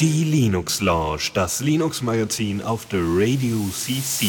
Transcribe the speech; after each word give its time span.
Die 0.00 0.24
Linux 0.24 0.80
Lounge, 0.80 1.30
das 1.34 1.60
Linux 1.60 2.00
Magazin 2.00 2.62
auf 2.62 2.86
der 2.86 3.00
Radio 3.00 3.58
CC. 3.70 4.28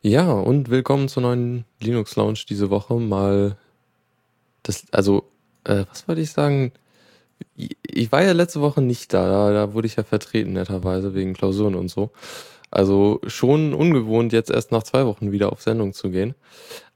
Ja, 0.00 0.32
und 0.32 0.70
willkommen 0.70 1.08
zur 1.08 1.24
neuen 1.24 1.66
Linux 1.80 2.16
Lounge 2.16 2.44
diese 2.48 2.70
Woche. 2.70 2.94
Mal 2.94 3.58
das, 4.62 4.84
also, 4.92 5.24
äh, 5.64 5.84
was 5.90 6.08
wollte 6.08 6.22
ich 6.22 6.30
sagen? 6.30 6.72
Ich 7.54 8.10
war 8.12 8.22
ja 8.22 8.32
letzte 8.32 8.62
Woche 8.62 8.80
nicht 8.80 9.12
da, 9.12 9.28
da, 9.28 9.52
da 9.52 9.74
wurde 9.74 9.88
ich 9.88 9.96
ja 9.96 10.04
vertreten, 10.04 10.54
netterweise, 10.54 11.14
wegen 11.14 11.34
Klausuren 11.34 11.74
und 11.74 11.88
so. 11.88 12.10
Also 12.70 13.20
schon 13.26 13.74
ungewohnt, 13.74 14.32
jetzt 14.32 14.50
erst 14.50 14.72
nach 14.72 14.82
zwei 14.82 15.06
Wochen 15.06 15.32
wieder 15.32 15.52
auf 15.52 15.62
Sendung 15.62 15.92
zu 15.92 16.10
gehen. 16.10 16.34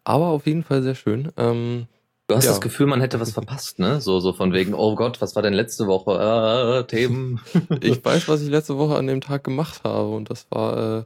Aber 0.04 0.26
auf 0.26 0.46
jeden 0.46 0.64
Fall 0.64 0.82
sehr 0.82 0.94
schön. 0.94 1.32
Ähm, 1.36 1.86
Du 2.28 2.36
hast 2.36 2.44
Ja. 2.44 2.52
das 2.52 2.60
Gefühl, 2.60 2.86
man 2.86 3.00
hätte 3.00 3.20
was 3.20 3.32
verpasst, 3.32 3.78
ne? 3.78 4.00
So, 4.00 4.18
so 4.20 4.32
von 4.32 4.52
wegen, 4.54 4.72
oh 4.74 4.94
Gott, 4.94 5.20
was 5.20 5.34
war 5.34 5.42
denn 5.42 5.52
letzte 5.52 5.86
Woche? 5.86 6.78
Äh, 6.80 6.86
Themen. 6.86 7.40
ich 7.82 8.02
weiß, 8.02 8.26
was 8.28 8.40
ich 8.40 8.48
letzte 8.48 8.78
Woche 8.78 8.96
an 8.96 9.06
dem 9.06 9.20
Tag 9.20 9.44
gemacht 9.44 9.82
habe 9.84 10.08
und 10.14 10.30
das 10.30 10.46
war 10.50 11.00
äh, 11.00 11.04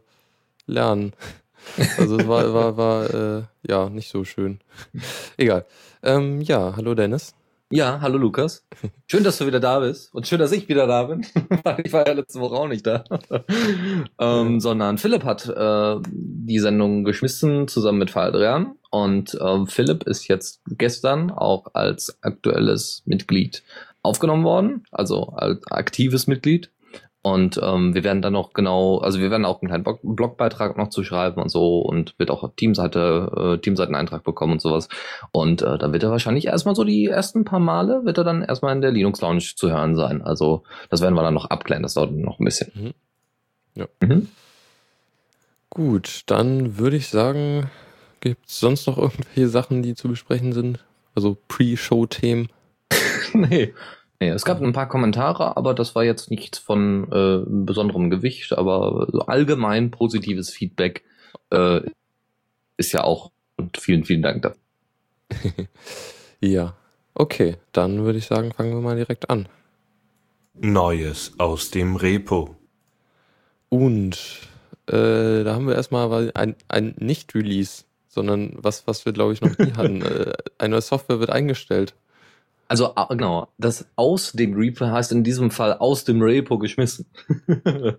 Lernen. 0.66 1.14
Also 1.98 2.18
es 2.18 2.28
war, 2.28 2.54
war, 2.54 2.76
war 2.76 3.14
äh, 3.38 3.42
ja 3.66 3.88
nicht 3.88 4.08
so 4.10 4.24
schön. 4.24 4.60
Egal. 5.36 5.64
Ähm, 6.02 6.42
ja, 6.42 6.74
hallo 6.76 6.94
Dennis. 6.94 7.34
Ja, 7.72 8.00
hallo 8.00 8.16
Lukas. 8.16 8.64
Schön, 9.10 9.24
dass 9.24 9.38
du 9.38 9.46
wieder 9.46 9.58
da 9.58 9.80
bist. 9.80 10.14
Und 10.14 10.28
schön, 10.28 10.38
dass 10.38 10.52
ich 10.52 10.68
wieder 10.68 10.86
da 10.86 11.02
bin. 11.02 11.26
Weil 11.64 11.82
ich 11.84 11.92
war 11.92 12.06
ja 12.06 12.12
letzte 12.12 12.38
Woche 12.38 12.54
auch 12.54 12.68
nicht 12.68 12.86
da. 12.86 13.02
ähm, 14.20 14.60
sondern 14.60 14.98
Philipp 14.98 15.24
hat 15.24 15.48
äh, 15.48 15.96
die 16.08 16.60
Sendung 16.60 17.02
geschmissen 17.02 17.66
zusammen 17.66 17.98
mit 17.98 18.16
Adrian. 18.16 18.76
Und 18.90 19.36
ähm, 19.40 19.66
Philipp 19.66 20.04
ist 20.04 20.28
jetzt 20.28 20.60
gestern 20.78 21.32
auch 21.32 21.66
als 21.74 22.16
aktuelles 22.22 23.02
Mitglied 23.04 23.64
aufgenommen 24.00 24.44
worden. 24.44 24.84
Also 24.92 25.30
als 25.30 25.66
aktives 25.66 26.28
Mitglied. 26.28 26.70
Und 27.26 27.58
ähm, 27.60 27.92
wir 27.92 28.04
werden 28.04 28.22
dann 28.22 28.34
noch 28.34 28.52
genau, 28.52 28.98
also 28.98 29.18
wir 29.18 29.32
werden 29.32 29.44
auch 29.44 29.60
einen 29.60 29.68
kleinen 29.68 29.82
Blog 29.82 29.98
Blogbeitrag 30.04 30.78
noch 30.78 30.90
zu 30.90 31.02
schreiben 31.02 31.42
und 31.42 31.48
so 31.48 31.80
und 31.80 32.16
wird 32.20 32.30
auch 32.30 32.48
Teamseite, 32.54 33.56
äh, 33.56 33.60
Teamseiteneintrag 33.60 34.22
bekommen 34.22 34.52
und 34.52 34.62
sowas. 34.62 34.88
Und 35.32 35.60
äh, 35.60 35.76
dann 35.76 35.92
wird 35.92 36.04
er 36.04 36.12
wahrscheinlich 36.12 36.46
erstmal 36.46 36.76
so 36.76 36.84
die 36.84 37.06
ersten 37.06 37.44
paar 37.44 37.58
Male, 37.58 38.04
wird 38.04 38.18
er 38.18 38.22
dann 38.22 38.44
erstmal 38.44 38.76
in 38.76 38.80
der 38.80 38.92
Linux 38.92 39.22
Lounge 39.22 39.42
zu 39.56 39.68
hören 39.68 39.96
sein. 39.96 40.22
Also 40.22 40.62
das 40.88 41.00
werden 41.00 41.16
wir 41.16 41.22
dann 41.24 41.34
noch 41.34 41.46
abklären, 41.46 41.82
das 41.82 41.94
dauert 41.94 42.12
noch 42.12 42.38
ein 42.38 42.44
bisschen. 42.44 42.70
Mhm. 42.76 42.94
Ja. 43.74 43.86
Mhm. 43.98 44.28
Gut, 45.68 46.22
dann 46.26 46.78
würde 46.78 46.96
ich 46.96 47.08
sagen, 47.08 47.72
gibt 48.20 48.46
es 48.46 48.60
sonst 48.60 48.86
noch 48.86 48.98
irgendwelche 48.98 49.48
Sachen, 49.48 49.82
die 49.82 49.96
zu 49.96 50.06
besprechen 50.06 50.52
sind? 50.52 50.84
Also 51.16 51.36
Pre-Show-Themen? 51.48 52.50
nee. 53.32 53.74
Nee, 54.20 54.30
es 54.30 54.44
gab 54.44 54.62
ein 54.62 54.72
paar 54.72 54.88
Kommentare, 54.88 55.56
aber 55.56 55.74
das 55.74 55.94
war 55.94 56.04
jetzt 56.04 56.30
nichts 56.30 56.58
von 56.58 57.12
äh, 57.12 57.44
besonderem 57.46 58.08
Gewicht, 58.08 58.56
aber 58.56 59.08
so 59.12 59.20
allgemein 59.20 59.90
positives 59.90 60.50
Feedback 60.50 61.04
äh, 61.50 61.80
ist 62.78 62.92
ja 62.92 63.04
auch 63.04 63.30
und 63.56 63.76
vielen, 63.78 64.04
vielen 64.04 64.22
Dank 64.22 64.42
dafür. 64.42 64.60
Ja. 66.40 66.74
Okay, 67.14 67.56
dann 67.72 68.04
würde 68.04 68.18
ich 68.18 68.26
sagen, 68.26 68.52
fangen 68.52 68.74
wir 68.74 68.82
mal 68.82 68.96
direkt 68.96 69.30
an. 69.30 69.48
Neues 70.52 71.32
aus 71.38 71.70
dem 71.70 71.96
Repo. 71.96 72.56
Und 73.70 74.18
äh, 74.86 75.42
da 75.42 75.54
haben 75.54 75.66
wir 75.66 75.74
erstmal 75.74 76.30
ein, 76.34 76.54
ein 76.68 76.94
Nicht-Release, 76.98 77.84
sondern 78.08 78.52
was, 78.56 78.86
was 78.86 79.06
wir, 79.06 79.14
glaube 79.14 79.32
ich, 79.32 79.40
noch 79.40 79.56
nie 79.58 79.72
hatten. 79.72 80.02
äh, 80.02 80.32
eine 80.58 80.80
Software 80.82 81.18
wird 81.18 81.30
eingestellt. 81.30 81.94
Also 82.68 82.92
ah, 82.96 83.06
genau, 83.14 83.48
das 83.58 83.88
aus 83.96 84.32
dem 84.32 84.54
Repo 84.54 84.86
heißt 84.86 85.12
in 85.12 85.22
diesem 85.22 85.50
Fall 85.50 85.74
aus 85.74 86.04
dem 86.04 86.20
Repo 86.20 86.58
geschmissen. 86.58 87.06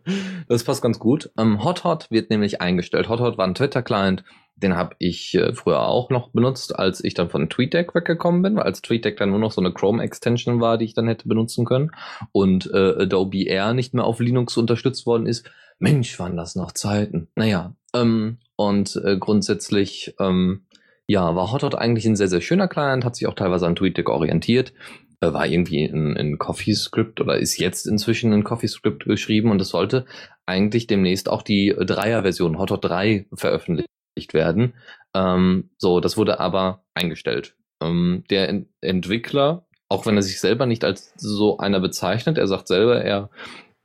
das 0.47 0.63
passt 0.63 0.81
ganz 0.81 0.99
gut. 0.99 1.31
Ähm, 1.37 1.63
HotHot 1.63 2.11
wird 2.11 2.29
nämlich 2.29 2.59
eingestellt. 2.59 3.07
HotHot 3.07 3.37
war 3.37 3.47
ein 3.47 3.55
Twitter-Client, 3.55 4.23
den 4.57 4.75
habe 4.75 4.95
ich 4.99 5.35
äh, 5.35 5.53
früher 5.53 5.87
auch 5.87 6.09
noch 6.09 6.29
benutzt, 6.29 6.77
als 6.77 7.03
ich 7.03 7.13
dann 7.13 7.29
von 7.29 7.49
TweetDeck 7.49 7.95
weggekommen 7.95 8.41
bin, 8.41 8.55
weil 8.55 8.63
als 8.63 8.81
TweetDeck 8.81 9.17
dann 9.17 9.29
nur 9.29 9.39
noch 9.39 9.51
so 9.51 9.61
eine 9.61 9.71
Chrome-Extension 9.71 10.59
war, 10.59 10.77
die 10.77 10.85
ich 10.85 10.93
dann 10.93 11.07
hätte 11.07 11.27
benutzen 11.27 11.63
können 11.63 11.91
und 12.31 12.69
äh, 12.73 13.03
Adobe 13.03 13.45
Air 13.45 13.73
nicht 13.73 13.93
mehr 13.93 14.05
auf 14.05 14.19
Linux 14.19 14.57
unterstützt 14.57 15.05
worden 15.05 15.27
ist. 15.27 15.49
Mensch, 15.79 16.17
waren 16.19 16.35
das 16.35 16.55
noch 16.55 16.71
Zeiten. 16.71 17.27
Naja, 17.35 17.75
ähm, 17.93 18.39
und 18.55 18.99
äh, 19.05 19.17
grundsätzlich 19.17 20.15
ähm, 20.19 20.63
ja, 21.07 21.35
war 21.35 21.51
HotHot 21.51 21.75
eigentlich 21.75 22.05
ein 22.05 22.15
sehr, 22.15 22.27
sehr 22.27 22.41
schöner 22.41 22.67
Client, 22.67 23.05
hat 23.05 23.15
sich 23.15 23.27
auch 23.27 23.33
teilweise 23.33 23.65
an 23.65 23.75
TweetDeck 23.75 24.09
orientiert, 24.09 24.73
äh, 25.21 25.31
war 25.31 25.47
irgendwie 25.47 25.85
in, 25.85 26.15
in 26.15 26.37
CoffeeScript 26.37 27.21
oder 27.21 27.37
ist 27.37 27.57
jetzt 27.57 27.87
inzwischen 27.87 28.33
in 28.33 28.43
CoffeeScript 28.43 29.05
geschrieben 29.05 29.49
und 29.49 29.61
es 29.61 29.69
sollte 29.69 30.05
eigentlich 30.45 30.87
demnächst 30.87 31.29
auch 31.29 31.41
die 31.41 31.75
Dreier-Version 31.77 32.59
HotHot 32.59 32.85
3 32.85 33.27
veröffentlicht 33.33 33.87
werden. 34.33 34.73
Ähm, 35.15 35.69
so, 35.77 35.99
das 36.01 36.17
wurde 36.17 36.39
aber 36.39 36.83
eingestellt. 36.93 37.55
Ähm, 37.81 38.23
der 38.29 38.49
Ent 38.49 38.67
Entwickler, 38.81 39.65
auch 39.89 40.05
wenn 40.05 40.17
er 40.17 40.21
sich 40.21 40.39
selber 40.39 40.65
nicht 40.65 40.83
als 40.83 41.13
so 41.15 41.57
einer 41.57 41.79
bezeichnet, 41.79 42.37
er 42.37 42.47
sagt 42.47 42.67
selber, 42.67 43.01
er 43.01 43.29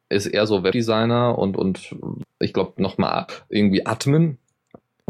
ist 0.09 0.27
eher 0.27 0.47
so 0.47 0.63
Webdesigner 0.63 1.39
und, 1.39 1.57
und 1.57 1.97
ich 2.41 2.53
glaube 2.53 2.83
nochmal 2.83 3.27
irgendwie 3.49 3.87
Admin 3.87 4.39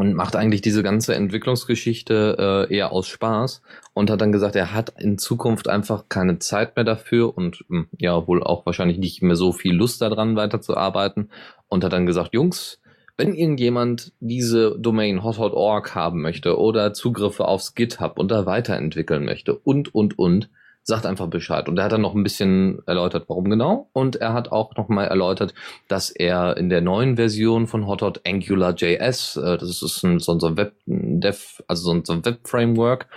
und 0.03 0.15
macht 0.15 0.35
eigentlich 0.35 0.61
diese 0.61 0.83
ganze 0.83 1.15
Entwicklungsgeschichte 1.15 2.67
äh, 2.69 2.75
eher 2.75 2.91
aus 2.91 3.07
Spaß 3.07 3.61
und 3.93 4.09
hat 4.09 4.19
dann 4.19 4.33
gesagt, 4.33 4.57
er 4.57 4.73
hat 4.73 4.93
in 4.99 5.17
Zukunft 5.17 5.69
einfach 5.69 6.09
keine 6.09 6.39
Zeit 6.39 6.75
mehr 6.75 6.83
dafür 6.83 7.37
und 7.37 7.63
mh, 7.69 7.85
ja 7.97 8.27
wohl 8.27 8.43
auch 8.43 8.65
wahrscheinlich 8.65 8.97
nicht 8.97 9.21
mehr 9.21 9.37
so 9.37 9.53
viel 9.53 9.73
Lust 9.73 10.01
daran 10.01 10.35
weiterzuarbeiten 10.35 11.31
und 11.69 11.85
hat 11.85 11.93
dann 11.93 12.05
gesagt, 12.05 12.33
Jungs, 12.33 12.81
wenn 13.15 13.33
irgendjemand 13.33 14.11
diese 14.19 14.77
Domain 14.77 15.23
hothot.org 15.23 15.95
haben 15.95 16.21
möchte 16.21 16.59
oder 16.59 16.93
Zugriffe 16.93 17.45
aufs 17.45 17.73
GitHub 17.73 18.19
und 18.19 18.29
da 18.29 18.45
weiterentwickeln 18.45 19.23
möchte 19.23 19.55
und 19.55 19.95
und 19.95 20.19
und 20.19 20.49
sagt 20.83 21.05
einfach 21.05 21.27
Bescheid. 21.27 21.69
Und 21.69 21.77
er 21.77 21.85
hat 21.85 21.93
dann 21.93 22.01
noch 22.01 22.13
ein 22.13 22.23
bisschen 22.23 22.81
erläutert, 22.85 23.25
warum 23.27 23.49
genau. 23.49 23.89
Und 23.93 24.17
er 24.17 24.33
hat 24.33 24.51
auch 24.51 24.75
noch 24.75 24.89
mal 24.89 25.05
erläutert, 25.05 25.53
dass 25.87 26.09
er 26.09 26.57
in 26.57 26.69
der 26.69 26.81
neuen 26.81 27.15
Version 27.15 27.67
von 27.67 27.87
Hothot 27.87 28.21
AngularJS, 28.25 29.37
äh, 29.37 29.57
das 29.57 29.81
ist 29.81 30.03
ein, 30.03 30.19
so 30.19 30.33
ein 30.33 30.57
Web 30.57 30.75
Dev, 30.85 31.63
also 31.67 31.83
so 31.83 31.91
ein, 31.93 32.05
so 32.05 32.13
ein 32.13 32.25
Web 32.25 32.47
Framework, 32.47 33.07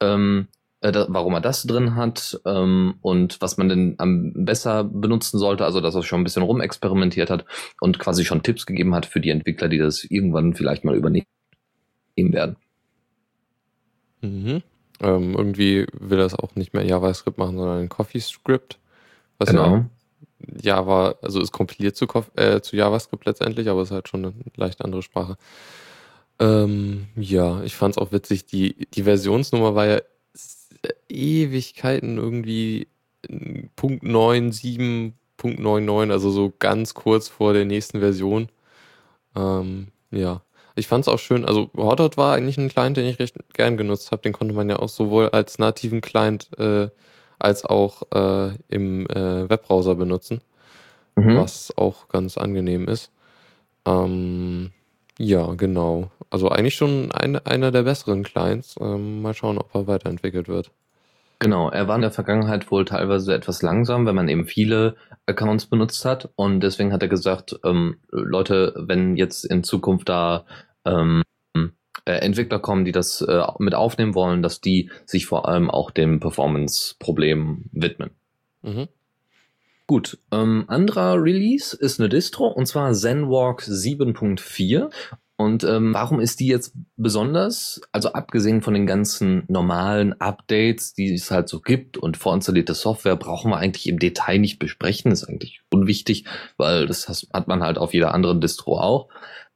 ähm, 0.00 0.48
äh, 0.80 0.92
warum 1.08 1.34
er 1.34 1.40
das 1.40 1.62
drin 1.64 1.96
hat 1.96 2.40
ähm, 2.44 2.94
und 3.02 3.40
was 3.40 3.56
man 3.56 3.68
denn 3.68 3.94
am 3.98 4.32
besser 4.34 4.82
benutzen 4.82 5.38
sollte, 5.38 5.64
also 5.64 5.80
dass 5.80 5.94
er 5.94 6.02
schon 6.02 6.22
ein 6.22 6.24
bisschen 6.24 6.42
rumexperimentiert 6.42 7.30
hat 7.30 7.44
und 7.80 7.98
quasi 7.98 8.24
schon 8.24 8.42
Tipps 8.42 8.66
gegeben 8.66 8.94
hat 8.94 9.06
für 9.06 9.20
die 9.20 9.30
Entwickler, 9.30 9.68
die 9.68 9.78
das 9.78 10.02
irgendwann 10.04 10.54
vielleicht 10.54 10.84
mal 10.84 10.96
übernehmen 10.96 11.26
werden. 12.16 12.56
Mhm. 14.22 14.62
Ähm, 15.02 15.34
irgendwie 15.36 15.86
will 15.92 16.18
das 16.18 16.34
auch 16.34 16.54
nicht 16.54 16.72
mehr 16.74 16.84
JavaScript 16.84 17.38
machen, 17.38 17.56
sondern 17.56 17.80
ein 17.80 17.88
CoffeeScript. 17.88 18.78
Was 19.38 19.50
Genau. 19.50 19.66
ja 19.66 19.84
Java, 20.60 21.14
also 21.22 21.40
ist 21.40 21.52
kompiliert 21.52 21.96
zu, 21.96 22.06
äh, 22.36 22.60
zu 22.60 22.76
JavaScript 22.76 23.24
letztendlich, 23.26 23.68
aber 23.68 23.82
ist 23.82 23.90
halt 23.90 24.08
schon 24.08 24.24
eine 24.24 24.34
leicht 24.56 24.82
andere 24.82 25.02
Sprache. 25.02 25.36
Ähm, 26.38 27.08
ja, 27.16 27.62
ich 27.62 27.76
fand 27.76 27.94
es 27.94 27.98
auch 27.98 28.12
witzig, 28.12 28.46
die, 28.46 28.88
die 28.94 29.04
Versionsnummer 29.04 29.74
war 29.74 29.86
ja 29.86 30.00
Ewigkeiten 31.08 32.18
irgendwie 32.18 32.88
Punkt 33.76 34.02
9.7, 34.02 35.12
Punkt 35.36 35.60
9.9, 35.60 36.10
also 36.10 36.30
so 36.30 36.52
ganz 36.58 36.94
kurz 36.94 37.28
vor 37.28 37.52
der 37.52 37.64
nächsten 37.64 38.00
Version. 38.00 38.48
Ähm, 39.36 39.88
ja, 40.10 40.42
ich 40.74 40.86
fand 40.86 41.02
es 41.04 41.08
auch 41.08 41.18
schön, 41.18 41.44
also 41.44 41.70
Hotdot 41.76 42.16
war 42.16 42.34
eigentlich 42.34 42.58
ein 42.58 42.68
Client, 42.68 42.96
den 42.96 43.06
ich 43.06 43.18
recht 43.18 43.36
gern 43.54 43.76
genutzt 43.76 44.10
habe. 44.12 44.22
Den 44.22 44.32
konnte 44.32 44.54
man 44.54 44.68
ja 44.70 44.78
auch 44.78 44.88
sowohl 44.88 45.28
als 45.30 45.58
nativen 45.58 46.00
Client 46.00 46.48
äh, 46.58 46.88
als 47.38 47.64
auch 47.64 48.02
äh, 48.14 48.52
im 48.68 49.06
äh, 49.08 49.48
Webbrowser 49.50 49.94
benutzen, 49.96 50.40
Mhm. 51.16 51.36
was 51.36 51.76
auch 51.76 52.08
ganz 52.08 52.38
angenehm 52.38 52.88
ist. 52.88 53.10
Ähm, 53.86 54.70
ja, 55.18 55.54
genau. 55.54 56.10
Also 56.30 56.48
eigentlich 56.48 56.74
schon 56.76 57.12
eine, 57.12 57.44
einer 57.46 57.70
der 57.70 57.82
besseren 57.82 58.22
Clients. 58.22 58.76
Ähm, 58.80 59.22
mal 59.22 59.34
schauen, 59.34 59.58
ob 59.58 59.74
er 59.74 59.86
weiterentwickelt 59.86 60.48
wird. 60.48 60.70
Genau, 61.42 61.70
er 61.70 61.88
war 61.88 61.96
in 61.96 62.02
der 62.02 62.12
Vergangenheit 62.12 62.70
wohl 62.70 62.84
teilweise 62.84 63.34
etwas 63.34 63.62
langsam, 63.62 64.06
wenn 64.06 64.14
man 64.14 64.28
eben 64.28 64.46
viele 64.46 64.94
Accounts 65.26 65.66
benutzt 65.66 66.04
hat. 66.04 66.30
Und 66.36 66.60
deswegen 66.60 66.92
hat 66.92 67.02
er 67.02 67.08
gesagt, 67.08 67.58
ähm, 67.64 67.96
Leute, 68.12 68.72
wenn 68.78 69.16
jetzt 69.16 69.44
in 69.44 69.64
Zukunft 69.64 70.08
da 70.08 70.46
ähm, 70.84 71.24
äh, 72.04 72.12
Entwickler 72.12 72.60
kommen, 72.60 72.84
die 72.84 72.92
das 72.92 73.22
äh, 73.22 73.42
mit 73.58 73.74
aufnehmen 73.74 74.14
wollen, 74.14 74.42
dass 74.42 74.60
die 74.60 74.88
sich 75.04 75.26
vor 75.26 75.48
allem 75.48 75.68
auch 75.68 75.90
dem 75.90 76.20
Performance-Problem 76.20 77.64
widmen. 77.72 78.10
Mhm. 78.62 78.86
Gut, 79.88 80.18
ähm, 80.30 80.66
anderer 80.68 81.20
Release 81.20 81.76
ist 81.76 81.98
eine 81.98 82.08
Distro 82.08 82.46
und 82.46 82.66
zwar 82.66 82.92
ZenWalk 82.92 83.62
7.4 83.62 84.90
und 85.42 85.64
ähm, 85.64 85.92
warum 85.92 86.20
ist 86.20 86.38
die 86.38 86.46
jetzt 86.46 86.72
besonders? 86.96 87.80
Also 87.90 88.12
abgesehen 88.12 88.62
von 88.62 88.74
den 88.74 88.86
ganzen 88.86 89.42
normalen 89.48 90.20
Updates, 90.20 90.94
die 90.94 91.12
es 91.12 91.32
halt 91.32 91.48
so 91.48 91.60
gibt 91.60 91.98
und 91.98 92.16
vorinstallierte 92.16 92.74
Software, 92.74 93.16
brauchen 93.16 93.50
wir 93.50 93.56
eigentlich 93.56 93.88
im 93.88 93.98
Detail 93.98 94.38
nicht 94.38 94.60
besprechen. 94.60 95.10
ist 95.10 95.24
eigentlich 95.24 95.60
unwichtig, 95.72 96.26
weil 96.58 96.86
das 96.86 97.08
hat 97.08 97.48
man 97.48 97.64
halt 97.64 97.76
auf 97.76 97.92
jeder 97.92 98.14
anderen 98.14 98.40
Distro 98.40 98.78
auch. 98.78 99.08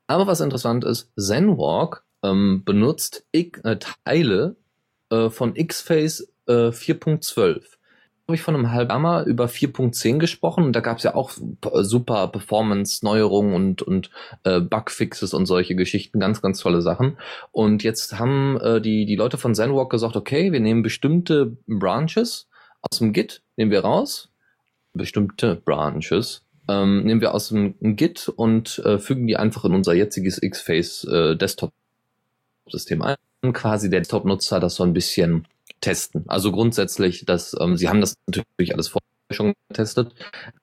Aber 0.09 0.27
was 0.27 0.41
interessant 0.41 0.85
ist, 0.85 1.13
ZenWalk 1.17 2.05
ähm, 2.25 2.63
benutzt 2.65 3.25
ich, 3.31 3.57
äh, 3.63 3.79
Teile 3.79 4.57
äh, 5.11 5.31
von 5.31 5.55
Xface 5.55 6.33
äh, 6.49 6.71
4.12 6.71 7.63
habe 7.63 7.76
ich 8.35 8.43
von 8.43 8.57
einem 8.57 8.73
halben 8.73 9.05
Jahr 9.05 9.25
über 9.25 9.47
4.10 9.47 10.19
gesprochen 10.19 10.65
und 10.65 10.73
da 10.73 10.81
gab 10.81 10.99
es 10.99 11.05
ja 11.05 11.15
auch 11.15 11.31
super 11.31 12.27
Performance-Neuerungen 12.29 13.55
und, 13.55 13.83
und 13.83 14.11
äh, 14.43 14.61
Bugfixes 14.61 15.33
und 15.33 15.47
solche 15.47 15.77
Geschichten, 15.77 16.19
ganz, 16.19 16.43
ganz 16.43 16.59
tolle 16.59 16.83
Sachen. 16.83 17.19
Und 17.53 17.85
jetzt 17.85 18.19
haben 18.19 18.59
äh, 18.61 18.81
die, 18.81 19.07
die 19.07 19.15
Leute 19.15 19.39
von 19.39 19.55
ZenWalk 19.55 19.91
gesagt, 19.91 20.17
okay, 20.17 20.51
wir 20.51 20.61
nehmen 20.61 20.83
bestimmte 20.83 21.57
Branches 21.69 22.49
aus 22.83 22.99
dem 22.99 23.13
Git, 23.13 23.43
nehmen 23.57 23.71
wir 23.71 23.81
raus, 23.81 24.29
bestimmte 24.93 25.55
Branches, 25.55 26.45
ähm, 26.69 27.05
nehmen 27.05 27.21
wir 27.21 27.33
aus 27.33 27.51
dem 27.51 27.75
Git 27.97 28.29
und 28.29 28.81
äh, 28.81 28.99
fügen 28.99 29.29
die 29.29 29.37
einfach 29.37 29.65
in 29.65 29.75
unser 29.75 29.95
jetziges 29.95 30.41
Xface 30.41 31.05
äh, 31.05 31.37
Desktop-System 31.37 33.03
ein. 33.03 33.17
Quasi 33.53 33.89
der 33.89 34.01
Desktop-Nutzer 34.01 34.59
das 34.59 34.75
so 34.75 34.83
ein 34.83 34.93
bisschen 34.93 35.47
testen. 35.81 36.25
Also 36.29 36.53
grundsätzlich, 36.53 37.25
dass 37.25 37.57
ähm, 37.61 37.77
sie 37.77 37.89
haben 37.89 38.01
das 38.01 38.17
natürlich 38.27 38.75
alles 38.75 38.89
vorher 38.89 39.03
schon 39.31 39.55
getestet, 39.69 40.15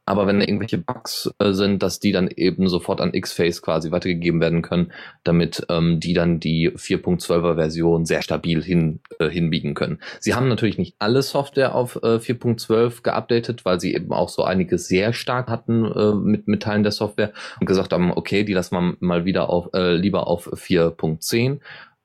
aber 0.06 0.26
wenn 0.26 0.40
da 0.40 0.46
irgendwelche 0.46 0.78
Bugs 0.78 1.30
äh, 1.40 1.52
sind, 1.52 1.84
dass 1.84 2.00
die 2.00 2.14
dann 2.14 2.30
eben 2.30 2.70
sofort 2.70 3.02
an 3.02 3.12
Xface 3.12 3.62
quasi 3.62 3.92
weitergegeben 3.92 4.40
werden 4.40 4.62
können, 4.62 4.94
damit 5.26 5.66
ähm, 5.70 6.00
die 6.00 6.14
dann 6.14 6.40
die 6.40 6.72
4.12er 6.72 7.56
Version 7.56 8.06
sehr 8.06 8.22
stabil 8.22 8.64
hin, 8.64 9.02
äh, 9.20 9.30
hinbiegen 9.30 9.74
können. 9.74 10.00
Sie 10.22 10.34
haben 10.34 10.48
natürlich 10.48 10.78
nicht 10.78 10.96
alle 11.00 11.22
Software 11.22 11.76
auf 11.76 11.98
äh, 11.98 12.20
4.12 12.20 13.02
geupdatet, 13.02 13.66
weil 13.66 13.82
sie 13.82 13.94
eben 13.94 14.14
auch 14.14 14.30
so 14.30 14.44
einige 14.44 14.78
sehr 14.78 15.12
stark 15.12 15.50
hatten 15.50 15.86
äh, 15.86 16.14
mit, 16.14 16.48
mit 16.48 16.64
Teilen 16.64 16.84
der 16.84 16.94
Software 16.94 17.34
und 17.60 17.66
gesagt 17.66 17.92
haben, 17.92 18.12
okay, 18.12 18.46
die 18.46 18.54
lassen 18.54 18.76
wir 18.76 18.96
mal 19.00 19.26
wieder 19.26 19.50
auf, 19.50 19.74
äh, 19.74 19.96
lieber 19.96 20.28
auf 20.28 20.52
4.10 20.54 21.60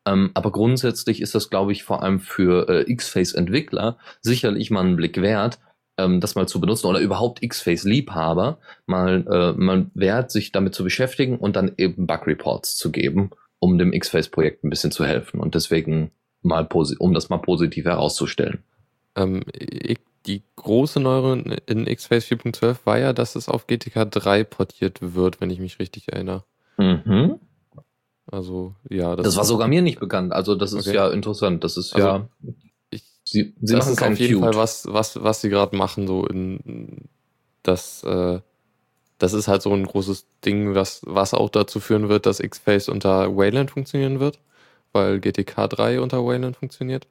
ähm, 0.09 0.31
aber 0.35 0.53
grundsätzlich 0.53 1.21
ist 1.21 1.35
das, 1.35 1.51
glaube 1.51 1.73
ich, 1.73 1.85
vor 1.85 2.03
allem 2.03 2.21
für 2.21 2.69
äh, 2.69 2.91
X-Face-Entwickler 2.91 3.99
sicherlich 4.23 4.71
mal 4.71 4.81
einen 4.81 4.97
Blick 4.97 5.21
wert, 5.21 5.59
ähm, 5.99 6.21
das 6.21 6.35
mal 6.35 6.49
zu 6.49 6.61
benutzen 6.61 6.87
oder 6.87 7.01
überhaupt 7.01 7.43
X-Face-Liebhaber 7.43 8.59
mal, 8.87 9.27
äh, 9.31 9.61
mal 9.61 9.91
wert, 9.95 10.31
sich 10.31 10.53
damit 10.53 10.75
zu 10.75 10.83
beschäftigen 10.83 11.37
und 11.37 11.57
dann 11.57 11.73
eben 11.77 12.07
Bug-Reports 12.07 12.77
zu 12.77 12.91
geben, 12.91 13.31
um 13.59 13.77
dem 13.77 13.93
X-Face-Projekt 13.93 14.65
ein 14.65 14.71
bisschen 14.71 14.93
zu 14.93 15.05
helfen 15.05 15.41
und 15.41 15.55
deswegen 15.55 16.11
mal, 16.41 16.67
um 16.99 17.13
das 17.13 17.29
mal 17.29 17.39
positiv 17.39 17.85
herauszustellen. 17.85 18.63
Ähm, 19.15 19.43
die 20.27 20.43
große 20.57 21.01
Neuerung 21.01 21.53
in 21.67 21.87
X-Face 21.87 22.27
4.12 22.27 22.77
war 22.85 22.99
ja, 22.99 23.13
dass 23.13 23.37
es 23.37 23.49
auf 23.49 23.67
GTK 23.67 24.11
3 24.11 24.45
portiert 24.45 24.99
wird, 25.01 25.41
wenn 25.41 25.51
ich 25.51 25.59
mich 25.59 25.79
richtig 25.79 26.13
erinnere. 26.13 26.45
Mhm. 26.79 27.41
Also, 28.31 28.75
ja. 28.89 29.17
Das, 29.17 29.25
das 29.25 29.37
war 29.37 29.45
sogar 29.45 29.69
mir 29.69 29.83
nicht 29.83 30.01
bekannt. 30.01 30.33
Also, 30.33 30.55
das 30.55 30.73
ist 30.73 30.87
okay. 30.87 30.97
ja 30.97 31.09
interessant. 31.09 31.65
Das 31.65 31.77
ist 31.77 31.95
also, 31.95 32.07
ja. 32.07 32.29
Ich, 32.91 33.03
sie, 33.25 33.55
sie 33.61 33.75
das 33.75 33.89
ist 33.89 34.03
auf 34.03 34.19
jeden 34.19 34.41
Cute. 34.41 34.45
Fall 34.45 34.61
was, 34.61 34.87
was, 34.89 35.23
was 35.23 35.41
sie 35.41 35.49
gerade 35.49 35.77
machen, 35.77 36.07
so 36.07 36.27
in 36.27 37.09
das, 37.63 38.03
äh, 38.05 38.41
das 39.19 39.33
ist 39.33 39.49
halt 39.49 39.63
so 39.63 39.73
ein 39.73 39.85
großes 39.85 40.27
Ding, 40.45 40.75
was, 40.75 41.03
was 41.05 41.35
auch 41.35 41.51
dazu 41.51 41.81
führen 41.81 42.09
wird, 42.09 42.27
dass 42.27 42.41
X-Face 42.41 42.89
unter 42.89 43.37
Wayland 43.37 43.71
funktionieren 43.71 44.21
wird, 44.21 44.39
weil 44.93 45.21
GTK 45.21 45.69
3 45.69 46.01
unter 46.01 46.25
Wayland 46.25 46.57
funktioniert. 46.57 47.07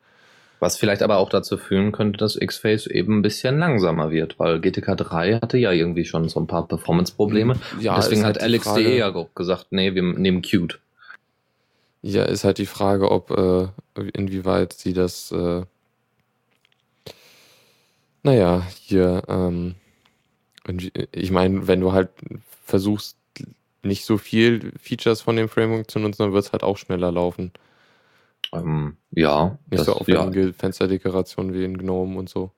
Was 0.60 0.78
vielleicht 0.78 1.04
aber 1.04 1.18
auch 1.18 1.30
dazu 1.30 1.58
führen 1.58 1.92
könnte, 1.92 2.18
dass 2.18 2.36
X-Face 2.36 2.88
eben 2.88 3.20
ein 3.20 3.22
bisschen 3.22 3.60
langsamer 3.60 4.10
wird, 4.10 4.40
weil 4.40 4.60
GTK 4.60 4.98
3 4.98 5.36
hatte 5.36 5.58
ja 5.58 5.72
irgendwie 5.72 6.06
schon 6.06 6.30
so 6.30 6.40
ein 6.40 6.48
paar 6.48 6.68
Performance-Probleme. 6.68 7.58
Ja, 7.80 7.96
Deswegen 7.96 8.26
hat 8.26 8.42
halt 8.42 8.52
LXDE 8.52 8.98
ja 8.98 9.26
gesagt, 9.36 9.68
nee, 9.70 9.94
wir 9.94 10.02
nehmen 10.02 10.42
Qt. 10.42 10.80
Ja, 12.08 12.24
ist 12.24 12.46
halt 12.46 12.58
die 12.58 12.66
Frage, 12.66 13.12
ob 13.12 13.32
äh, 13.32 13.68
inwieweit 14.14 14.72
sie 14.72 14.94
das, 14.94 15.30
äh, 15.34 15.66
naja, 18.24 18.66
hier, 18.80 19.24
ähm, 19.28 19.76
ich 21.12 21.32
meine, 21.32 21.68
wenn 21.68 21.82
du 21.82 21.92
halt 21.92 22.12
versuchst, 22.64 23.18
nicht 23.84 24.06
so 24.06 24.18
viel 24.18 24.72
Features 24.80 25.20
von 25.20 25.36
dem 25.36 25.50
Framework 25.50 25.92
zu 25.92 26.00
nutzen, 26.00 26.24
dann 26.24 26.32
wird 26.32 26.46
es 26.46 26.54
halt 26.54 26.64
auch 26.64 26.78
schneller 26.78 27.12
laufen. 27.12 27.52
Ähm, 28.54 28.96
ja. 29.12 29.60
Nicht 29.70 29.82
das, 29.82 29.88
so 29.88 29.94
aufwendige 29.96 30.46
ja. 30.48 30.54
Fensterdekoration 30.54 31.54
wie 31.54 31.66
in 31.66 31.78
GNOME 31.78 32.18
und 32.18 32.30
so. 32.30 32.52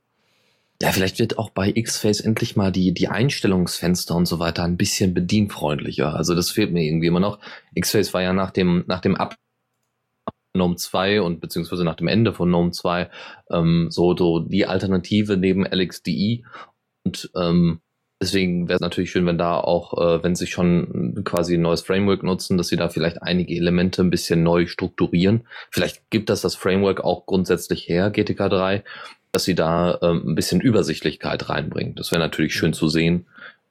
Ja, 0.82 0.92
vielleicht 0.92 1.20
wird 1.20 1.38
auch 1.38 1.50
bei 1.50 1.72
X-Face 1.76 2.22
endlich 2.22 2.56
mal 2.56 2.72
die, 2.72 2.94
die 2.94 3.10
Einstellungsfenster 3.10 4.16
und 4.16 4.28
so 4.28 4.40
weiter 4.40 4.64
ein 4.64 4.78
bisschen 4.78 5.14
bedienfreundlicher. 5.14 6.16
Also 6.16 6.36
das 6.36 6.52
fehlt 6.52 6.72
mir 6.72 6.84
irgendwie 6.84 7.08
immer 7.08 7.20
noch. 7.20 7.40
X-Face 7.76 8.14
war 8.14 8.22
ja 8.22 8.32
nach 8.32 8.52
dem, 8.52 8.86
nach 8.88 9.02
dem 9.02 9.16
Ab 9.16 9.36
GNOME 10.54 10.78
2 10.78 11.22
und 11.22 11.42
beziehungsweise 11.42 11.84
nach 11.84 11.96
dem 11.96 12.08
Ende 12.08 12.34
von 12.34 12.50
GNOME 12.50 12.72
2 12.72 13.10
ähm, 13.52 13.88
so, 13.92 14.16
so 14.16 14.40
die 14.40 14.66
Alternative 14.66 15.38
neben 15.38 15.66
LXDE 15.66 16.44
und 17.04 17.30
ähm, 17.36 17.82
deswegen 18.22 18.68
wäre 18.68 18.76
es 18.76 18.82
natürlich 18.82 19.12
schön, 19.12 19.26
wenn 19.26 19.38
da 19.38 19.60
auch, 19.60 19.94
äh, 19.98 20.24
wenn 20.24 20.36
sie 20.36 20.48
schon 20.48 21.22
quasi 21.24 21.56
ein 21.56 21.62
neues 21.62 21.82
Framework 21.82 22.24
nutzen, 22.24 22.58
dass 22.58 22.68
sie 22.68 22.76
da 22.76 22.90
vielleicht 22.90 23.22
einige 23.22 23.56
Elemente 23.56 24.02
ein 24.02 24.10
bisschen 24.10 24.44
neu 24.44 24.68
strukturieren. 24.68 25.48
Vielleicht 25.72 26.10
gibt 26.10 26.30
das 26.30 26.42
das 26.42 26.56
Framework 26.56 27.02
auch 27.02 27.26
grundsätzlich 27.26 27.88
her, 27.88 28.10
GTK 28.10 28.50
3, 28.50 28.84
dass 29.32 29.44
sie 29.44 29.56
da 29.56 30.00
ähm, 30.02 30.24
ein 30.30 30.36
bisschen 30.36 30.62
Übersichtlichkeit 30.62 31.50
reinbringen. 31.50 31.96
Das 31.96 32.12
wäre 32.12 32.22
natürlich 32.22 32.54
schön 32.54 32.74
zu 32.74 32.88
sehen. 32.88 33.26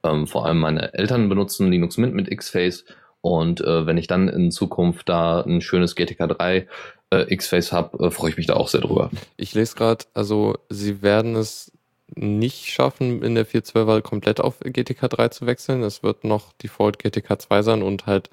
Ähm, 0.04 0.26
vor 0.26 0.46
allem 0.46 0.58
meine 0.58 0.94
Eltern 0.94 1.28
benutzen 1.28 1.70
Linux 1.70 1.96
Mint 1.96 2.14
mit 2.14 2.30
Xface 2.36 2.84
und 3.20 3.60
äh, 3.60 3.86
wenn 3.86 3.98
ich 3.98 4.06
dann 4.06 4.28
in 4.28 4.50
Zukunft 4.50 5.08
da 5.08 5.40
ein 5.40 5.60
schönes 5.60 5.96
GTK 5.96 6.28
3 6.28 6.68
äh, 7.10 7.34
X-Face 7.34 7.72
habe, 7.72 8.06
äh, 8.06 8.10
freue 8.10 8.30
ich 8.30 8.36
mich 8.36 8.46
da 8.46 8.54
auch 8.54 8.68
sehr 8.68 8.80
drüber. 8.80 9.10
Ich 9.36 9.54
lese 9.54 9.74
gerade, 9.74 10.04
also 10.14 10.56
sie 10.68 11.02
werden 11.02 11.34
es 11.34 11.72
nicht 12.14 12.66
schaffen, 12.66 13.22
in 13.22 13.34
der 13.34 13.46
4.12er 13.46 14.00
komplett 14.02 14.40
auf 14.40 14.60
GTK 14.60 15.08
3 15.08 15.28
zu 15.28 15.46
wechseln. 15.46 15.82
Es 15.82 16.02
wird 16.02 16.24
noch 16.24 16.52
Default 16.54 16.98
GTK 16.98 17.40
2 17.40 17.62
sein 17.62 17.82
und 17.82 18.06
halt 18.06 18.30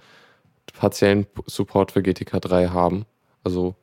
partiellen 0.74 1.25
Support 1.45 1.92
für 1.92 2.01
GTK 2.01 2.39
3 2.41 2.67
haben. 2.70 3.05
Also, 3.44 3.75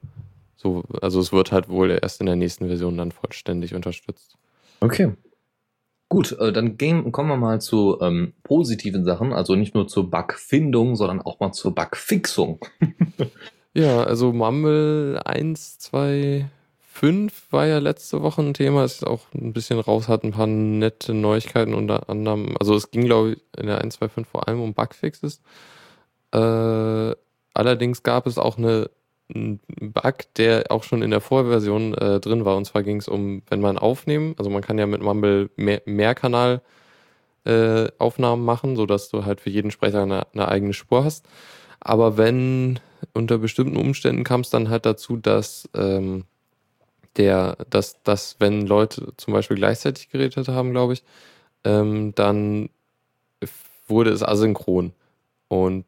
so, 0.63 0.85
also 1.01 1.19
es 1.19 1.33
wird 1.33 1.51
halt 1.51 1.69
wohl 1.69 1.91
erst 1.91 2.21
in 2.21 2.27
der 2.27 2.37
nächsten 2.37 2.69
Version 2.69 2.97
dann 2.97 3.11
vollständig 3.11 3.75
unterstützt. 3.75 4.37
Okay. 4.81 5.13
Gut, 6.09 6.33
äh, 6.39 6.53
dann 6.53 6.77
gehen, 6.77 7.11
kommen 7.11 7.31
wir 7.31 7.37
mal 7.37 7.61
zu 7.61 7.99
ähm, 8.01 8.35
positiven 8.45 9.05
Sachen, 9.05 9.33
also 9.33 9.57
nicht 9.57 9.75
nur 9.75 9.89
zur 9.89 10.11
Bugfindung, 10.11 10.95
sondern 10.95 11.21
auch 11.21 11.41
mal 11.41 11.53
zur 11.53 11.75
Bugfixung. 11.75 12.61
ja, 13.75 14.05
also 14.05 14.33
Mumble 14.33 15.21
1, 15.25 15.79
2, 15.79 16.47
5 16.93 17.47
war 17.51 17.67
ja 17.67 17.79
letzte 17.79 18.23
Woche 18.23 18.43
ein 18.43 18.55
Thema, 18.55 18.85
ist 18.85 19.07
auch 19.07 19.23
ein 19.35 19.53
bisschen 19.53 19.81
raus, 19.81 20.09
hat 20.09 20.23
ein 20.23 20.33
paar 20.33 20.47
nette 20.47 21.15
Neuigkeiten 21.15 21.75
unter 21.75 22.09
anderem, 22.11 22.55
also 22.61 22.75
es 22.77 22.91
ging 22.91 23.07
glaube 23.07 23.33
ich 23.33 23.39
in 23.59 23.67
der 23.67 23.81
1, 23.81 23.95
2, 23.95 24.09
5 24.11 24.29
vor 24.29 24.47
allem 24.47 24.61
um 24.61 24.75
Bugfixes. 24.75 25.41
Äh, 26.33 27.15
allerdings 27.55 28.03
gab 28.03 28.27
es 28.27 28.39
auch 28.39 28.59
eine 28.59 28.91
ein 29.35 29.61
Bug, 29.93 30.15
der 30.37 30.71
auch 30.71 30.83
schon 30.85 31.03
in 31.03 31.11
der 31.11 31.21
Vorversion 31.21 31.95
äh, 31.95 32.21
drin 32.21 32.45
war. 32.45 32.57
Und 32.57 32.65
zwar 32.65 32.83
ging 32.83 32.99
es 32.99 33.09
um, 33.09 33.43
wenn 33.49 33.61
man 33.61 33.79
aufnehmen, 33.79 34.35
also 34.39 34.51
man 34.51 34.63
kann 34.63 34.79
ja 34.79 34.87
mit 34.87 35.03
Mumble 35.03 35.51
mehr, 35.57 35.83
Mehrkanal 35.85 36.63
äh, 37.45 37.89
Aufnahmen 37.99 38.45
machen, 38.45 38.77
sodass 38.77 39.09
du 39.09 39.25
halt 39.25 39.41
für 39.41 39.51
jeden 39.51 39.71
Sprecher 39.71 40.03
eine, 40.03 40.27
eine 40.33 40.49
eigene 40.49 40.73
Spur 40.73 41.05
hast. 41.05 41.27
Aber 41.81 42.17
wenn 42.17 42.79
unter 43.15 43.39
bestimmten 43.39 43.77
Umständen 43.77 44.25
kam 44.25 44.43
es 44.43 44.51
dann 44.51 44.69
halt 44.69 44.87
dazu, 44.87 45.17
dass 45.17 45.69
ähm, 45.75 46.25
der, 47.17 47.57
dass, 47.69 48.03
dass 48.03 48.37
wenn 48.39 48.67
Leute 48.67 49.13
zum 49.17 49.35
Beispiel 49.35 49.57
gleichzeitig 49.57 50.09
geredet 50.11 50.49
haben, 50.49 50.71
glaube 50.71 50.95
ich, 50.95 51.05
ähm, 51.65 52.15
dann 52.15 52.71
wurde 53.89 54.11
es 54.11 54.23
asynchron. 54.23 54.93
Und 55.49 55.85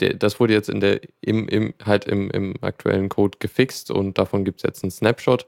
das 0.00 0.40
wurde 0.40 0.52
jetzt 0.54 0.68
in 0.68 0.80
der, 0.80 1.00
im, 1.20 1.48
im, 1.48 1.74
halt 1.84 2.04
im, 2.06 2.30
im 2.30 2.54
aktuellen 2.60 3.08
Code 3.08 3.38
gefixt 3.38 3.90
und 3.90 4.18
davon 4.18 4.44
gibt 4.44 4.60
es 4.60 4.62
jetzt 4.64 4.82
einen 4.82 4.90
Snapshot. 4.90 5.46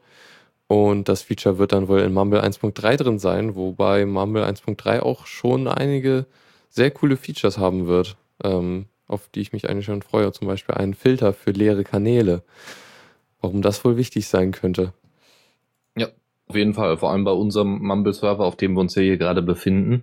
Und 0.69 1.09
das 1.09 1.23
Feature 1.23 1.59
wird 1.59 1.73
dann 1.73 1.89
wohl 1.89 2.01
in 2.01 2.15
Mumble 2.15 2.43
1.3 2.43 2.97
drin 2.97 3.19
sein, 3.19 3.57
wobei 3.57 4.07
Mumble 4.07 4.45
1.3 4.45 5.01
auch 5.01 5.27
schon 5.27 5.69
einige 5.69 6.27
sehr 6.71 6.91
coole 6.91 7.19
Features 7.19 7.59
haben 7.59 7.87
wird, 7.87 8.17
ähm, 8.43 8.87
auf 9.07 9.29
die 9.29 9.41
ich 9.41 9.53
mich 9.53 9.69
eigentlich 9.69 9.85
schon 9.85 10.01
freue. 10.01 10.33
Zum 10.33 10.49
Beispiel 10.49 10.75
einen 10.77 10.95
Filter 10.95 11.35
für 11.35 11.51
leere 11.51 11.85
Kanäle. 11.85 12.43
Warum 13.43 13.61
das 13.61 13.85
wohl 13.85 13.99
wichtig 13.99 14.29
sein 14.29 14.53
könnte. 14.53 14.95
Ja, 15.97 16.09
Auf 16.47 16.57
jeden 16.57 16.73
Fall, 16.73 16.97
vor 16.97 17.11
allem 17.11 17.25
bei 17.25 17.33
unserem 17.33 17.79
Mumble-Server, 17.83 18.45
auf 18.45 18.57
dem 18.57 18.73
wir 18.75 18.81
uns 18.81 18.95
hier 18.95 19.19
gerade 19.19 19.43
befinden. 19.43 20.03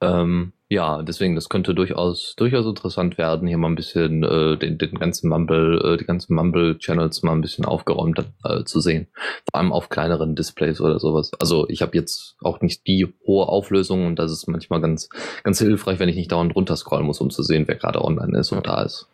Ähm, 0.00 0.52
ja, 0.68 1.02
deswegen, 1.02 1.36
das 1.36 1.48
könnte 1.48 1.74
durchaus, 1.74 2.34
durchaus 2.36 2.66
interessant 2.66 3.18
werden, 3.18 3.46
hier 3.46 3.56
mal 3.56 3.68
ein 3.68 3.76
bisschen 3.76 4.24
äh, 4.24 4.56
den, 4.56 4.78
den 4.78 4.98
ganzen 4.98 5.28
Mumble, 5.28 5.94
äh, 5.94 5.96
die 5.96 6.04
ganzen 6.04 6.34
Mumble-Channels 6.34 7.22
mal 7.22 7.32
ein 7.32 7.40
bisschen 7.40 7.64
aufgeräumt 7.64 8.24
äh, 8.42 8.64
zu 8.64 8.80
sehen. 8.80 9.06
Vor 9.48 9.60
allem 9.60 9.72
auf 9.72 9.90
kleineren 9.90 10.34
Displays 10.34 10.80
oder 10.80 10.98
sowas. 10.98 11.30
Also 11.38 11.68
ich 11.68 11.82
habe 11.82 11.96
jetzt 11.96 12.36
auch 12.42 12.60
nicht 12.62 12.84
die 12.88 13.06
hohe 13.26 13.46
Auflösung 13.46 14.06
und 14.06 14.18
das 14.18 14.32
ist 14.32 14.48
manchmal 14.48 14.80
ganz, 14.80 15.08
ganz 15.44 15.60
hilfreich, 15.60 16.00
wenn 16.00 16.08
ich 16.08 16.16
nicht 16.16 16.32
dauernd 16.32 16.56
runterscrollen 16.56 17.06
muss, 17.06 17.20
um 17.20 17.30
zu 17.30 17.44
sehen, 17.44 17.68
wer 17.68 17.76
gerade 17.76 18.04
online 18.04 18.36
ist 18.36 18.50
und 18.50 18.66
da 18.66 18.82
ist. 18.82 19.08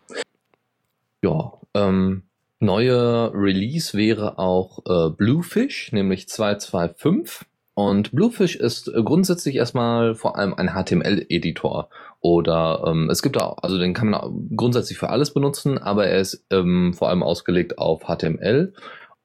Ja, 1.21 1.53
ähm, 1.75 2.23
neue 2.59 3.31
Release 3.31 3.95
wäre 3.95 4.39
auch 4.39 4.79
äh, 4.87 5.11
Bluefish, 5.11 5.91
nämlich 5.91 6.27
225. 6.27 7.47
Und 7.75 8.11
Bluefish 8.11 8.55
ist 8.55 8.87
äh, 8.87 9.01
grundsätzlich 9.03 9.55
erstmal 9.55 10.15
vor 10.15 10.37
allem 10.37 10.53
ein 10.53 10.69
HTML-Editor. 10.73 11.89
Oder 12.19 12.83
ähm, 12.87 13.09
es 13.09 13.21
gibt 13.21 13.41
auch, 13.41 13.57
also 13.63 13.77
den 13.77 13.93
kann 13.93 14.09
man 14.09 14.49
grundsätzlich 14.55 14.97
für 14.97 15.09
alles 15.09 15.33
benutzen, 15.33 15.77
aber 15.77 16.07
er 16.07 16.19
ist 16.19 16.45
ähm, 16.51 16.93
vor 16.93 17.09
allem 17.09 17.23
ausgelegt 17.23 17.79
auf 17.79 18.03
HTML. 18.03 18.73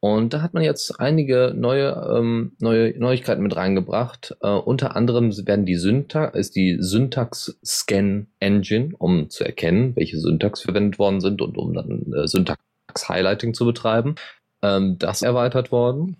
Und 0.00 0.32
da 0.32 0.42
hat 0.42 0.54
man 0.54 0.62
jetzt 0.62 1.00
einige 1.00 1.52
neue, 1.56 1.90
ähm, 2.16 2.52
neue 2.60 2.96
Neuigkeiten 2.98 3.42
mit 3.42 3.56
reingebracht. 3.56 4.36
Äh, 4.40 4.48
unter 4.48 4.94
anderem 4.94 5.36
werden 5.46 5.66
die 5.66 5.74
Syntax, 5.74 6.38
ist 6.38 6.56
die 6.56 6.76
Syntax 6.80 7.58
Scan 7.64 8.26
Engine, 8.38 8.94
um 8.96 9.28
zu 9.28 9.44
erkennen, 9.44 9.96
welche 9.96 10.18
Syntax 10.18 10.62
verwendet 10.62 10.98
worden 11.00 11.20
sind 11.20 11.42
und 11.42 11.58
um 11.58 11.74
dann 11.74 12.12
äh, 12.12 12.28
Syntax 12.28 12.58
Highlighting 13.08 13.54
zu 13.54 13.66
betreiben. 13.66 14.14
Ähm, 14.62 14.98
das 14.98 15.22
erweitert 15.22 15.72
worden. 15.72 16.16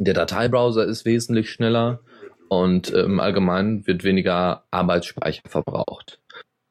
Der 0.00 0.14
Dateibrowser 0.14 0.86
ist 0.86 1.04
wesentlich 1.04 1.50
schneller 1.50 2.00
und 2.48 2.90
äh, 2.92 3.02
im 3.02 3.20
Allgemeinen 3.20 3.86
wird 3.86 4.02
weniger 4.02 4.64
Arbeitsspeicher 4.70 5.42
verbraucht. 5.46 6.20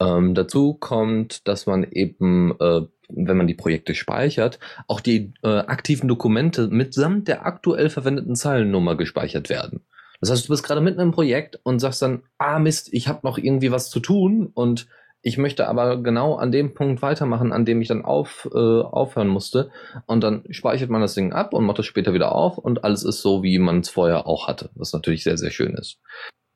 Ähm, 0.02 0.34
dazu 0.34 0.74
kommt, 0.74 1.48
dass 1.48 1.68
man 1.68 1.84
eben, 1.84 2.56
äh, 2.60 2.82
wenn 3.08 3.38
man 3.38 3.46
die 3.46 3.54
Projekte 3.54 3.94
speichert, 3.94 4.60
auch 4.88 5.00
die 5.00 5.34
äh, 5.44 5.48
aktiven 5.48 6.08
Dokumente 6.08 6.70
mitsamt 6.70 7.28
der 7.28 7.46
aktuell 7.46 7.92
verwendeten 7.92 8.36
Zeilennummer 8.36 8.96
gespeichert 8.96 9.50
werden. 9.50 9.86
Das 10.22 10.32
heißt, 10.32 10.46
du 10.46 10.50
bist 10.50 10.64
gerade 10.64 10.82
mitten 10.82 11.00
im 11.00 11.12
Projekt 11.12 11.60
und 11.64 11.80
sagst 11.80 12.02
dann, 12.02 12.24
ah 12.40 12.58
Mist, 12.58 12.92
ich 12.92 13.08
habe 13.08 13.20
noch 13.24 13.38
irgendwie 13.38 13.72
was 13.72 13.92
zu 13.92 14.00
tun 14.00 14.50
und 14.54 14.88
ich 15.22 15.38
möchte 15.38 15.68
aber 15.68 16.02
genau 16.02 16.36
an 16.36 16.52
dem 16.52 16.74
Punkt 16.74 17.02
weitermachen, 17.02 17.52
an 17.52 17.66
dem 17.66 17.82
ich 17.82 17.90
dann 17.90 18.06
auf, 18.06 18.50
äh, 18.54 18.58
aufhören 18.58 19.28
musste. 19.28 19.70
Und 20.06 20.24
dann 20.24 20.44
speichert 20.50 20.90
man 20.90 21.02
das 21.02 21.14
Ding 21.14 21.34
ab 21.34 21.54
und 21.54 21.66
macht 21.66 21.80
es 21.80 21.86
später 21.86 22.14
wieder 22.14 22.32
auf 22.32 22.58
und 22.58 22.84
alles 22.84 23.04
ist 23.04 23.22
so, 23.22 23.44
wie 23.44 23.60
man 23.60 23.80
es 23.80 23.90
vorher 23.90 24.28
auch 24.28 24.48
hatte, 24.48 24.70
was 24.76 24.94
natürlich 24.94 25.24
sehr, 25.24 25.38
sehr 25.38 25.52
schön 25.52 25.74
ist. 25.74 26.00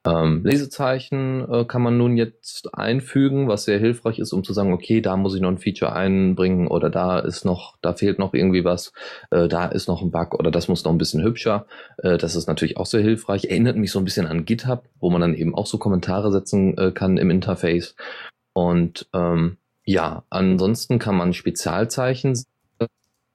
Ähm, 0.06 0.44
Lesezeichen 0.44 1.50
äh, 1.50 1.64
kann 1.64 1.82
man 1.82 1.98
nun 1.98 2.18
jetzt 2.18 2.74
einfügen, 2.74 3.48
was 3.48 3.64
sehr 3.64 3.80
hilfreich 3.80 4.20
ist, 4.20 4.34
um 4.34 4.44
zu 4.44 4.52
sagen, 4.52 4.74
okay, 4.74 5.00
da 5.00 5.16
muss 5.16 5.34
ich 5.34 5.40
noch 5.40 5.50
ein 5.50 5.60
Feature 5.60 5.94
einbringen 5.94 6.68
oder 6.68 6.90
da 6.90 7.20
ist 7.20 7.46
noch, 7.46 7.78
da 7.82 7.94
fehlt 7.94 8.20
noch 8.20 8.34
irgendwie 8.34 8.66
was, 8.66 8.92
äh, 9.32 9.48
da 9.48 9.66
ist 9.68 9.88
noch 9.88 10.02
ein 10.02 10.12
Bug 10.12 10.34
oder 10.34 10.52
das 10.52 10.68
muss 10.68 10.84
noch 10.84 10.92
ein 10.92 10.98
bisschen 10.98 11.24
hübscher. 11.24 11.68
Äh, 12.00 12.18
das 12.18 12.36
ist 12.36 12.48
natürlich 12.48 12.76
auch 12.76 12.86
sehr 12.86 13.02
hilfreich. 13.02 13.46
Erinnert 13.46 13.78
mich 13.78 13.92
so 13.92 14.00
ein 14.00 14.06
bisschen 14.06 14.28
an 14.28 14.44
GitHub, 14.44 14.90
wo 15.00 15.10
man 15.10 15.22
dann 15.22 15.36
eben 15.36 15.56
auch 15.56 15.68
so 15.68 15.78
Kommentare 15.78 16.34
setzen 16.34 16.78
äh, 16.78 16.92
kann 16.92 17.16
im 17.16 17.30
Interface. 17.30 17.96
Und 18.54 19.08
ähm, 19.14 19.58
ja, 19.86 20.24
ansonsten 20.30 21.00
kann 21.00 21.18
man 21.18 21.34
Spezialzeichen 21.34 22.38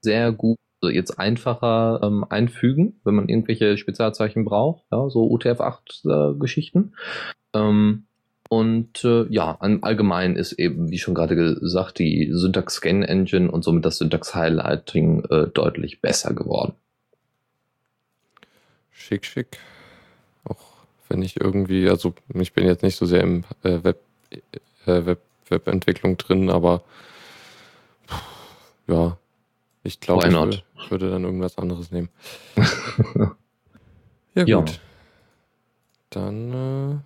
sehr 0.00 0.32
gut, 0.32 0.58
also 0.80 0.94
jetzt 0.94 1.18
einfacher 1.18 2.00
ähm, 2.02 2.24
einfügen, 2.28 3.00
wenn 3.04 3.14
man 3.14 3.28
irgendwelche 3.28 3.76
Spezialzeichen 3.76 4.44
braucht, 4.44 4.84
ja, 4.92 5.08
so 5.10 5.28
UTF-8-Geschichten. 5.28 6.94
Äh, 7.52 7.58
ähm, 7.58 8.04
und 8.48 9.04
äh, 9.04 9.26
ja, 9.28 9.58
im 9.62 9.84
Allgemeinen 9.84 10.36
ist 10.36 10.52
eben, 10.52 10.90
wie 10.90 10.98
schon 10.98 11.14
gerade 11.14 11.36
gesagt, 11.36 11.98
die 11.98 12.30
Syntax 12.32 12.76
Scan 12.76 13.02
Engine 13.02 13.50
und 13.50 13.62
somit 13.62 13.84
das 13.84 13.98
Syntax 13.98 14.34
Highlighting 14.34 15.24
äh, 15.24 15.48
deutlich 15.48 16.00
besser 16.00 16.32
geworden. 16.32 16.72
Schick, 18.90 19.26
schick. 19.26 19.58
Auch 20.44 20.56
wenn 21.08 21.20
ich 21.20 21.38
irgendwie, 21.38 21.90
also 21.90 22.14
ich 22.32 22.54
bin 22.54 22.64
jetzt 22.64 22.82
nicht 22.82 22.96
so 22.96 23.04
sehr 23.04 23.22
im 23.22 23.44
äh, 23.64 23.84
Web 23.84 24.00
äh, 24.88 25.06
Web 25.06 25.20
Webentwicklung 25.50 26.18
drin, 26.18 26.50
aber 26.50 26.82
ja, 28.86 29.16
ich 29.82 30.00
glaube, 30.00 30.28
ich 30.28 30.34
würde, 30.34 30.62
würde, 30.88 31.10
dann 31.10 31.24
irgendwas 31.24 31.56
anderes 31.56 31.90
nehmen. 31.90 32.10
ja, 34.34 34.44
gut. 34.44 34.48
Ja. 34.48 34.64
Dann 36.10 37.02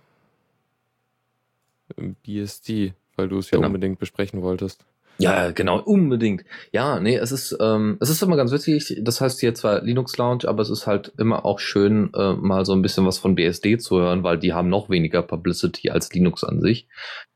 äh, 1.97 2.13
BSD, 2.23 2.93
weil 3.15 3.29
du 3.29 3.37
es 3.37 3.51
ja 3.51 3.57
genau. 3.57 3.67
unbedingt 3.67 3.99
besprechen 3.99 4.41
wolltest. 4.41 4.85
Ja, 5.19 5.51
genau, 5.51 5.79
unbedingt. 5.79 6.43
Ja, 6.71 6.99
nee, 6.99 7.15
es 7.15 7.31
ist, 7.31 7.55
ähm, 7.61 7.97
es 7.99 8.09
ist 8.09 8.21
immer 8.23 8.35
ganz 8.35 8.51
witzig. 8.51 8.99
Das 9.01 9.21
heißt 9.21 9.39
hier 9.39 9.53
zwar 9.53 9.81
Linux 9.81 10.17
Lounge, 10.17 10.47
aber 10.47 10.61
es 10.61 10.69
ist 10.69 10.87
halt 10.87 11.13
immer 11.17 11.45
auch 11.45 11.59
schön, 11.59 12.11
äh, 12.15 12.33
mal 12.33 12.65
so 12.65 12.73
ein 12.73 12.81
bisschen 12.81 13.05
was 13.05 13.19
von 13.19 13.35
BSD 13.35 13.77
zu 13.77 13.99
hören, 13.99 14.23
weil 14.23 14.39
die 14.39 14.53
haben 14.53 14.69
noch 14.69 14.89
weniger 14.89 15.21
Publicity 15.21 15.91
als 15.91 16.11
Linux 16.13 16.43
an 16.43 16.61
sich. 16.61 16.87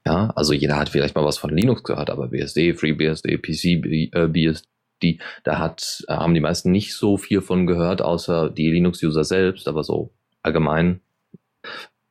Ja, 0.05 0.31
also 0.35 0.53
jeder 0.53 0.77
hat 0.77 0.89
vielleicht 0.89 1.15
mal 1.15 1.25
was 1.25 1.37
von 1.37 1.55
Linux 1.55 1.83
gehört, 1.83 2.09
aber 2.09 2.29
BSD, 2.29 2.73
FreeBSD, 2.73 3.37
PC, 3.37 4.11
äh, 4.13 4.27
BSD, 4.27 5.19
da 5.43 5.59
hat, 5.59 6.03
äh, 6.07 6.13
haben 6.13 6.33
die 6.33 6.39
meisten 6.39 6.71
nicht 6.71 6.95
so 6.95 7.17
viel 7.17 7.41
von 7.41 7.67
gehört, 7.67 8.01
außer 8.01 8.49
die 8.49 8.71
Linux-User 8.71 9.23
selbst, 9.23 9.67
aber 9.67 9.83
so 9.83 10.13
allgemein. 10.41 11.01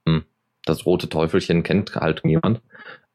Hm, 0.06 0.24
das 0.64 0.86
rote 0.86 1.08
Teufelchen 1.08 1.62
kennt 1.64 1.96
halt 1.96 2.24
niemand. 2.24 2.60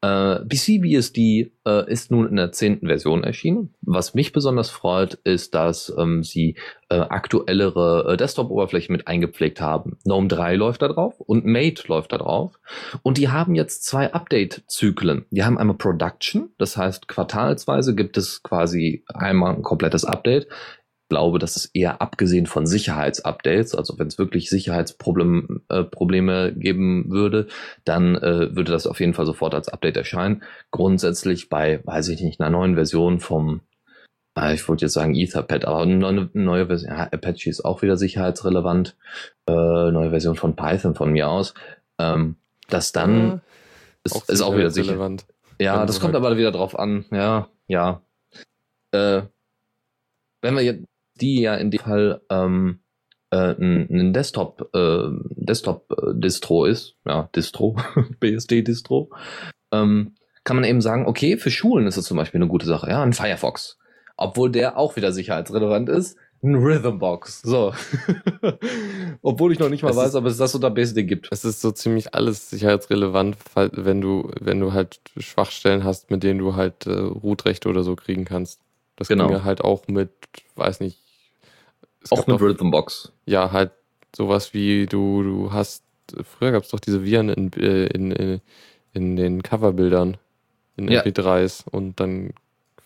Äh, 0.01 0.39
BCBSD 0.45 1.51
äh, 1.65 1.91
ist 1.91 2.09
nun 2.09 2.27
in 2.27 2.35
der 2.35 2.51
zehnten 2.51 2.87
Version 2.87 3.23
erschienen. 3.23 3.75
Was 3.81 4.15
mich 4.15 4.31
besonders 4.31 4.71
freut, 4.71 5.13
ist, 5.13 5.53
dass 5.53 5.93
ähm, 5.95 6.23
sie 6.23 6.55
äh, 6.89 6.95
aktuellere 6.95 8.13
äh, 8.13 8.17
Desktop-Oberflächen 8.17 8.93
mit 8.93 9.07
eingepflegt 9.07 9.61
haben. 9.61 9.97
GNOME 10.03 10.27
3 10.27 10.55
läuft 10.55 10.81
da 10.81 10.87
drauf 10.87 11.19
und 11.19 11.45
Mate 11.45 11.83
läuft 11.87 12.13
da 12.13 12.17
drauf. 12.17 12.59
Und 13.03 13.19
die 13.19 13.29
haben 13.29 13.53
jetzt 13.53 13.85
zwei 13.85 14.11
Update-Zyklen. 14.11 15.25
Die 15.29 15.43
haben 15.43 15.59
einmal 15.59 15.77
Production, 15.77 16.49
das 16.57 16.77
heißt 16.77 17.07
quartalsweise 17.07 17.93
gibt 17.93 18.17
es 18.17 18.41
quasi 18.41 19.03
einmal 19.13 19.55
ein 19.55 19.61
komplettes 19.61 20.03
Update 20.03 20.47
glaube, 21.11 21.39
dass 21.39 21.57
es 21.57 21.65
eher 21.65 22.01
abgesehen 22.01 22.45
von 22.45 22.65
Sicherheitsupdates, 22.65 23.75
also 23.75 23.99
wenn 23.99 24.07
es 24.07 24.17
wirklich 24.17 24.49
Sicherheitsprobleme 24.49 25.59
äh, 25.67 25.83
Probleme 25.83 26.53
geben 26.53 27.11
würde, 27.11 27.47
dann 27.83 28.15
äh, 28.15 28.55
würde 28.55 28.71
das 28.71 28.87
auf 28.87 29.01
jeden 29.01 29.13
Fall 29.13 29.25
sofort 29.25 29.53
als 29.53 29.67
Update 29.67 29.97
erscheinen. 29.97 30.41
Grundsätzlich 30.71 31.49
bei, 31.49 31.85
weiß 31.85 32.07
ich 32.07 32.21
nicht, 32.21 32.39
einer 32.39 32.49
neuen 32.49 32.75
Version 32.75 33.19
vom, 33.19 33.59
äh, 34.39 34.53
ich 34.53 34.65
wollte 34.69 34.85
jetzt 34.85 34.93
sagen 34.93 35.13
Etherpad, 35.13 35.65
aber 35.65 35.81
eine 35.81 35.97
neue, 35.97 36.29
neue 36.31 36.67
Version, 36.67 36.93
ja, 36.93 37.09
Apache 37.11 37.49
ist 37.49 37.65
auch 37.65 37.81
wieder 37.81 37.97
sicherheitsrelevant, 37.97 38.95
äh, 39.47 39.51
neue 39.91 40.11
Version 40.11 40.37
von 40.37 40.55
Python 40.55 40.95
von 40.95 41.11
mir 41.11 41.27
aus, 41.27 41.53
ähm, 41.99 42.37
das 42.69 42.93
dann 42.93 43.27
ja, 43.27 43.41
ist, 44.05 44.15
auch, 44.15 44.29
ist 44.29 44.41
auch 44.41 44.55
wieder 44.55 44.71
sicher. 44.71 44.91
Relevant. 44.91 45.25
Ja, 45.59 45.85
das 45.85 45.99
kommt 45.99 46.13
halt 46.13 46.23
aber 46.23 46.37
wieder 46.37 46.53
drauf 46.53 46.79
an, 46.79 47.03
ja, 47.11 47.49
ja. 47.67 48.01
Äh, 48.93 49.23
wenn 50.41 50.55
wir 50.55 50.63
jetzt 50.63 50.85
die 51.21 51.41
ja 51.41 51.55
in 51.55 51.71
dem 51.71 51.79
Fall 51.79 52.21
ähm, 52.29 52.79
äh, 53.31 53.53
ein, 53.53 53.87
ein 53.89 54.13
Desktop, 54.13 54.69
äh, 54.73 55.07
Desktop-Distro 55.35 56.65
ist, 56.65 56.95
ja, 57.05 57.29
Distro, 57.35 57.77
BSD-Distro, 58.19 59.09
ähm, 59.71 60.15
kann 60.43 60.55
man 60.55 60.65
eben 60.65 60.81
sagen, 60.81 61.05
okay, 61.05 61.37
für 61.37 61.51
Schulen 61.51 61.87
ist 61.87 61.97
es 61.97 62.05
zum 62.05 62.17
Beispiel 62.17 62.39
eine 62.39 62.49
gute 62.49 62.65
Sache, 62.65 62.89
ja, 62.89 63.01
ein 63.03 63.13
Firefox. 63.13 63.77
Obwohl 64.17 64.51
der 64.51 64.77
auch 64.77 64.95
wieder 64.95 65.11
sicherheitsrelevant 65.13 65.89
ist, 65.89 66.17
ein 66.43 66.55
Rhythmbox. 66.55 67.41
So. 67.43 67.73
Obwohl 69.21 69.51
ich 69.51 69.59
noch 69.59 69.69
nicht 69.69 69.83
mal 69.83 69.91
es 69.91 69.95
weiß, 69.95 70.09
ist, 70.09 70.15
ob 70.15 70.25
es 70.25 70.37
das 70.37 70.55
unter 70.55 70.71
BSD 70.71 71.03
gibt. 71.03 71.27
Es 71.31 71.45
ist 71.45 71.61
so 71.61 71.71
ziemlich 71.71 72.15
alles 72.15 72.49
sicherheitsrelevant, 72.49 73.37
wenn 73.55 74.01
du, 74.01 74.31
wenn 74.39 74.59
du 74.59 74.73
halt 74.73 74.99
Schwachstellen 75.17 75.83
hast, 75.83 76.09
mit 76.09 76.23
denen 76.23 76.39
du 76.39 76.55
halt 76.55 76.87
äh, 76.87 76.91
Rootrechte 76.93 77.69
oder 77.69 77.83
so 77.83 77.95
kriegen 77.95 78.25
kannst. 78.25 78.59
Das 78.95 79.07
genau. 79.07 79.27
ging 79.27 79.37
ja 79.37 79.43
halt 79.43 79.61
auch 79.61 79.87
mit, 79.87 80.09
weiß 80.55 80.79
nicht, 80.79 80.97
auch 82.09 82.27
mit 82.27 82.41
Rhythmbox. 82.41 83.11
Ja, 83.25 83.51
halt 83.51 83.71
sowas 84.15 84.53
wie 84.53 84.85
du, 84.85 85.23
du 85.23 85.53
hast, 85.53 85.83
früher 86.23 86.51
gab 86.51 86.63
es 86.63 86.69
doch 86.69 86.79
diese 86.79 87.03
Viren 87.03 87.29
in, 87.29 87.53
äh, 87.53 87.85
in, 87.87 88.11
in, 88.11 88.41
in 88.93 89.15
den 89.15 89.43
Coverbildern, 89.43 90.17
in 90.77 90.89
ja. 90.89 91.01
MP3s 91.01 91.67
und 91.69 91.99
dann, 91.99 92.33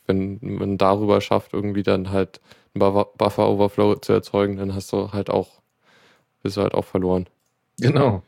wenn 0.07 0.39
man 0.41 0.77
darüber 0.77 1.21
schafft, 1.21 1.53
irgendwie 1.53 1.83
dann 1.83 2.11
halt 2.11 2.41
einen 2.73 3.05
Buffer-Overflow 3.17 3.95
zu 3.95 4.13
erzeugen, 4.13 4.57
dann 4.57 4.75
hast 4.75 4.91
du 4.91 5.11
halt 5.11 5.29
auch, 5.29 5.61
bist 6.43 6.57
du 6.57 6.61
halt 6.61 6.73
auch 6.73 6.85
verloren. 6.85 7.27
Genau. 7.79 8.21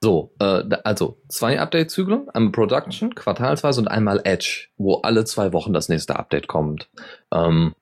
So, 0.00 0.30
äh, 0.38 0.62
also 0.84 1.18
zwei 1.28 1.58
Update-Zyklen, 1.58 2.30
einmal 2.30 2.52
Production, 2.52 3.14
quartalsweise 3.14 3.80
und 3.80 3.88
einmal 3.88 4.20
Edge, 4.24 4.68
wo 4.76 4.96
alle 4.96 5.24
zwei 5.24 5.52
Wochen 5.52 5.72
das 5.72 5.88
nächste 5.88 6.16
Update 6.16 6.46
kommt. 6.46 6.88
Ähm, 7.32 7.74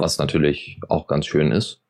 was 0.00 0.18
natürlich 0.18 0.80
auch 0.88 1.06
ganz 1.06 1.26
schön 1.26 1.52
ist. 1.52 1.80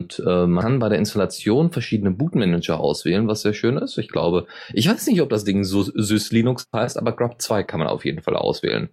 Und 0.00 0.22
äh, 0.26 0.46
man 0.46 0.62
kann 0.62 0.78
bei 0.78 0.88
der 0.88 0.98
Installation 0.98 1.70
verschiedene 1.70 2.10
Bootmanager 2.10 2.80
auswählen, 2.80 3.28
was 3.28 3.42
sehr 3.42 3.52
schön 3.52 3.76
ist. 3.76 3.98
Ich 3.98 4.08
glaube, 4.08 4.46
ich 4.72 4.88
weiß 4.88 5.06
nicht, 5.08 5.20
ob 5.20 5.28
das 5.28 5.44
Ding 5.44 5.62
so 5.62 5.82
Sys 5.82 6.32
Linux 6.32 6.66
heißt, 6.74 6.98
aber 6.98 7.12
Grub 7.12 7.40
2 7.40 7.64
kann 7.64 7.80
man 7.80 7.88
auf 7.88 8.04
jeden 8.04 8.22
Fall 8.22 8.34
auswählen. 8.34 8.88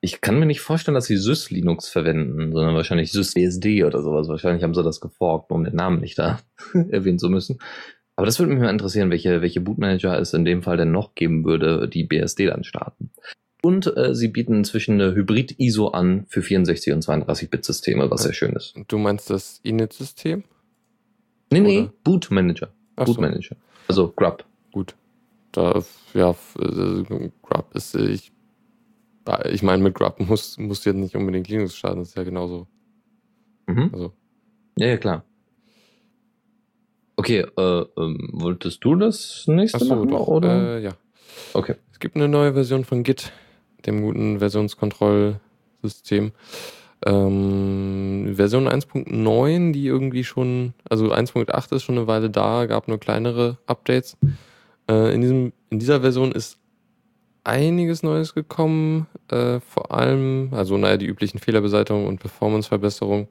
Ich 0.00 0.20
kann 0.20 0.38
mir 0.38 0.46
nicht 0.46 0.60
vorstellen, 0.60 0.94
dass 0.94 1.06
sie 1.06 1.16
Sys 1.16 1.50
Linux 1.50 1.88
verwenden, 1.88 2.52
sondern 2.52 2.76
wahrscheinlich 2.76 3.10
Sys 3.10 3.34
BSD 3.34 3.82
oder 3.84 4.02
sowas. 4.02 4.28
Wahrscheinlich 4.28 4.62
haben 4.62 4.74
sie 4.74 4.84
das 4.84 5.00
geforkt, 5.00 5.50
um 5.50 5.64
den 5.64 5.74
Namen 5.74 6.00
nicht 6.00 6.18
da 6.18 6.38
erwähnen 6.90 7.18
zu 7.18 7.28
müssen. 7.28 7.58
Aber 8.14 8.26
das 8.26 8.38
würde 8.38 8.52
mich 8.52 8.62
mal 8.62 8.70
interessieren, 8.70 9.10
welche, 9.10 9.42
welche 9.42 9.60
Bootmanager 9.60 10.18
es 10.18 10.32
in 10.32 10.44
dem 10.44 10.62
Fall 10.62 10.76
denn 10.76 10.92
noch 10.92 11.14
geben 11.14 11.44
würde, 11.44 11.88
die 11.88 12.04
BSD 12.04 12.46
dann 12.46 12.62
starten. 12.62 13.10
Und 13.62 13.96
äh, 13.96 14.14
sie 14.14 14.28
bieten 14.28 14.54
inzwischen 14.54 15.00
eine 15.00 15.14
Hybrid-ISO 15.14 15.88
an 15.88 16.26
für 16.28 16.42
64 16.42 16.92
und 16.92 17.04
32-Bit-Systeme, 17.04 18.10
was 18.10 18.22
sehr 18.22 18.32
schön 18.32 18.52
ist. 18.52 18.74
Du 18.88 18.98
meinst 18.98 19.30
das 19.30 19.60
Init-System? 19.62 20.44
Nee, 21.50 21.60
nee, 21.60 21.90
Boot 22.04 22.30
Manager. 22.30 22.68
Ach 22.96 23.06
Boot 23.06 23.16
so. 23.16 23.20
Manager. 23.20 23.56
Also 23.88 24.12
Grub. 24.14 24.44
Gut. 24.72 24.94
Da, 25.52 25.82
ja, 26.12 26.30
äh, 26.58 27.02
Grub 27.42 27.74
ist, 27.74 27.94
äh, 27.94 28.08
ich, 28.08 28.32
ich 29.50 29.62
meine, 29.62 29.82
mit 29.82 29.94
Grub 29.94 30.20
muss, 30.20 30.58
muss 30.58 30.84
jetzt 30.84 30.96
nicht 30.96 31.16
unbedingt 31.16 31.48
Linux 31.48 31.76
starten, 31.76 32.00
das 32.00 32.08
ist 32.08 32.16
ja 32.16 32.24
genauso. 32.24 32.66
Mhm. 33.66 33.90
Also. 33.92 34.12
Ja, 34.78 34.88
ja, 34.88 34.96
klar. 34.96 35.24
Okay, 37.16 37.46
äh, 37.56 37.84
ähm, 37.96 38.28
wolltest 38.32 38.84
du 38.84 38.94
das 38.94 39.44
nächste 39.46 39.78
Ach 39.78 39.82
so, 39.82 39.94
machen, 39.96 40.08
doch, 40.10 40.28
oder? 40.28 40.76
Äh, 40.76 40.82
ja. 40.82 40.92
Okay. 41.54 41.76
Es 41.90 41.98
gibt 41.98 42.16
eine 42.16 42.28
neue 42.28 42.52
Version 42.52 42.84
von 42.84 43.02
Git 43.02 43.32
dem 43.86 44.02
guten 44.02 44.38
Versionskontrollsystem. 44.38 46.32
Ähm, 47.04 48.32
Version 48.34 48.68
1.9, 48.68 49.72
die 49.72 49.86
irgendwie 49.86 50.24
schon, 50.24 50.74
also 50.88 51.12
1.8 51.12 51.74
ist 51.74 51.82
schon 51.82 51.98
eine 51.98 52.06
Weile 52.06 52.30
da, 52.30 52.66
gab 52.66 52.88
nur 52.88 52.98
kleinere 52.98 53.58
Updates. 53.66 54.16
Äh, 54.88 55.14
in, 55.14 55.20
diesem, 55.20 55.52
in 55.70 55.78
dieser 55.78 56.00
Version 56.00 56.32
ist 56.32 56.58
einiges 57.44 58.02
Neues 58.02 58.34
gekommen, 58.34 59.06
äh, 59.28 59.60
vor 59.60 59.92
allem, 59.92 60.50
also 60.52 60.76
naja, 60.76 60.96
die 60.96 61.06
üblichen 61.06 61.38
Fehlerbeseitigung 61.38 62.06
und 62.06 62.18
Performanceverbesserung. 62.18 63.28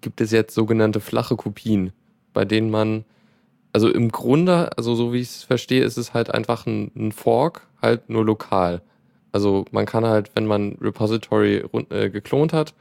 Gibt 0.00 0.20
es 0.20 0.30
jetzt 0.32 0.54
sogenannte 0.54 1.00
flache 1.00 1.36
Kopien, 1.36 1.92
bei 2.32 2.44
denen 2.44 2.70
man, 2.70 3.04
also 3.72 3.88
im 3.88 4.10
Grunde, 4.10 4.76
also 4.76 4.94
so 4.94 5.12
wie 5.12 5.20
ich 5.20 5.28
es 5.28 5.42
verstehe, 5.44 5.84
ist 5.84 5.96
es 5.96 6.14
halt 6.14 6.32
einfach 6.32 6.66
ein, 6.66 6.90
ein 6.96 7.12
Fork, 7.12 7.66
halt 7.80 8.08
nur 8.08 8.24
lokal. 8.24 8.80
Also 9.32 9.64
man 9.70 9.86
kann 9.86 10.04
halt, 10.04 10.30
wenn 10.34 10.46
man 10.46 10.76
Repository 10.80 11.64
äh, 11.88 12.10
geklont 12.10 12.52
hat, 12.52 12.74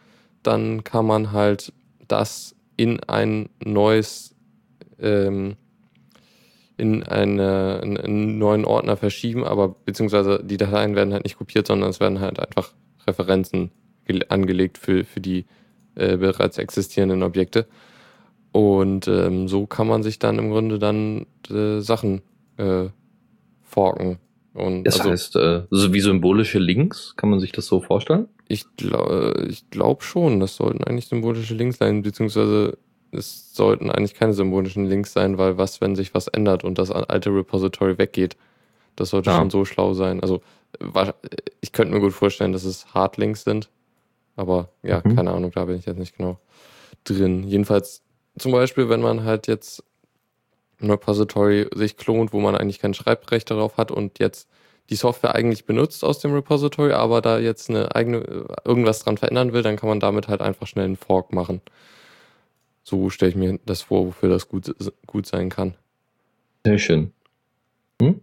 dann 0.44 0.84
kann 0.84 1.06
man 1.06 1.32
halt 1.32 1.74
das 2.08 2.56
in 2.76 3.00
ein 3.02 3.50
neues, 3.64 4.36
ähm, 5.00 5.56
in, 6.78 7.04
eine, 7.04 7.80
in 7.84 7.98
einen 7.98 8.38
neuen 8.38 8.66
Ordner 8.66 8.98
verschieben, 8.98 9.46
aber 9.46 9.70
beziehungsweise 9.70 10.44
die 10.44 10.58
Dateien 10.58 10.96
werden 10.96 11.14
halt 11.14 11.24
nicht 11.24 11.38
kopiert, 11.38 11.68
sondern 11.68 11.90
es 11.90 12.00
werden 12.00 12.20
halt 12.20 12.40
einfach 12.40 12.74
Referenzen 13.08 13.72
angelegt 14.28 14.78
für, 14.78 15.06
für 15.06 15.22
die 15.22 15.46
äh, 15.96 16.18
bereits 16.18 16.58
existierenden 16.58 17.24
Objekte. 17.24 17.66
Und 18.52 19.08
ähm, 19.08 19.48
so 19.48 19.66
kann 19.66 19.88
man 19.88 20.04
sich 20.04 20.20
dann 20.20 20.38
im 20.38 20.50
Grunde 20.50 20.80
dann 20.80 21.28
äh, 21.50 21.80
Sachen 21.80 22.22
äh, 22.58 22.90
forken 23.62 24.20
und 24.54 24.84
das 24.84 25.00
also, 25.00 25.12
heißt, 25.12 25.36
äh, 25.38 25.64
so 25.70 25.94
wie 25.94 26.02
symbolische 26.02 26.60
Links, 26.60 27.16
kann 27.16 27.30
man 27.30 27.40
sich 27.40 27.52
das 27.52 27.68
so 27.68 27.80
vorstellen? 27.80 28.28
Ich, 28.48 28.66
glaube 28.76 29.48
ich 29.50 29.70
glaube 29.70 30.04
schon, 30.04 30.40
das 30.40 30.56
sollten 30.56 30.84
eigentlich 30.84 31.08
symbolische 31.08 31.54
Links 31.54 31.78
sein, 31.78 32.02
beziehungsweise 32.02 32.78
es 33.12 33.54
sollten 33.54 33.90
eigentlich 33.90 34.14
keine 34.14 34.34
symbolischen 34.34 34.86
Links 34.86 35.14
sein, 35.14 35.38
weil 35.38 35.58
was, 35.58 35.82
wenn 35.82 35.96
sich 35.96 36.14
was 36.14 36.28
ändert 36.28 36.64
und 36.64 36.78
das 36.78 36.92
alte 36.92 37.30
Repository 37.30 37.98
weggeht? 37.98 38.36
Das 38.96 39.10
sollte 39.10 39.30
ja. 39.30 39.38
schon 39.38 39.50
so 39.50 39.66
schlau 39.66 39.94
sein. 39.94 40.22
Also 40.22 40.42
ich 41.62 41.72
könnte 41.72 41.94
mir 41.94 42.00
gut 42.00 42.14
vorstellen, 42.14 42.54
dass 42.54 42.64
es 42.64 42.94
Hardlinks 42.94 43.44
sind, 43.44 43.70
aber 44.36 44.70
ja, 44.84 45.02
mhm. 45.04 45.16
keine 45.16 45.32
Ahnung, 45.32 45.52
da 45.54 45.66
bin 45.66 45.78
ich 45.78 45.86
jetzt 45.86 45.98
nicht 45.98 46.18
genau 46.18 46.40
drin. 47.04 47.44
Jedenfalls 47.44 48.04
zum 48.38 48.52
Beispiel, 48.52 48.90
wenn 48.90 49.02
man 49.02 49.24
halt 49.24 49.48
jetzt 49.48 49.84
ein 50.82 50.90
Repository 50.90 51.68
sich 51.74 51.98
klont, 51.98 52.34
wo 52.34 52.40
man 52.40 52.56
eigentlich 52.56 52.80
kein 52.80 52.94
Schreibrecht 52.94 53.50
darauf 53.52 53.78
hat 53.78 53.92
und 53.92 54.20
jetzt 54.20 54.48
die 54.90 54.96
Software 54.96 55.36
eigentlich 55.36 55.66
benutzt 55.66 56.04
aus 56.04 56.20
dem 56.20 56.34
Repository, 56.34 56.92
aber 56.92 57.22
da 57.22 57.40
jetzt 57.40 57.70
eine 57.70 57.96
eigene 57.96 58.48
irgendwas 58.66 59.00
dran 59.00 59.18
verändern 59.18 59.54
will, 59.54 59.62
dann 59.64 59.78
kann 59.78 59.90
man 59.90 60.00
damit 60.00 60.28
halt 60.28 60.42
einfach 60.42 60.68
schnell 60.68 60.86
einen 60.86 60.98
Fork 60.98 61.32
machen. 61.34 61.62
So 62.84 63.10
stelle 63.10 63.30
ich 63.30 63.38
mir 63.38 63.60
das 63.66 63.84
vor, 63.84 64.08
wofür 64.08 64.30
das 64.30 64.50
gut, 64.50 64.76
gut 65.08 65.28
sein 65.28 65.50
kann. 65.50 65.76
Sehr 66.66 66.78
schön. 66.78 67.14
Hm? 68.02 68.22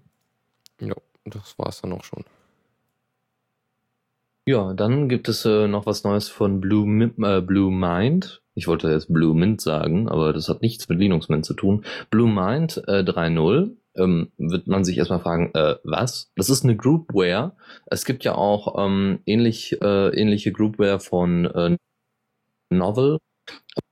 Ja, 0.81 0.95
das 1.25 1.59
war 1.59 1.69
es 1.69 1.81
dann 1.81 1.93
auch 1.93 2.05
schon. 2.05 2.25
Ja, 4.49 4.73
dann 4.73 5.11
gibt 5.11 5.29
es 5.29 5.45
äh, 5.45 5.69
noch 5.69 5.85
was 5.85 6.05
Neues 6.05 6.31
von 6.31 6.59
Blue, 6.59 7.13
äh, 7.23 7.43
Blue 7.43 7.71
Mind. 7.71 8.41
Ich 8.55 8.67
wollte 8.67 8.91
jetzt 8.91 9.13
Blue 9.13 9.35
Mint 9.35 9.61
sagen, 9.61 10.09
aber 10.09 10.33
das 10.33 10.49
hat 10.49 10.63
nichts 10.63 10.89
mit 10.89 10.99
Linux 10.99 11.29
Mint 11.29 11.45
zu 11.45 11.53
tun. 11.53 11.85
Blue 12.09 12.33
Mind 12.33 12.83
äh, 12.87 13.03
3.0 13.03 13.77
ähm, 13.97 14.33
wird 14.39 14.67
man 14.67 14.85
sich 14.85 14.97
erstmal 14.97 15.21
fragen, 15.21 15.51
äh, 15.53 15.77
was? 15.85 16.33
Das 16.35 16.49
ist 16.49 16.65
eine 16.65 16.79
Groupware. 16.79 17.57
Es 17.85 18.07
gibt 18.07 18.25
ja 18.25 18.37
auch 18.37 18.83
ähm, 18.83 19.19
ähnlich, 19.27 19.83
äh, 19.83 20.19
ähnliche 20.19 20.51
Groupware 20.51 20.99
von 20.99 21.45
äh, 21.45 21.77
Novel. 22.71 23.19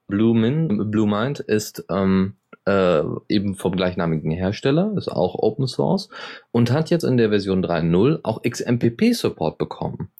Blue, 0.09 0.35
Mint, 0.35 0.90
Blue 0.90 1.07
Mind 1.07 1.40
ist 1.40 1.85
ähm, 1.90 2.37
äh, 2.66 3.02
eben 3.29 3.55
vom 3.55 3.76
gleichnamigen 3.76 4.31
Hersteller, 4.31 4.92
ist 4.96 5.09
auch 5.09 5.37
Open 5.37 5.66
Source 5.66 6.09
und 6.50 6.72
hat 6.72 6.90
jetzt 6.90 7.05
in 7.05 7.16
der 7.16 7.31
Version 7.31 7.64
3.0 7.64 8.20
auch 8.22 8.42
XMPP-Support 8.42 9.57
bekommen. 9.57 10.11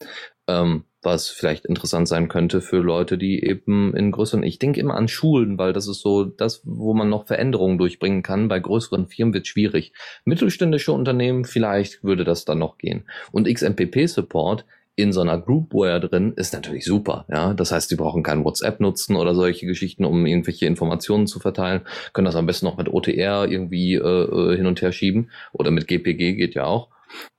Ähm, 0.49 0.85
was 1.03 1.29
vielleicht 1.29 1.67
interessant 1.67 2.09
sein 2.09 2.29
könnte 2.29 2.61
für 2.61 2.79
Leute, 2.79 3.17
die 3.17 3.43
eben 3.45 3.95
in 3.95 4.11
größeren, 4.11 4.43
ich 4.43 4.59
denke 4.59 4.81
immer 4.81 4.97
an 4.97 5.07
Schulen, 5.09 5.57
weil 5.57 5.73
das 5.73 5.87
ist 5.87 6.01
so 6.01 6.25
das, 6.25 6.63
wo 6.65 6.95
man 6.95 7.09
noch 7.09 7.27
Veränderungen 7.27 7.79
durchbringen 7.79 8.23
kann. 8.23 8.49
Bei 8.49 8.59
größeren 8.59 9.07
Firmen 9.07 9.33
wird 9.33 9.47
schwierig. 9.47 9.93
Mittelständische 10.25 10.93
Unternehmen, 10.93 11.45
vielleicht 11.45 12.03
würde 12.03 12.25
das 12.25 12.45
dann 12.45 12.59
noch 12.59 12.77
gehen. 12.77 13.05
Und 13.31 13.49
XMPP-Support 13.49 14.65
in 14.97 15.13
so 15.13 15.21
einer 15.21 15.39
Groupware 15.39 16.01
drin 16.01 16.33
ist 16.37 16.55
natürlich 16.55 16.85
super. 16.85 17.27
Ja, 17.29 17.53
das 17.53 17.71
heißt, 17.71 17.91
sie 17.91 17.97
brauchen 17.97 18.23
kein 18.23 18.45
WhatsApp 18.45 18.81
nutzen 18.81 19.15
oder 19.15 19.35
solche 19.35 19.67
Geschichten, 19.67 20.05
um 20.07 20.25
irgendwelche 20.25 20.67
Informationen 20.67 21.27
zu 21.27 21.39
verteilen. 21.39 21.83
Können 22.15 22.25
das 22.25 22.35
am 22.35 22.47
besten 22.47 22.67
noch 22.67 22.79
mit 22.79 22.89
OTR 22.89 23.47
irgendwie 23.47 23.95
äh, 23.95 24.01
äh, 24.01 24.57
hin 24.57 24.67
und 24.67 24.81
her 24.81 24.93
schieben 24.93 25.31
oder 25.53 25.71
mit 25.71 25.87
GPG 25.87 26.35
geht 26.35 26.55
ja 26.55 26.65
auch. 26.65 26.89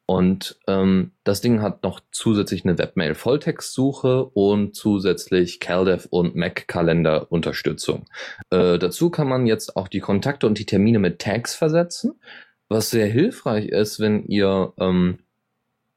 Und 0.05 0.57
ähm, 0.67 1.11
das 1.25 1.41
Ding 1.41 1.61
hat 1.61 1.83
noch 1.83 1.99
zusätzlich 2.11 2.63
eine 2.63 2.77
Webmail-Volltextsuche 2.77 4.23
und 4.23 4.73
zusätzlich 4.73 5.59
CalDev 5.59 6.07
und 6.09 6.35
Mac-Kalender-Unterstützung. 6.35 8.05
Äh, 8.49 8.79
dazu 8.79 9.09
kann 9.09 9.27
man 9.27 9.47
jetzt 9.47 9.75
auch 9.75 9.89
die 9.89 9.99
Kontakte 9.99 10.47
und 10.47 10.59
die 10.59 10.65
Termine 10.65 10.99
mit 10.99 11.19
Tags 11.19 11.55
versetzen, 11.55 12.21
was 12.69 12.89
sehr 12.89 13.07
hilfreich 13.07 13.65
ist, 13.65 13.99
wenn 13.99 14.23
ihr 14.27 14.73
ähm, 14.79 15.19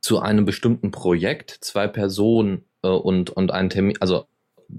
zu 0.01 0.21
einem 0.21 0.45
bestimmten 0.45 0.91
Projekt 0.91 1.51
zwei 1.61 1.87
Personen 1.87 2.65
äh, 2.83 2.89
und, 2.89 3.31
und 3.31 3.53
einen 3.53 3.71
Termin, 3.71 3.97
also 4.01 4.25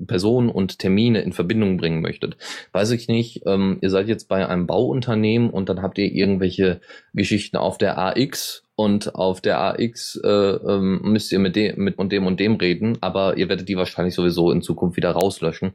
Personen 0.07 0.49
und 0.49 0.79
Termine 0.79 1.21
in 1.21 1.33
Verbindung 1.33 1.77
bringen 1.77 2.01
möchtet. 2.01 2.37
Weiß 2.71 2.91
ich 2.91 3.07
nicht, 3.07 3.43
ähm, 3.45 3.77
ihr 3.81 3.89
seid 3.89 4.07
jetzt 4.07 4.27
bei 4.27 4.47
einem 4.47 4.67
Bauunternehmen 4.67 5.49
und 5.49 5.69
dann 5.69 5.81
habt 5.81 5.97
ihr 5.97 6.11
irgendwelche 6.11 6.81
Geschichten 7.13 7.57
auf 7.57 7.77
der 7.77 7.97
AX 7.97 8.63
und 8.75 9.15
auf 9.15 9.41
der 9.41 9.59
AX 9.61 10.19
äh, 10.23 10.27
ähm, 10.29 11.01
müsst 11.03 11.31
ihr 11.31 11.39
mit 11.39 11.55
dem, 11.55 11.83
mit 11.83 11.97
und 11.99 12.11
dem 12.11 12.25
und 12.25 12.39
dem 12.39 12.55
reden, 12.55 12.97
aber 13.01 13.37
ihr 13.37 13.49
werdet 13.49 13.69
die 13.69 13.77
wahrscheinlich 13.77 14.15
sowieso 14.15 14.51
in 14.51 14.61
Zukunft 14.61 14.97
wieder 14.97 15.11
rauslöschen. 15.11 15.73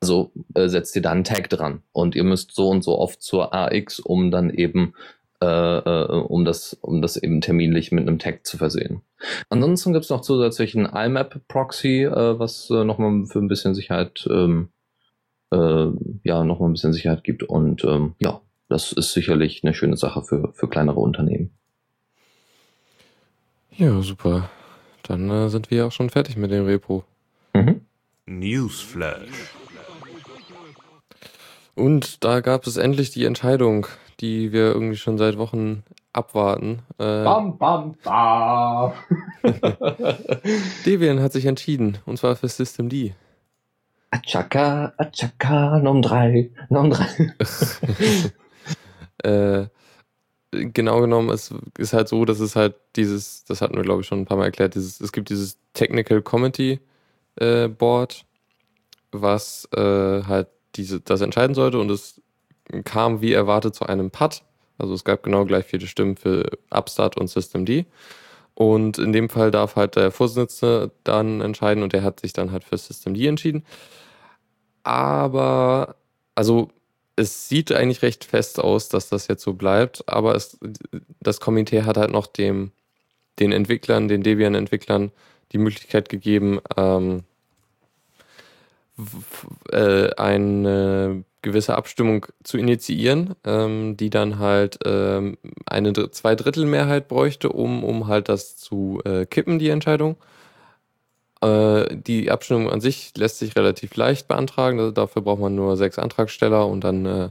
Also 0.00 0.32
äh, 0.54 0.68
setzt 0.68 0.94
ihr 0.96 1.02
da 1.02 1.10
einen 1.10 1.24
Tag 1.24 1.48
dran 1.50 1.82
und 1.92 2.14
ihr 2.14 2.24
müsst 2.24 2.54
so 2.54 2.68
und 2.68 2.84
so 2.84 2.98
oft 2.98 3.22
zur 3.22 3.54
AX, 3.54 3.98
um 3.98 4.30
dann 4.30 4.50
eben 4.50 4.94
äh, 5.42 5.46
äh, 5.46 6.06
um 6.06 6.44
das, 6.44 6.74
um 6.74 7.02
das 7.02 7.16
eben 7.16 7.40
terminlich 7.40 7.92
mit 7.92 8.06
einem 8.06 8.18
Tag 8.18 8.46
zu 8.46 8.56
versehen. 8.56 9.02
Ansonsten 9.48 9.92
gibt 9.92 10.04
es 10.04 10.10
noch 10.10 10.20
zusätzlich 10.20 10.76
einen 10.76 10.86
IMAP-Proxy, 10.86 12.04
äh, 12.04 12.38
was 12.38 12.70
äh, 12.70 12.84
nochmal 12.84 13.26
für 13.26 13.38
ein 13.38 13.48
bisschen 13.48 13.74
Sicherheit, 13.74 14.26
ähm, 14.30 14.70
äh, 15.52 15.86
ja, 16.22 16.44
nochmal 16.44 16.70
ein 16.70 16.72
bisschen 16.72 16.92
Sicherheit 16.92 17.24
gibt. 17.24 17.42
Und 17.42 17.84
ähm, 17.84 18.14
ja, 18.18 18.40
das 18.68 18.92
ist 18.92 19.12
sicherlich 19.12 19.62
eine 19.62 19.74
schöne 19.74 19.96
Sache 19.96 20.22
für, 20.22 20.52
für 20.52 20.68
kleinere 20.68 21.00
Unternehmen. 21.00 21.50
Ja, 23.72 24.00
super. 24.00 24.48
Dann 25.02 25.30
äh, 25.30 25.48
sind 25.50 25.70
wir 25.70 25.86
auch 25.86 25.92
schon 25.92 26.10
fertig 26.10 26.36
mit 26.36 26.50
dem 26.50 26.64
Repo. 26.64 27.04
Mhm. 27.52 27.82
Newsflash. 28.26 29.54
Und 31.74 32.24
da 32.24 32.40
gab 32.40 32.66
es 32.66 32.78
endlich 32.78 33.10
die 33.10 33.26
Entscheidung 33.26 33.86
die 34.20 34.52
wir 34.52 34.72
irgendwie 34.72 34.96
schon 34.96 35.18
seit 35.18 35.38
Wochen 35.38 35.82
abwarten. 36.12 36.82
Äh, 36.98 37.24
bam, 37.24 37.58
bam, 37.58 37.94
bam. 38.02 38.92
Debian 40.86 41.20
hat 41.20 41.32
sich 41.32 41.46
entschieden, 41.46 41.98
und 42.06 42.18
zwar 42.18 42.36
für 42.36 42.48
System 42.48 42.88
D. 42.88 43.14
Achaka, 44.10 44.92
Achaka, 44.96 45.78
Nom 45.80 46.00
3, 46.00 46.50
Nom 46.70 46.90
3. 46.90 47.34
äh, 49.22 49.66
genau 50.50 51.00
genommen, 51.00 51.30
es 51.30 51.52
ist 51.76 51.92
halt 51.92 52.08
so, 52.08 52.24
dass 52.24 52.40
es 52.40 52.56
halt 52.56 52.76
dieses, 52.96 53.44
das 53.44 53.60
hatten 53.60 53.76
wir 53.76 53.82
glaube 53.82 54.02
ich 54.02 54.06
schon 54.06 54.20
ein 54.20 54.26
paar 54.26 54.38
Mal 54.38 54.46
erklärt, 54.46 54.74
dieses, 54.74 55.00
es 55.00 55.12
gibt 55.12 55.28
dieses 55.28 55.58
Technical 55.74 56.22
Committee 56.22 56.80
äh, 57.36 57.68
Board, 57.68 58.24
was 59.12 59.68
äh, 59.74 60.22
halt 60.24 60.48
diese, 60.76 61.00
das 61.00 61.20
entscheiden 61.20 61.54
sollte 61.54 61.78
und 61.78 61.90
es 61.90 62.20
kam 62.84 63.20
wie 63.20 63.32
erwartet 63.32 63.74
zu 63.74 63.86
einem 63.86 64.10
Putt. 64.10 64.42
Also 64.78 64.94
es 64.94 65.04
gab 65.04 65.22
genau 65.22 65.44
gleich 65.44 65.64
viele 65.64 65.86
Stimmen 65.86 66.16
für 66.16 66.44
Upstart 66.70 67.16
und 67.16 67.28
System 67.28 67.64
D. 67.64 67.86
Und 68.54 68.98
in 68.98 69.12
dem 69.12 69.28
Fall 69.28 69.50
darf 69.50 69.76
halt 69.76 69.96
der 69.96 70.10
Vorsitzende 70.10 70.90
dann 71.04 71.40
entscheiden 71.40 71.82
und 71.82 71.92
der 71.92 72.02
hat 72.02 72.20
sich 72.20 72.32
dann 72.32 72.52
halt 72.52 72.64
für 72.64 72.78
System 72.78 73.14
D 73.14 73.26
entschieden. 73.26 73.64
Aber, 74.82 75.96
also 76.34 76.70
es 77.16 77.48
sieht 77.48 77.72
eigentlich 77.72 78.02
recht 78.02 78.24
fest 78.24 78.60
aus, 78.60 78.88
dass 78.88 79.08
das 79.08 79.28
jetzt 79.28 79.42
so 79.42 79.54
bleibt, 79.54 80.06
aber 80.06 80.34
es, 80.34 80.58
das 81.20 81.40
Komitee 81.40 81.82
hat 81.82 81.96
halt 81.96 82.12
noch 82.12 82.26
dem, 82.26 82.72
den 83.38 83.52
Entwicklern, 83.52 84.08
den 84.08 84.22
Debian-Entwicklern 84.22 85.12
die 85.52 85.58
Möglichkeit 85.58 86.08
gegeben, 86.08 86.60
ähm, 86.76 87.24
äh, 89.70 90.14
eine 90.14 91.24
gewisse 91.46 91.76
Abstimmung 91.76 92.26
zu 92.42 92.58
initiieren, 92.58 93.34
ähm, 93.44 93.96
die 93.96 94.10
dann 94.10 94.38
halt 94.40 94.80
ähm, 94.84 95.38
eine 95.64 95.92
Zweidrittelmehrheit 95.92 97.06
bräuchte, 97.06 97.50
um, 97.50 97.84
um 97.84 98.08
halt 98.08 98.28
das 98.28 98.56
zu 98.56 99.00
äh, 99.04 99.26
kippen, 99.26 99.58
die 99.60 99.70
Entscheidung. 99.70 100.16
Äh, 101.40 101.96
die 101.96 102.30
Abstimmung 102.30 102.68
an 102.68 102.80
sich 102.80 103.16
lässt 103.16 103.38
sich 103.38 103.54
relativ 103.56 103.94
leicht 103.96 104.26
beantragen. 104.26 104.80
Also 104.80 104.90
dafür 104.90 105.22
braucht 105.22 105.40
man 105.40 105.54
nur 105.54 105.76
sechs 105.76 105.98
Antragsteller 105.98 106.66
und 106.66 106.82
dann 106.82 107.06
äh, 107.06 107.28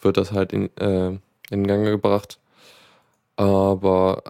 wird 0.00 0.16
das 0.16 0.32
halt 0.32 0.52
in, 0.52 0.70
äh, 0.76 1.18
in 1.50 1.66
Gang 1.66 1.84
gebracht. 1.84 2.38
Aber 3.36 4.22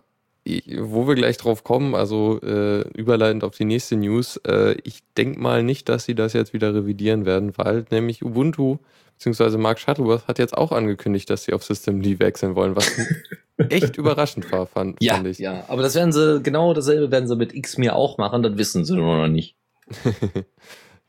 wo 0.79 1.09
wir 1.09 1.15
gleich 1.15 1.37
drauf 1.37 1.65
kommen, 1.65 1.95
also 1.95 2.41
äh, 2.43 2.83
überleitend 2.91 3.43
auf 3.43 3.57
die 3.57 3.65
nächste 3.65 3.97
News, 3.97 4.37
äh, 4.47 4.77
ich 4.85 5.01
denke 5.17 5.41
mal 5.41 5.63
nicht, 5.63 5.89
dass 5.89 6.05
sie 6.05 6.15
das 6.15 6.33
jetzt 6.33 6.53
wieder 6.53 6.75
revidieren 6.75 7.27
werden, 7.27 7.53
weil 7.57 7.85
nämlich 7.91 8.25
Ubuntu 8.25 8.79
bzw. 9.19 9.57
Mark 9.59 9.79
Shuttleworth 9.81 10.29
hat 10.29 10.39
jetzt 10.39 10.57
auch 10.57 10.73
angekündigt, 10.73 11.29
dass 11.31 11.45
sie 11.45 11.53
auf 11.53 11.65
System 11.65 12.03
D 12.03 12.21
wechseln 12.21 12.55
wollen, 12.55 12.77
was 12.77 12.91
echt 13.71 13.97
überraschend 13.97 14.51
war, 14.53 14.67
fand, 14.67 15.03
ja, 15.03 15.15
fand 15.15 15.27
ich. 15.27 15.39
Ja, 15.39 15.65
aber 15.69 15.83
das 15.83 15.95
werden 15.95 16.13
sie, 16.13 16.41
genau 16.43 16.75
dasselbe 16.75 17.11
werden 17.11 17.27
sie 17.27 17.37
mit 17.37 17.55
X 17.55 17.77
mir 17.77 17.97
auch 17.97 18.19
machen, 18.19 18.43
das 18.43 18.57
wissen 18.57 18.85
sie 18.85 18.95
nur 18.95 19.17
noch 19.17 19.29
nicht. 19.29 19.57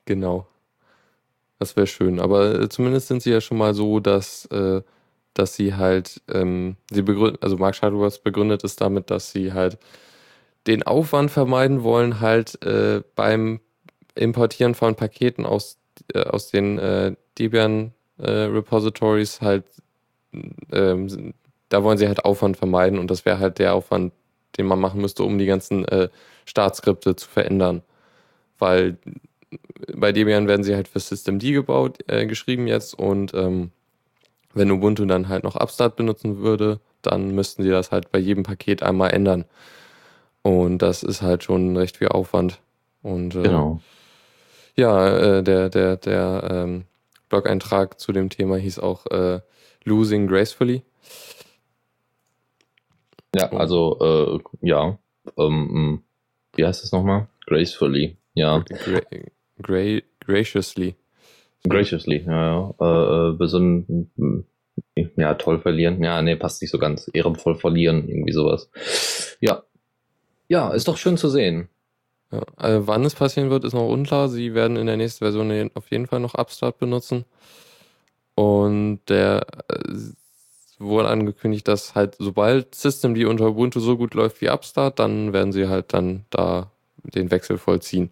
genau. 0.06 0.47
Das 1.60 1.76
wäre 1.76 1.88
schön. 1.88 2.19
Aber 2.19 2.60
äh, 2.60 2.69
zumindest 2.69 3.08
sind 3.08 3.23
sie 3.23 3.32
ja 3.32 3.41
schon 3.41 3.58
mal 3.58 3.73
so, 3.73 4.00
dass 4.00 4.45
äh, 4.47 4.82
dass 5.38 5.56
sie 5.56 5.76
halt, 5.76 6.21
ähm, 6.32 6.78
sie 6.91 7.02
begründet, 7.02 7.43
also 7.43 7.58
Mark 7.58 7.76
Shuttleworth 7.76 8.23
begründet 8.23 8.63
es 8.63 8.76
damit, 8.76 9.10
dass 9.12 9.32
sie 9.32 9.54
halt 9.54 9.78
den 10.65 10.84
Aufwand 10.84 11.32
vermeiden 11.32 11.84
wollen, 11.84 12.19
halt 12.19 12.62
äh, 12.63 13.02
beim 13.15 13.60
Importieren 14.15 14.76
von 14.76 14.95
Paketen 14.95 15.45
aus, 15.45 15.78
äh, 16.13 16.23
aus 16.23 16.50
den 16.50 16.80
äh, 16.80 17.15
Debian 17.38 17.93
äh, 18.17 18.30
Repositories 18.30 19.41
halt, 19.41 19.65
ähm, 20.71 21.34
da 21.69 21.84
wollen 21.84 21.97
sie 21.97 22.08
halt 22.08 22.26
Aufwand 22.26 22.58
vermeiden 22.58 23.00
und 23.00 23.12
das 23.12 23.26
wäre 23.26 23.39
halt 23.39 23.60
der 23.60 23.76
Aufwand, 23.76 24.13
den 24.58 24.65
man 24.65 24.80
machen 24.80 25.02
müsste, 25.02 25.23
um 25.23 25.38
die 25.38 25.45
ganzen 25.45 25.86
äh, 25.86 26.10
Startskripte 26.45 27.15
zu 27.15 27.28
verändern. 27.30 27.84
Weil 28.58 28.97
bei 29.95 30.12
Debian 30.12 30.47
werden 30.47 30.63
sie 30.63 30.76
halt 30.76 30.88
für 30.88 31.00
System 31.00 31.39
D 31.39 31.52
gebaut, 31.52 32.00
äh, 32.08 32.26
geschrieben 32.26 32.67
jetzt 32.67 32.97
und 32.97 33.34
ähm, 33.34 33.71
wenn 34.58 34.72
Ubuntu 34.72 35.06
dann 35.06 35.30
halt 35.30 35.43
noch 35.43 35.56
Upstart 35.56 35.96
benutzen 35.96 36.39
würde, 36.39 36.80
dann 37.02 37.32
müssten 37.32 37.63
sie 37.63 37.70
das 37.70 37.91
halt 37.91 38.12
bei 38.12 38.20
jedem 38.20 38.43
Paket 38.43 38.84
einmal 38.84 39.12
ändern. 39.12 39.46
Und 40.41 40.80
das 40.80 41.04
ist 41.04 41.22
halt 41.22 41.43
schon 41.43 41.76
recht 41.76 41.98
viel 41.98 42.10
Aufwand. 42.10 42.60
Und 43.02 43.36
äh, 43.36 43.43
genau. 43.43 43.82
ja, 44.76 45.38
äh, 45.38 45.43
der, 45.43 45.70
der, 45.70 45.98
der 45.98 46.48
ähm, 46.50 46.86
Blog-Eintrag 47.30 48.00
zu 48.00 48.12
dem 48.12 48.30
Thema 48.30 48.58
hieß 48.58 48.80
auch 48.80 49.06
äh, 49.08 49.41
Losing 49.84 50.28
Gracefully. 50.28 50.84
Ja, 53.36 53.50
also 53.52 54.41
äh, 54.62 54.67
ja. 54.67 54.98
Ähm, 55.38 56.04
wie 56.56 56.65
heißt 56.65 56.84
es 56.84 56.91
nochmal? 56.91 57.28
Gracefully, 57.46 58.17
ja. 58.34 58.63
Gra 59.62 60.00
graciously. 60.20 60.96
Graciously, 61.69 62.23
ja, 62.25 62.73
ja. 62.80 63.30
Äh, 63.30 63.34
besonnen, 63.34 64.12
ja, 65.15 65.34
toll 65.36 65.60
verlieren. 65.60 66.03
Ja, 66.03 66.21
nee, 66.21 66.36
passt 66.36 66.62
nicht 66.62 66.71
so 66.71 66.80
ganz. 66.80 67.10
Ehrenvoll 67.13 67.56
verlieren, 67.56 68.08
irgendwie 68.08 68.34
sowas. 68.34 68.69
Ja. 69.39 69.63
Ja, 70.47 70.71
ist 70.71 70.88
doch 70.88 70.97
schön 70.97 71.17
zu 71.17 71.30
sehen. 71.30 71.69
Ja, 72.32 72.41
also 72.56 72.88
wann 72.88 73.06
es 73.06 73.15
passieren 73.15 73.49
wird, 73.49 73.63
ist 73.63 73.73
noch 73.73 73.88
unklar. 73.88 74.30
Sie 74.30 74.53
werden 74.53 74.77
in 74.77 74.88
der 74.88 74.97
nächsten 74.97 75.25
Version 75.25 75.71
auf 75.73 75.91
jeden 75.91 76.08
Fall 76.08 76.19
noch 76.19 76.36
Upstart 76.36 76.77
benutzen. 76.77 77.25
Und 78.36 78.99
der 79.08 79.45
äh, 79.69 79.93
wurde 80.80 81.10
angekündigt, 81.10 81.67
dass 81.67 81.95
halt 81.95 82.15
sobald 82.19 82.75
System 82.75 83.15
die 83.15 83.25
unter 83.25 83.47
Ubuntu 83.47 83.80
so 83.80 83.97
gut 83.97 84.13
läuft 84.13 84.41
wie 84.41 84.49
Upstart, 84.49 84.99
dann 84.99 85.34
werden 85.34 85.51
sie 85.51 85.67
halt 85.67 85.93
dann 85.93 86.25
da 86.30 86.71
den 87.03 87.32
Wechsel 87.32 87.58
vollziehen. 87.58 88.12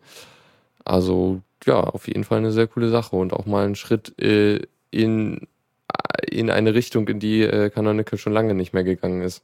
Also 0.83 1.41
ja, 1.65 1.79
auf 1.79 2.07
jeden 2.07 2.23
Fall 2.23 2.39
eine 2.39 2.51
sehr 2.51 2.67
coole 2.67 2.89
Sache 2.89 3.15
und 3.15 3.33
auch 3.33 3.45
mal 3.45 3.65
ein 3.65 3.75
Schritt 3.75 4.19
äh, 4.21 4.61
in, 4.91 5.47
äh, 5.87 6.27
in 6.31 6.49
eine 6.49 6.73
Richtung, 6.73 7.07
in 7.07 7.19
die 7.19 7.41
äh, 7.41 7.69
Canonical 7.69 8.19
schon 8.19 8.33
lange 8.33 8.53
nicht 8.53 8.73
mehr 8.73 8.83
gegangen 8.83 9.21
ist. 9.21 9.43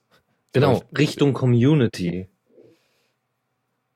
Genau. 0.54 0.82
Richtung 0.98 1.34
Community. 1.34 2.28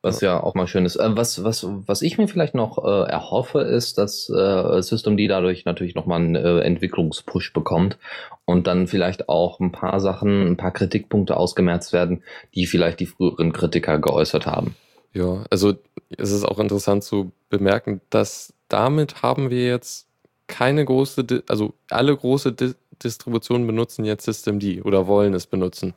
Was 0.02 0.22
ja. 0.22 0.36
ja 0.36 0.44
auch 0.44 0.54
mal 0.54 0.68
schön 0.68 0.86
ist. 0.86 0.98
Äh, 0.98 1.18
was, 1.18 1.44
was, 1.44 1.66
was 1.68 2.02
ich 2.02 2.18
mir 2.18 2.28
vielleicht 2.28 2.54
noch 2.54 2.78
äh, 2.84 3.10
erhoffe, 3.10 3.62
ist, 3.62 3.98
dass 3.98 4.30
äh, 4.30 4.82
System 4.82 5.18
D 5.18 5.28
dadurch 5.28 5.66
natürlich 5.66 5.96
nochmal 5.96 6.22
einen 6.22 6.36
äh, 6.36 6.60
Entwicklungspush 6.60 7.54
bekommt 7.54 7.98
und 8.46 8.68
dann 8.68 8.88
vielleicht 8.88 9.30
auch 9.30 9.60
ein 9.60 9.72
paar 9.72 10.00
Sachen, 10.00 10.48
ein 10.48 10.58
paar 10.58 10.72
Kritikpunkte 10.72 11.36
ausgemerzt 11.36 11.92
werden, 11.92 12.24
die 12.54 12.68
vielleicht 12.68 13.00
die 13.00 13.08
früheren 13.08 13.52
Kritiker 13.52 14.00
geäußert 14.00 14.46
haben. 14.46 14.76
Ja, 15.16 15.46
also 15.50 15.76
es 16.18 16.32
ist 16.32 16.44
auch 16.44 16.60
interessant 16.60 17.04
zu 17.06 17.32
bemerken, 17.50 18.02
dass 18.10 18.54
damit 18.68 19.22
haben 19.22 19.50
wir 19.50 19.66
jetzt 19.66 20.08
keine 20.48 20.84
große, 20.84 21.26
also 21.48 21.74
alle 21.90 22.16
große 22.16 22.54
Distributionen 23.02 23.66
benutzen 23.66 24.04
jetzt 24.04 24.26
System 24.26 24.60
D 24.60 24.82
oder 24.82 25.08
wollen 25.08 25.34
es 25.34 25.48
benutzen. 25.48 25.94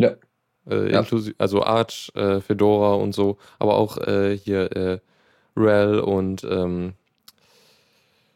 Ja. 0.00 0.14
Äh, 0.66 0.92
ja. 0.92 1.04
Also 1.36 1.62
Arch, 1.62 2.10
äh, 2.14 2.40
Fedora 2.40 2.94
und 2.94 3.12
so, 3.14 3.36
aber 3.58 3.76
auch 3.76 3.98
äh, 3.98 4.36
hier 4.36 4.74
äh, 4.74 4.98
RHEL 5.54 6.00
und 6.00 6.42
ähm, 6.44 6.94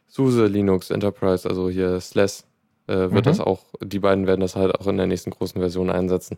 SUSE 0.07 0.45
Linux 0.45 0.91
Enterprise, 0.91 1.49
also 1.49 1.69
hier 1.71 1.99
SLES, 1.99 2.46
wird 2.93 3.11
mhm. 3.11 3.21
das 3.21 3.39
auch, 3.39 3.65
die 3.81 3.99
beiden 3.99 4.27
werden 4.27 4.41
das 4.41 4.55
halt 4.55 4.73
auch 4.79 4.87
in 4.87 4.97
der 4.97 5.07
nächsten 5.07 5.31
großen 5.31 5.59
Version 5.59 5.89
einsetzen. 5.89 6.37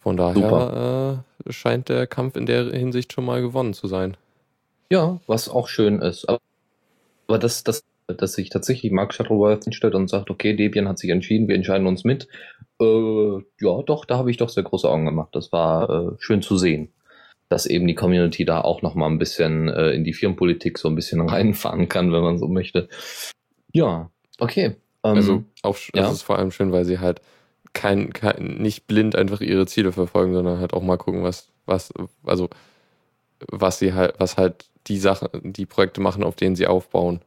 Von 0.00 0.16
daher 0.16 1.24
äh, 1.46 1.52
scheint 1.52 1.88
der 1.88 2.06
Kampf 2.06 2.36
in 2.36 2.46
der 2.46 2.72
Hinsicht 2.72 3.12
schon 3.12 3.24
mal 3.24 3.40
gewonnen 3.40 3.74
zu 3.74 3.86
sein. 3.86 4.16
Ja, 4.90 5.20
was 5.26 5.48
auch 5.48 5.68
schön 5.68 6.00
ist. 6.00 6.28
Aber, 6.28 6.40
aber 7.28 7.38
das, 7.38 7.64
das, 7.64 7.84
dass 8.06 8.32
sich 8.32 8.50
tatsächlich 8.50 8.92
Mark 8.92 9.14
Shuttleworth 9.14 9.64
hinstellt 9.64 9.94
und 9.94 10.08
sagt, 10.08 10.30
okay, 10.30 10.54
Debian 10.54 10.88
hat 10.88 10.98
sich 10.98 11.10
entschieden, 11.10 11.48
wir 11.48 11.54
entscheiden 11.54 11.86
uns 11.86 12.04
mit. 12.04 12.28
Äh, 12.80 13.38
ja, 13.60 13.82
doch, 13.86 14.04
da 14.04 14.18
habe 14.18 14.30
ich 14.30 14.36
doch 14.36 14.48
sehr 14.48 14.64
große 14.64 14.88
Augen 14.88 15.06
gemacht. 15.06 15.30
Das 15.32 15.52
war 15.52 15.88
äh, 15.90 16.16
schön 16.18 16.42
zu 16.42 16.56
sehen, 16.56 16.92
dass 17.48 17.66
eben 17.66 17.86
die 17.86 17.94
Community 17.94 18.44
da 18.44 18.60
auch 18.60 18.82
noch 18.82 18.94
mal 18.94 19.06
ein 19.06 19.18
bisschen 19.18 19.68
äh, 19.68 19.90
in 19.90 20.04
die 20.04 20.12
Firmenpolitik 20.12 20.78
so 20.78 20.88
ein 20.88 20.94
bisschen 20.94 21.20
reinfahren 21.28 21.88
kann, 21.88 22.12
wenn 22.12 22.22
man 22.22 22.38
so 22.38 22.48
möchte. 22.48 22.88
Ja, 23.72 24.10
okay. 24.38 24.76
Ähm, 25.04 25.16
also 25.16 25.44
auch, 25.62 25.76
ja. 25.94 26.02
das 26.02 26.12
ist 26.12 26.22
vor 26.22 26.38
allem 26.38 26.50
schön, 26.50 26.72
weil 26.72 26.84
sie 26.84 26.98
halt 26.98 27.20
kein, 27.72 28.12
kein, 28.12 28.58
nicht 28.58 28.86
blind 28.86 29.16
einfach 29.16 29.40
ihre 29.40 29.66
Ziele 29.66 29.92
verfolgen, 29.92 30.34
sondern 30.34 30.58
halt 30.58 30.74
auch 30.74 30.82
mal 30.82 30.98
gucken, 30.98 31.22
was, 31.22 31.48
was, 31.66 31.92
also 32.24 32.48
was 33.50 33.78
sie 33.78 33.94
halt, 33.94 34.14
was 34.18 34.36
halt 34.36 34.66
die 34.86 34.98
Sachen, 34.98 35.28
die 35.52 35.66
Projekte 35.66 36.00
machen, 36.00 36.24
auf 36.24 36.36
denen 36.36 36.56
sie 36.56 36.66
aufbauen. 36.66 37.20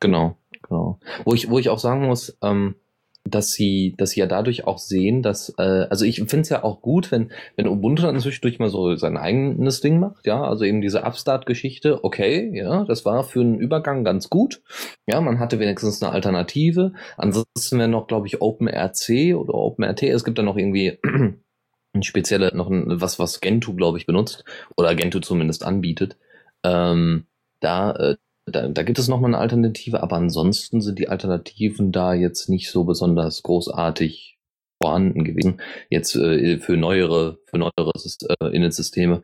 Genau, 0.00 0.36
genau. 0.62 0.98
Wo 1.24 1.34
ich, 1.34 1.50
wo 1.50 1.58
ich 1.58 1.68
auch 1.68 1.78
sagen 1.78 2.06
muss, 2.06 2.36
ähm, 2.42 2.74
dass 3.24 3.52
sie, 3.52 3.94
dass 3.96 4.10
sie 4.10 4.20
ja 4.20 4.26
dadurch 4.26 4.66
auch 4.66 4.78
sehen, 4.78 5.22
dass, 5.22 5.54
äh, 5.58 5.86
also 5.88 6.04
ich 6.04 6.16
finde 6.16 6.40
es 6.40 6.48
ja 6.48 6.64
auch 6.64 6.82
gut, 6.82 7.12
wenn, 7.12 7.30
wenn 7.56 7.68
Ubuntu 7.68 8.02
dann 8.02 8.18
zwischendurch 8.20 8.58
mal 8.58 8.68
so 8.68 8.96
sein 8.96 9.16
eigenes 9.16 9.80
Ding 9.80 10.00
macht, 10.00 10.26
ja, 10.26 10.42
also 10.42 10.64
eben 10.64 10.80
diese 10.80 11.02
Upstart-Geschichte, 11.04 12.04
okay, 12.04 12.50
ja, 12.52 12.84
das 12.84 13.04
war 13.04 13.22
für 13.22 13.40
einen 13.40 13.58
Übergang 13.58 14.04
ganz 14.04 14.28
gut, 14.28 14.62
ja, 15.06 15.20
man 15.20 15.38
hatte 15.38 15.60
wenigstens 15.60 16.02
eine 16.02 16.12
Alternative, 16.12 16.92
ansonsten 17.16 17.78
wäre 17.78 17.88
noch, 17.88 18.08
glaube 18.08 18.26
ich, 18.26 18.40
OpenRC 18.40 19.36
oder 19.36 19.54
OpenRT, 19.54 20.02
es 20.04 20.24
gibt 20.24 20.38
da 20.38 20.42
noch 20.42 20.56
irgendwie 20.56 20.98
ein 21.94 22.02
spezielle, 22.02 22.54
noch 22.56 22.70
ein, 22.70 23.00
was, 23.00 23.20
was 23.20 23.40
Gentoo, 23.40 23.74
glaube 23.74 23.98
ich, 23.98 24.06
benutzt, 24.06 24.44
oder 24.76 24.94
Gentoo 24.96 25.20
zumindest 25.20 25.64
anbietet, 25.64 26.16
ähm, 26.64 27.26
da, 27.60 27.92
äh, 27.92 28.16
da, 28.52 28.68
da 28.68 28.82
gibt 28.82 28.98
es 28.98 29.08
nochmal 29.08 29.30
eine 29.30 29.38
Alternative, 29.38 30.02
aber 30.02 30.16
ansonsten 30.16 30.80
sind 30.80 30.98
die 30.98 31.08
Alternativen 31.08 31.92
da 31.92 32.14
jetzt 32.14 32.48
nicht 32.48 32.70
so 32.70 32.84
besonders 32.84 33.42
großartig 33.42 34.38
vorhanden 34.82 35.24
gewesen. 35.24 35.60
Jetzt 35.90 36.14
äh, 36.16 36.58
für 36.58 36.76
neuere, 36.76 37.38
für 37.46 37.58
neuere 37.58 37.92
äh, 38.40 38.48
Innensysteme. 38.54 39.22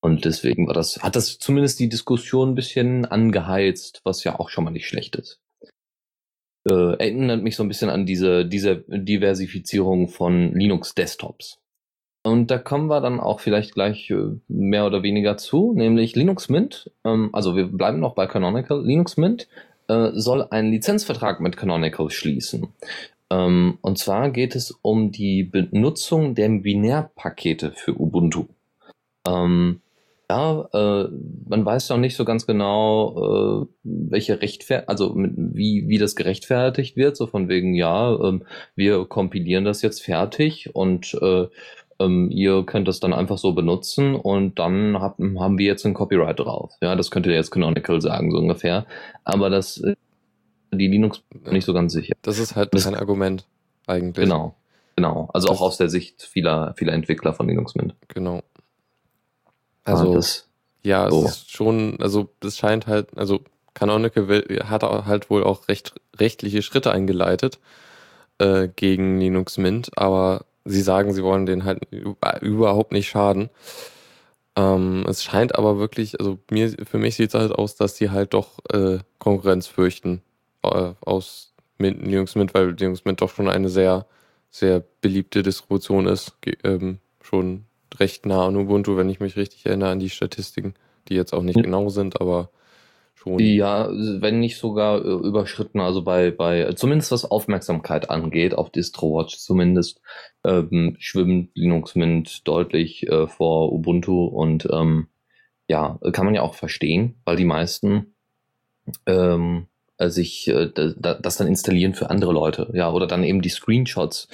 Und 0.00 0.24
deswegen 0.24 0.66
war 0.66 0.74
das, 0.74 1.02
hat 1.02 1.16
das 1.16 1.38
zumindest 1.38 1.80
die 1.80 1.88
Diskussion 1.88 2.50
ein 2.50 2.54
bisschen 2.54 3.04
angeheizt, 3.04 4.00
was 4.04 4.22
ja 4.22 4.38
auch 4.38 4.48
schon 4.48 4.64
mal 4.64 4.70
nicht 4.70 4.86
schlecht 4.86 5.16
ist. 5.16 5.40
Äh, 6.68 6.98
erinnert 6.98 7.42
mich 7.42 7.56
so 7.56 7.62
ein 7.62 7.68
bisschen 7.68 7.90
an 7.90 8.06
diese, 8.06 8.46
diese 8.46 8.84
Diversifizierung 8.86 10.08
von 10.08 10.54
Linux-Desktops. 10.54 11.60
Und 12.22 12.50
da 12.50 12.58
kommen 12.58 12.88
wir 12.88 13.00
dann 13.00 13.20
auch 13.20 13.40
vielleicht 13.40 13.74
gleich 13.74 14.10
äh, 14.10 14.38
mehr 14.48 14.86
oder 14.86 15.02
weniger 15.02 15.36
zu, 15.36 15.72
nämlich 15.74 16.16
Linux 16.16 16.48
Mint. 16.48 16.90
Ähm, 17.04 17.30
also 17.32 17.56
wir 17.56 17.66
bleiben 17.66 18.00
noch 18.00 18.14
bei 18.14 18.26
Canonical. 18.26 18.84
Linux 18.84 19.16
Mint 19.16 19.48
äh, 19.88 20.10
soll 20.14 20.46
einen 20.50 20.70
Lizenzvertrag 20.70 21.40
mit 21.40 21.56
Canonical 21.56 22.10
schließen. 22.10 22.68
Ähm, 23.30 23.78
und 23.82 23.98
zwar 23.98 24.30
geht 24.30 24.56
es 24.56 24.78
um 24.82 25.12
die 25.12 25.44
Benutzung 25.44 26.34
der 26.34 26.48
Binärpakete 26.48 27.72
für 27.72 27.98
Ubuntu. 27.98 28.46
Ähm, 29.26 29.80
ja, 30.30 30.68
äh, 30.74 31.08
man 31.48 31.64
weiß 31.64 31.88
noch 31.88 31.96
nicht 31.96 32.16
so 32.16 32.26
ganz 32.26 32.46
genau, 32.46 33.66
welche 33.82 34.42
Rechtfer 34.42 34.84
also 34.86 35.14
wie, 35.16 35.88
wie 35.88 35.96
das 35.96 36.16
gerechtfertigt 36.16 36.96
wird, 36.98 37.16
so 37.16 37.26
von 37.26 37.48
wegen, 37.48 37.72
ja, 37.72 38.38
wir 38.76 39.06
kompilieren 39.06 39.64
das 39.64 39.80
jetzt 39.80 40.02
fertig 40.02 40.74
und 40.74 41.16
ähm, 42.00 42.30
ihr 42.30 42.64
könnt 42.64 42.88
das 42.88 43.00
dann 43.00 43.12
einfach 43.12 43.38
so 43.38 43.52
benutzen 43.52 44.14
und 44.14 44.58
dann 44.58 45.00
hab, 45.00 45.18
haben 45.18 45.58
wir 45.58 45.66
jetzt 45.66 45.84
ein 45.84 45.94
Copyright 45.94 46.38
drauf. 46.38 46.72
Ja, 46.80 46.94
das 46.96 47.10
könnte 47.10 47.30
jetzt 47.30 47.50
Canonical 47.50 48.00
sagen, 48.00 48.30
so 48.30 48.38
ungefähr. 48.38 48.86
Aber 49.24 49.50
das 49.50 49.78
äh, 49.78 49.96
die 50.72 50.88
Linux 50.88 51.22
nicht 51.50 51.64
so 51.64 51.72
ganz 51.72 51.92
sicher. 51.92 52.14
Das 52.22 52.38
ist 52.38 52.56
halt 52.56 52.74
das, 52.74 52.84
kein 52.84 52.94
Argument 52.94 53.46
eigentlich. 53.86 54.24
Genau, 54.24 54.54
genau. 54.96 55.28
Also 55.32 55.48
das 55.48 55.56
auch 55.56 55.62
aus 55.62 55.76
der 55.78 55.88
Sicht 55.88 56.22
vieler, 56.22 56.74
vieler 56.76 56.92
Entwickler 56.92 57.32
von 57.32 57.48
Linux 57.48 57.74
Mint. 57.74 57.94
Genau. 58.08 58.42
Also, 59.84 60.14
das, 60.14 60.48
ja, 60.82 61.10
so. 61.10 61.24
es 61.24 61.30
ist 61.30 61.50
schon, 61.50 61.96
also 62.00 62.28
es 62.44 62.58
scheint 62.58 62.86
halt, 62.86 63.16
also 63.16 63.40
Canonical 63.72 64.28
will, 64.28 64.62
hat 64.64 64.82
halt 64.82 65.30
wohl 65.30 65.44
auch 65.44 65.68
recht, 65.68 65.94
rechtliche 66.16 66.62
Schritte 66.62 66.92
eingeleitet 66.92 67.58
äh, 68.38 68.68
gegen 68.68 69.18
Linux 69.18 69.56
Mint, 69.56 69.96
aber 69.96 70.44
sie 70.68 70.82
sagen, 70.82 71.12
sie 71.12 71.22
wollen 71.22 71.46
den 71.46 71.64
halt 71.64 71.86
überhaupt 72.40 72.92
nicht 72.92 73.08
schaden. 73.08 73.50
Ähm, 74.56 75.04
es 75.08 75.22
scheint 75.22 75.56
aber 75.56 75.78
wirklich, 75.78 76.18
also 76.20 76.38
mir, 76.50 76.72
für 76.84 76.98
mich 76.98 77.16
sieht 77.16 77.28
es 77.28 77.34
halt 77.34 77.52
aus, 77.52 77.76
dass 77.76 77.96
sie 77.96 78.10
halt 78.10 78.34
doch 78.34 78.58
äh, 78.72 78.98
Konkurrenz 79.18 79.66
fürchten 79.66 80.22
äh, 80.62 80.92
aus 81.00 81.54
Mint, 81.78 82.04
Linux 82.04 82.34
Mint, 82.34 82.54
weil 82.54 82.70
Linux 82.72 83.04
Mint 83.04 83.20
doch 83.20 83.30
schon 83.30 83.48
eine 83.48 83.68
sehr, 83.68 84.06
sehr 84.50 84.82
beliebte 85.00 85.42
Distribution 85.42 86.06
ist. 86.06 86.34
Ähm, 86.64 86.98
schon 87.22 87.64
recht 87.98 88.26
nah 88.26 88.46
an 88.46 88.56
Ubuntu, 88.56 88.96
wenn 88.96 89.08
ich 89.08 89.20
mich 89.20 89.36
richtig 89.36 89.64
erinnere 89.66 89.90
an 89.90 90.00
die 90.00 90.10
Statistiken, 90.10 90.74
die 91.08 91.14
jetzt 91.14 91.32
auch 91.32 91.42
nicht 91.42 91.56
hm. 91.56 91.62
genau 91.62 91.88
sind, 91.88 92.20
aber 92.20 92.50
schon. 93.18 93.38
Ja, 93.38 93.88
wenn 93.90 94.40
nicht 94.40 94.58
sogar 94.58 95.04
äh, 95.04 95.08
überschritten, 95.08 95.80
also 95.80 96.02
bei, 96.02 96.30
bei, 96.30 96.72
zumindest 96.74 97.12
was 97.12 97.24
Aufmerksamkeit 97.24 98.10
angeht, 98.10 98.54
auf 98.54 98.70
DistroWatch 98.70 99.38
zumindest, 99.38 100.00
ähm, 100.44 100.96
schwimmt 100.98 101.50
Linux 101.54 101.94
Mint 101.94 102.46
deutlich 102.46 103.08
äh, 103.08 103.26
vor 103.26 103.72
Ubuntu 103.72 104.24
und 104.24 104.68
ähm, 104.72 105.08
ja, 105.68 105.98
kann 106.12 106.24
man 106.24 106.34
ja 106.34 106.42
auch 106.42 106.54
verstehen, 106.54 107.20
weil 107.24 107.36
die 107.36 107.44
meisten 107.44 108.14
ähm, 109.06 109.66
sich 109.98 110.48
äh, 110.48 110.70
das 110.74 111.36
dann 111.36 111.48
installieren 111.48 111.94
für 111.94 112.10
andere 112.10 112.32
Leute, 112.32 112.70
ja, 112.72 112.90
oder 112.90 113.06
dann 113.06 113.24
eben 113.24 113.42
die 113.42 113.48
Screenshots 113.48 114.28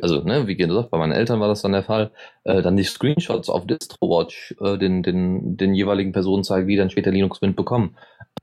also 0.00 0.22
ne, 0.22 0.46
wie 0.46 0.56
gesagt, 0.56 0.90
bei 0.90 0.98
meinen 0.98 1.12
Eltern 1.12 1.40
war 1.40 1.48
das 1.48 1.62
dann 1.62 1.72
der 1.72 1.82
Fall, 1.82 2.12
äh, 2.44 2.62
dann 2.62 2.76
die 2.76 2.84
Screenshots 2.84 3.48
auf 3.48 3.66
DistroWatch 3.66 4.56
äh, 4.60 4.78
den, 4.78 5.02
den, 5.02 5.56
den 5.56 5.74
jeweiligen 5.74 6.12
Personen 6.12 6.44
zeigen, 6.44 6.68
wie 6.68 6.76
dann 6.76 6.90
später 6.90 7.10
Linux 7.10 7.40
Mint 7.40 7.56
bekommen. 7.56 7.96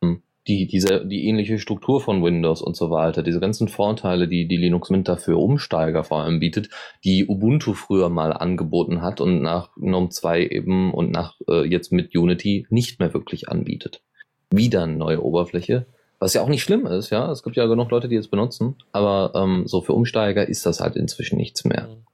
Ähm, 0.04 0.24
die, 0.48 0.68
diese, 0.68 1.06
die 1.06 1.28
ähnliche 1.28 1.60
Struktur 1.60 2.02
von 2.02 2.24
Windows 2.24 2.62
und 2.62 2.76
so 2.76 2.90
weiter, 2.90 3.22
diese 3.22 3.40
ganzen 3.40 3.68
Vorteile, 3.68 4.28
die, 4.28 4.48
die 4.48 4.58
Linux 4.58 4.90
Mint 4.90 5.08
dafür 5.08 5.38
Umsteiger 5.38 6.04
vor 6.04 6.24
allem 6.24 6.40
bietet, 6.40 6.70
die 7.04 7.28
Ubuntu 7.28 7.74
früher 7.74 8.10
mal 8.10 8.34
angeboten 8.34 9.02
hat 9.02 9.22
und 9.22 9.42
nach 9.42 9.70
GNOME 9.76 10.10
2 10.10 10.48
eben 10.48 10.92
und 10.94 11.12
nach 11.12 11.36
äh, 11.48 11.68
jetzt 11.68 11.92
mit 11.92 12.16
Unity 12.16 12.66
nicht 12.70 13.00
mehr 13.00 13.14
wirklich 13.14 13.48
anbietet. 13.48 14.02
Wieder 14.50 14.84
eine 14.84 14.96
neue 14.96 15.24
Oberfläche, 15.24 15.86
was 16.20 16.34
ja 16.34 16.42
auch 16.42 16.50
nicht 16.50 16.64
schlimm 16.64 16.86
ist, 16.86 17.10
ja. 17.10 17.32
Es 17.32 17.44
gibt 17.44 17.56
ja 17.56 17.66
genug 17.66 17.90
Leute, 17.92 18.10
die 18.10 18.18
es 18.18 18.28
benutzen. 18.28 18.76
Aber 18.92 19.32
ähm, 19.36 19.68
so 19.68 19.82
für 19.82 19.94
Umsteiger 19.94 20.48
ist 20.48 20.66
das 20.66 20.82
halt 20.82 20.96
inzwischen 20.96 21.38
nichts 21.38 21.64
mehr. 21.64 21.88
Mhm. 21.88 22.06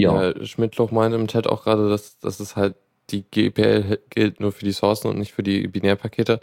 Ja. 0.00 0.30
ja 0.30 0.44
Schmidtloch 0.44 0.90
meinte 0.90 1.16
im 1.16 1.28
Chat 1.28 1.46
auch 1.46 1.64
gerade, 1.64 1.88
dass, 1.88 2.18
dass 2.18 2.40
es 2.40 2.56
halt 2.56 2.74
die 3.10 3.22
GPL 3.22 4.00
gilt 4.10 4.40
nur 4.40 4.52
für 4.52 4.64
die 4.64 4.72
Sourcen 4.72 5.08
und 5.08 5.18
nicht 5.18 5.32
für 5.32 5.42
die 5.42 5.68
Binärpakete. 5.68 6.40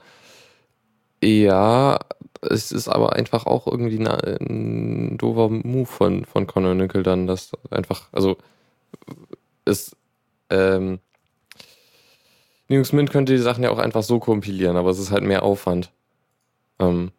Ja, 1.21 1.99
es 2.41 2.71
ist 2.71 2.87
aber 2.87 3.13
einfach 3.13 3.45
auch 3.45 3.67
irgendwie 3.67 3.99
ein, 3.99 4.07
ein 4.07 5.17
doofer 5.17 5.49
Move 5.49 5.85
von, 5.85 6.25
von 6.25 6.47
Canonical 6.47 7.03
dann, 7.03 7.27
dass 7.27 7.51
einfach, 7.69 8.09
also 8.11 8.37
es, 9.65 9.95
ähm, 10.49 10.99
Linux 12.67 12.91
Mint 12.93 13.11
könnte 13.11 13.33
die 13.33 13.41
Sachen 13.41 13.63
ja 13.63 13.71
auch 13.71 13.77
einfach 13.77 14.03
so 14.03 14.19
kompilieren, 14.19 14.77
aber 14.77 14.89
es 14.89 14.99
ist 14.99 15.11
halt 15.11 15.23
mehr 15.23 15.43
Aufwand. 15.43 15.91
Ähm, 16.83 17.11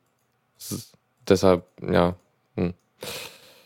deshalb, 1.29 1.65
ja. 1.81 2.17
Hm. 2.57 2.75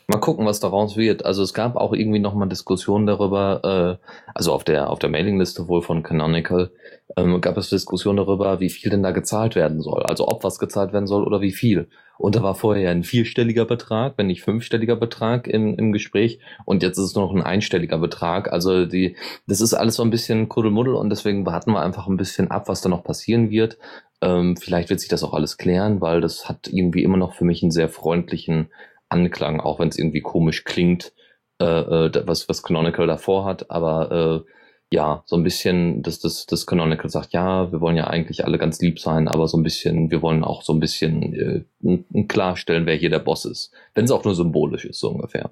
Mal 0.07 0.19
gucken, 0.19 0.45
was 0.45 0.59
daraus 0.59 0.97
wird. 0.97 1.23
Also 1.23 1.43
es 1.43 1.53
gab 1.53 1.75
auch 1.75 1.93
irgendwie 1.93 2.17
nochmal 2.17 2.49
Diskussionen 2.49 3.05
darüber, 3.05 3.99
äh, 4.01 4.07
also 4.33 4.53
auf 4.53 4.63
der 4.63 4.89
auf 4.89 4.97
der 4.97 5.09
Mailingliste 5.09 5.67
wohl 5.67 5.83
von 5.83 6.01
Canonical, 6.01 6.71
ähm, 7.15 7.41
gab 7.41 7.57
es 7.57 7.69
Diskussionen 7.69 8.17
darüber, 8.17 8.59
wie 8.59 8.71
viel 8.71 8.89
denn 8.89 9.03
da 9.03 9.11
gezahlt 9.11 9.55
werden 9.55 9.81
soll. 9.81 10.01
Also 10.03 10.27
ob 10.27 10.43
was 10.43 10.57
gezahlt 10.57 10.93
werden 10.93 11.05
soll 11.05 11.23
oder 11.23 11.41
wie 11.41 11.51
viel. 11.51 11.89
Und 12.17 12.35
da 12.35 12.43
war 12.43 12.53
vorher 12.53 12.91
ein 12.91 13.03
vierstelliger 13.03 13.65
Betrag, 13.65 14.15
wenn 14.17 14.27
nicht 14.27 14.41
fünfstelliger 14.41 14.97
Betrag 14.97 15.47
im, 15.47 15.77
im 15.77 15.93
Gespräch. 15.93 16.39
Und 16.65 16.83
jetzt 16.83 16.97
ist 16.97 17.05
es 17.05 17.15
nur 17.15 17.25
noch 17.25 17.33
ein 17.33 17.43
einstelliger 17.43 17.97
Betrag. 17.97 18.51
Also 18.51 18.85
die, 18.85 19.15
das 19.47 19.61
ist 19.61 19.73
alles 19.73 19.95
so 19.95 20.03
ein 20.03 20.09
bisschen 20.09 20.49
Kuddelmuddel 20.49 20.95
und 20.95 21.09
deswegen 21.11 21.45
warten 21.45 21.71
wir 21.71 21.81
einfach 21.81 22.07
ein 22.07 22.17
bisschen 22.17 22.51
ab, 22.51 22.67
was 22.67 22.81
da 22.81 22.89
noch 22.89 23.05
passieren 23.05 23.51
wird. 23.51 23.77
Ähm, 24.21 24.57
vielleicht 24.57 24.89
wird 24.89 24.99
sich 24.99 25.09
das 25.09 25.23
auch 25.23 25.33
alles 25.33 25.57
klären, 25.57 26.01
weil 26.01 26.21
das 26.21 26.49
hat 26.49 26.67
irgendwie 26.67 27.03
immer 27.03 27.17
noch 27.17 27.33
für 27.33 27.45
mich 27.45 27.63
einen 27.63 27.71
sehr 27.71 27.89
freundlichen 27.89 28.69
Anklang, 29.07 29.59
auch 29.59 29.79
wenn 29.79 29.89
es 29.89 29.97
irgendwie 29.97 30.21
komisch 30.21 30.63
klingt, 30.63 31.13
äh, 31.59 31.65
äh, 31.65 32.27
was, 32.27 32.49
was 32.49 32.63
Canonical 32.63 33.07
davor 33.07 33.45
hat. 33.45 33.71
Aber 33.71 34.45
äh, 34.45 34.51
ja, 34.91 35.23
so 35.25 35.35
ein 35.35 35.43
bisschen, 35.43 36.01
dass 36.01 36.19
das, 36.19 36.45
das 36.47 36.65
Canonical 36.65 37.09
sagt, 37.09 37.31
ja, 37.31 37.71
wir 37.71 37.79
wollen 37.79 37.95
ja 37.95 38.07
eigentlich 38.07 38.43
alle 38.43 38.57
ganz 38.57 38.81
lieb 38.81 38.99
sein, 38.99 39.27
aber 39.27 39.47
so 39.47 39.57
ein 39.57 39.63
bisschen, 39.63 40.09
wir 40.09 40.21
wollen 40.21 40.43
auch 40.43 40.63
so 40.63 40.73
ein 40.73 40.79
bisschen 40.79 41.65
äh, 41.83 42.23
klarstellen, 42.27 42.85
wer 42.85 42.95
hier 42.95 43.09
der 43.09 43.19
Boss 43.19 43.45
ist. 43.45 43.71
Wenn 43.93 44.05
es 44.05 44.11
auch 44.11 44.23
nur 44.23 44.35
symbolisch 44.35 44.85
ist, 44.85 44.99
so 44.99 45.09
ungefähr. 45.09 45.51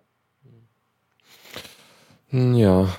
Hm, 2.30 2.56
ja. 2.56 2.89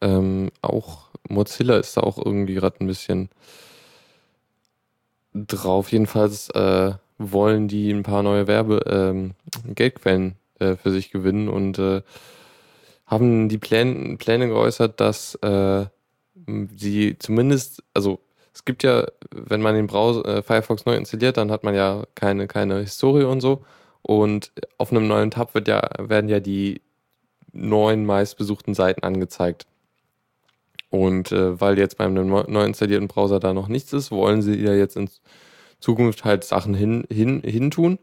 Ähm, 0.00 0.50
auch 0.62 1.08
Mozilla 1.28 1.76
ist 1.76 1.96
da 1.96 2.02
auch 2.02 2.18
irgendwie 2.18 2.54
gerade 2.54 2.76
ein 2.80 2.86
bisschen 2.86 3.28
drauf. 5.34 5.92
Jedenfalls 5.92 6.50
äh, 6.50 6.92
wollen 7.18 7.68
die 7.68 7.90
ein 7.90 8.02
paar 8.02 8.22
neue 8.22 8.46
Werbe 8.46 8.80
ähm, 8.86 9.34
Geldquellen 9.66 10.36
äh, 10.58 10.76
für 10.76 10.90
sich 10.90 11.10
gewinnen 11.10 11.48
und 11.48 11.78
äh, 11.78 12.02
haben 13.06 13.48
die 13.48 13.58
Pläne, 13.58 14.16
Pläne 14.16 14.48
geäußert, 14.48 15.00
dass 15.00 15.34
äh, 15.36 15.86
sie 16.76 17.16
zumindest, 17.18 17.82
also 17.92 18.20
es 18.54 18.64
gibt 18.64 18.82
ja, 18.82 19.06
wenn 19.30 19.60
man 19.60 19.74
den 19.74 19.86
Browser 19.86 20.24
äh, 20.26 20.42
Firefox 20.42 20.86
neu 20.86 20.94
installiert, 20.94 21.36
dann 21.36 21.50
hat 21.50 21.64
man 21.64 21.74
ja 21.74 22.04
keine, 22.14 22.46
keine 22.46 22.78
Historie 22.78 23.24
und 23.24 23.40
so. 23.40 23.64
Und 24.02 24.52
auf 24.78 24.90
einem 24.90 25.08
neuen 25.08 25.30
Tab 25.30 25.54
wird 25.54 25.66
ja, 25.66 25.88
werden 25.98 26.28
ja 26.28 26.40
die 26.40 26.82
neuen 27.52 28.04
meistbesuchten 28.06 28.74
Seiten 28.74 29.02
angezeigt. 29.02 29.66
Und 30.94 31.32
äh, 31.32 31.60
weil 31.60 31.76
jetzt 31.76 31.98
beim 31.98 32.14
neu 32.14 32.64
installierten 32.64 33.08
Browser 33.08 33.40
da 33.40 33.52
noch 33.52 33.66
nichts 33.66 33.92
ist, 33.92 34.12
wollen 34.12 34.42
sie 34.42 34.54
ja 34.54 34.72
jetzt 34.74 34.96
in 34.96 35.10
Zukunft 35.80 36.24
halt 36.24 36.44
Sachen 36.44 36.72
hin, 36.72 37.04
hin, 37.10 37.42
hin 37.44 37.72
tun. 37.72 37.98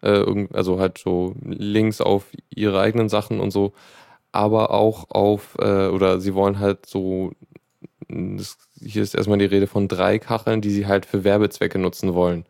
Äh, 0.00 0.46
also 0.52 0.78
halt 0.78 0.96
so 0.96 1.34
Links 1.42 2.00
auf 2.00 2.26
ihre 2.50 2.78
eigenen 2.80 3.08
Sachen 3.08 3.40
und 3.40 3.50
so. 3.50 3.72
Aber 4.30 4.70
auch 4.70 5.10
auf, 5.10 5.56
äh, 5.58 5.88
oder 5.88 6.20
sie 6.20 6.34
wollen 6.34 6.60
halt 6.60 6.86
so, 6.86 7.32
das, 8.08 8.58
hier 8.80 9.02
ist 9.02 9.16
erstmal 9.16 9.38
die 9.38 9.46
Rede 9.46 9.66
von 9.66 9.88
drei 9.88 10.20
Kacheln, 10.20 10.60
die 10.60 10.70
sie 10.70 10.86
halt 10.86 11.04
für 11.04 11.24
Werbezwecke 11.24 11.80
nutzen 11.80 12.14
wollen. 12.14 12.44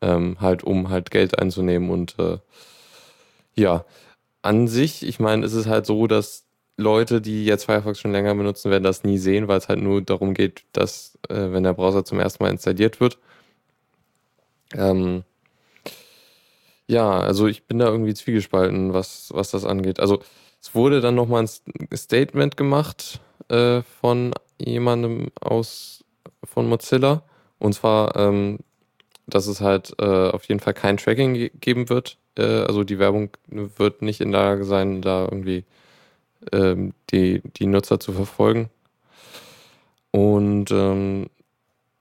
Ähm, 0.00 0.38
halt, 0.40 0.64
um 0.64 0.88
halt 0.90 1.12
Geld 1.12 1.38
einzunehmen 1.38 1.90
und 1.90 2.18
äh, 2.18 2.38
ja, 3.54 3.84
an 4.42 4.66
sich, 4.66 5.06
ich 5.06 5.20
meine, 5.20 5.46
es 5.46 5.52
ist 5.52 5.68
halt 5.68 5.86
so, 5.86 6.08
dass 6.08 6.49
Leute, 6.80 7.20
die 7.20 7.44
jetzt 7.44 7.64
Firefox 7.66 8.00
schon 8.00 8.12
länger 8.12 8.34
benutzen, 8.34 8.70
werden 8.70 8.84
das 8.84 9.04
nie 9.04 9.18
sehen, 9.18 9.48
weil 9.48 9.58
es 9.58 9.68
halt 9.68 9.80
nur 9.80 10.02
darum 10.02 10.34
geht, 10.34 10.64
dass, 10.72 11.18
äh, 11.28 11.52
wenn 11.52 11.64
der 11.64 11.74
Browser 11.74 12.04
zum 12.04 12.20
ersten 12.20 12.44
Mal 12.44 12.50
installiert 12.50 13.00
wird, 13.00 13.18
Ähm, 14.74 15.24
ja, 16.86 17.20
also 17.20 17.46
ich 17.46 17.64
bin 17.66 17.78
da 17.78 17.86
irgendwie 17.88 18.14
zwiegespalten, 18.14 18.92
was, 18.92 19.30
was 19.32 19.50
das 19.50 19.64
angeht. 19.64 20.00
Also 20.00 20.20
es 20.60 20.74
wurde 20.74 21.00
dann 21.00 21.14
nochmal 21.14 21.44
ein 21.44 21.96
Statement 21.96 22.56
gemacht 22.56 23.20
äh, 23.48 23.82
von 24.00 24.32
jemandem 24.58 25.28
aus 25.40 26.04
von 26.44 26.68
Mozilla. 26.68 27.22
Und 27.58 27.74
zwar, 27.74 28.16
ähm, 28.16 28.58
dass 29.26 29.46
es 29.46 29.60
halt 29.60 29.94
äh, 30.00 30.30
auf 30.30 30.44
jeden 30.44 30.60
Fall 30.60 30.74
kein 30.74 30.96
Tracking 30.98 31.34
ge 31.34 31.50
geben 31.60 31.88
wird. 31.90 32.18
Äh, 32.36 32.42
also 32.64 32.84
die 32.84 32.98
Werbung 32.98 33.30
wird 33.48 34.02
nicht 34.02 34.20
in 34.20 34.32
der 34.32 34.42
Lage 34.42 34.64
sein, 34.64 35.02
da 35.02 35.24
irgendwie 35.30 35.64
ähm, 36.52 36.92
die, 37.10 37.42
die 37.56 37.66
Nutzer 37.66 38.00
zu 38.00 38.12
verfolgen. 38.12 38.70
Und 40.10 40.70
ähm, 40.70 41.28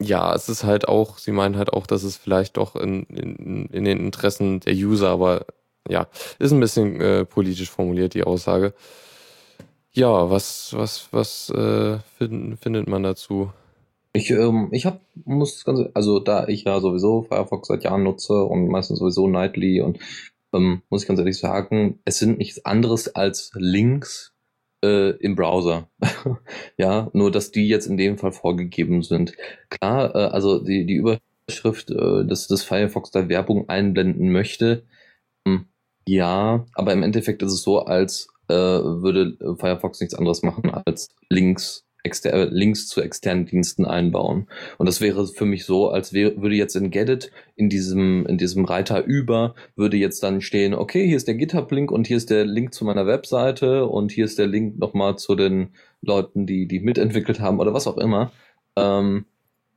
ja, 0.01 0.33
es 0.33 0.49
ist 0.49 0.63
halt 0.63 0.87
auch, 0.87 1.17
sie 1.17 1.31
meinen 1.31 1.57
halt 1.57 1.73
auch, 1.73 1.85
dass 1.85 2.03
es 2.03 2.17
vielleicht 2.17 2.57
doch 2.57 2.75
in, 2.75 3.03
in, 3.03 3.65
in 3.67 3.83
den 3.83 3.99
Interessen 3.99 4.61
der 4.61 4.73
User, 4.73 5.09
aber 5.09 5.45
ja, 5.87 6.07
ist 6.39 6.51
ein 6.51 6.59
bisschen 6.59 7.01
äh, 7.01 7.25
politisch 7.25 7.69
formuliert, 7.69 8.13
die 8.13 8.23
Aussage. 8.23 8.73
Ja, 9.91 10.29
was, 10.29 10.73
was, 10.75 11.09
was 11.11 11.49
äh, 11.49 11.97
find, 12.17 12.59
findet 12.59 12.87
man 12.87 13.03
dazu? 13.03 13.51
Ich, 14.13 14.29
ähm, 14.31 14.69
ich 14.71 14.85
hab, 14.85 15.01
muss 15.25 15.65
ganz, 15.65 15.81
also 15.93 16.19
da 16.19 16.47
ich 16.47 16.63
ja 16.63 16.79
sowieso 16.79 17.23
Firefox 17.23 17.67
seit 17.67 17.83
Jahren 17.83 18.03
nutze 18.03 18.43
und 18.43 18.67
meistens 18.67 18.99
sowieso 18.99 19.27
Nightly 19.27 19.81
und 19.81 19.99
ähm, 20.53 20.81
muss 20.89 21.03
ich 21.03 21.07
ganz 21.07 21.19
ehrlich 21.19 21.37
sagen, 21.37 21.99
es 22.05 22.19
sind 22.19 22.37
nichts 22.37 22.65
anderes 22.65 23.13
als 23.15 23.51
Links 23.55 24.33
äh, 24.83 25.11
im 25.17 25.35
Browser. 25.35 25.89
ja, 26.77 27.09
nur 27.13 27.31
dass 27.31 27.51
die 27.51 27.67
jetzt 27.67 27.87
in 27.87 27.97
dem 27.97 28.17
Fall 28.17 28.31
vorgegeben 28.31 29.03
sind. 29.03 29.35
Klar, 29.69 30.15
äh, 30.15 30.29
also 30.29 30.63
die, 30.63 30.85
die 30.85 30.95
Überschrift, 30.95 31.91
äh, 31.91 32.25
dass 32.25 32.47
das 32.47 32.63
Firefox 32.63 33.11
da 33.11 33.29
Werbung 33.29 33.69
einblenden 33.69 34.31
möchte, 34.31 34.85
ähm, 35.45 35.67
ja, 36.07 36.65
aber 36.73 36.93
im 36.93 37.03
Endeffekt 37.03 37.43
ist 37.43 37.53
es 37.53 37.61
so, 37.61 37.79
als 37.85 38.29
äh, 38.47 38.53
würde 38.53 39.37
Firefox 39.59 39.99
nichts 39.99 40.15
anderes 40.15 40.41
machen 40.41 40.71
als 40.71 41.09
Links 41.29 41.85
Links 42.03 42.87
zu 42.87 43.01
externen 43.01 43.45
Diensten 43.45 43.85
einbauen. 43.85 44.47
Und 44.77 44.87
das 44.87 45.01
wäre 45.01 45.27
für 45.27 45.45
mich 45.45 45.65
so, 45.65 45.89
als 45.89 46.13
würde 46.13 46.55
jetzt 46.55 46.75
in 46.75 46.91
Gedit 46.91 47.31
in 47.55 47.69
diesem, 47.69 48.25
in 48.25 48.37
diesem 48.37 48.65
Reiter 48.65 49.03
über, 49.03 49.55
würde 49.75 49.97
jetzt 49.97 50.23
dann 50.23 50.41
stehen, 50.41 50.73
okay, 50.73 51.05
hier 51.05 51.17
ist 51.17 51.27
der 51.27 51.35
GitHub-Link 51.35 51.91
und 51.91 52.07
hier 52.07 52.17
ist 52.17 52.29
der 52.29 52.45
Link 52.45 52.73
zu 52.73 52.85
meiner 52.85 53.05
Webseite 53.05 53.85
und 53.85 54.11
hier 54.11 54.25
ist 54.25 54.39
der 54.39 54.47
Link 54.47 54.79
nochmal 54.79 55.17
zu 55.17 55.35
den 55.35 55.69
Leuten, 56.01 56.45
die, 56.45 56.67
die 56.67 56.79
mitentwickelt 56.79 57.39
haben 57.39 57.59
oder 57.59 57.73
was 57.73 57.87
auch 57.87 57.97
immer. 57.97 58.31
Ähm, 58.75 59.25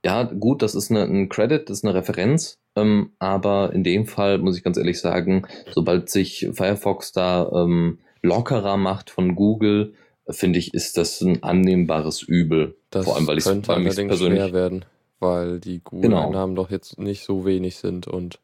ja, 0.05 0.25
gut, 0.25 0.63
das 0.63 0.75
ist 0.75 0.91
eine, 0.91 1.03
ein 1.05 1.29
Credit, 1.29 1.69
das 1.69 1.79
ist 1.79 1.85
eine 1.85 1.95
Referenz, 1.95 2.59
ähm, 2.77 3.13
aber 3.19 3.73
in 3.73 3.85
dem 3.85 4.07
Fall 4.07 4.39
muss 4.39 4.57
ich 4.57 4.65
ganz 4.65 4.77
ehrlich 4.77 5.01
sagen, 5.01 5.47
sobald 5.71 6.11
sich 6.11 6.49
Firefox 6.53 7.13
da 7.13 7.49
ähm, 7.53 7.99
lockerer 8.23 8.77
macht 8.77 9.11
von 9.11 9.35
Google, 9.35 9.95
finde 10.29 10.59
ich, 10.59 10.75
ist 10.75 10.97
das 10.97 11.21
ein 11.21 11.43
annehmbares 11.43 12.23
Übel. 12.23 12.77
Das 12.91 13.05
Vor 13.05 13.17
allem, 13.17 13.27
weil 13.27 13.39
ich 13.39 13.47
allerdings 13.47 13.97
persönlich 13.97 14.41
schwer 14.41 14.53
werden, 14.53 14.85
weil 15.21 15.61
die 15.61 15.79
Genau. 15.79 15.91
Google-Einnahmen 15.91 16.55
doch 16.55 16.71
jetzt 16.71 16.99
nicht 16.99 17.25
so 17.25 17.45
wenig 17.45 17.77
sind 17.77 18.07
und 18.07 18.39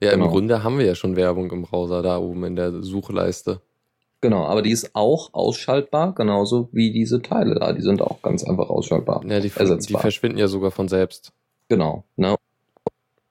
ja, 0.00 0.12
im 0.12 0.20
Genau. 0.20 0.30
Grunde 0.32 0.62
haben 0.62 0.78
wir 0.78 0.86
ja 0.86 0.94
schon 0.94 1.16
Werbung 1.16 1.50
im 1.50 1.62
Browser 1.62 2.02
da 2.02 2.18
oben 2.18 2.44
in 2.44 2.56
der 2.56 2.82
Suchleiste. 2.82 3.60
Genau, 4.20 4.44
aber 4.46 4.62
die 4.62 4.70
ist 4.70 4.94
auch 4.94 5.32
ausschaltbar, 5.32 6.14
genauso 6.14 6.68
wie 6.72 6.92
diese 6.92 7.22
Teile 7.22 7.54
da. 7.54 7.72
Die 7.72 7.82
sind 7.82 8.02
auch 8.02 8.20
ganz 8.22 8.42
einfach 8.44 8.68
ausschaltbar. 8.68 9.24
Ja, 9.24 9.38
die, 9.40 9.50
die 9.50 9.94
verschwinden 9.94 10.38
ja 10.38 10.48
sogar 10.48 10.72
von 10.72 10.88
selbst. 10.88 11.32
Genau. 11.68 12.04
Ne? 12.16 12.36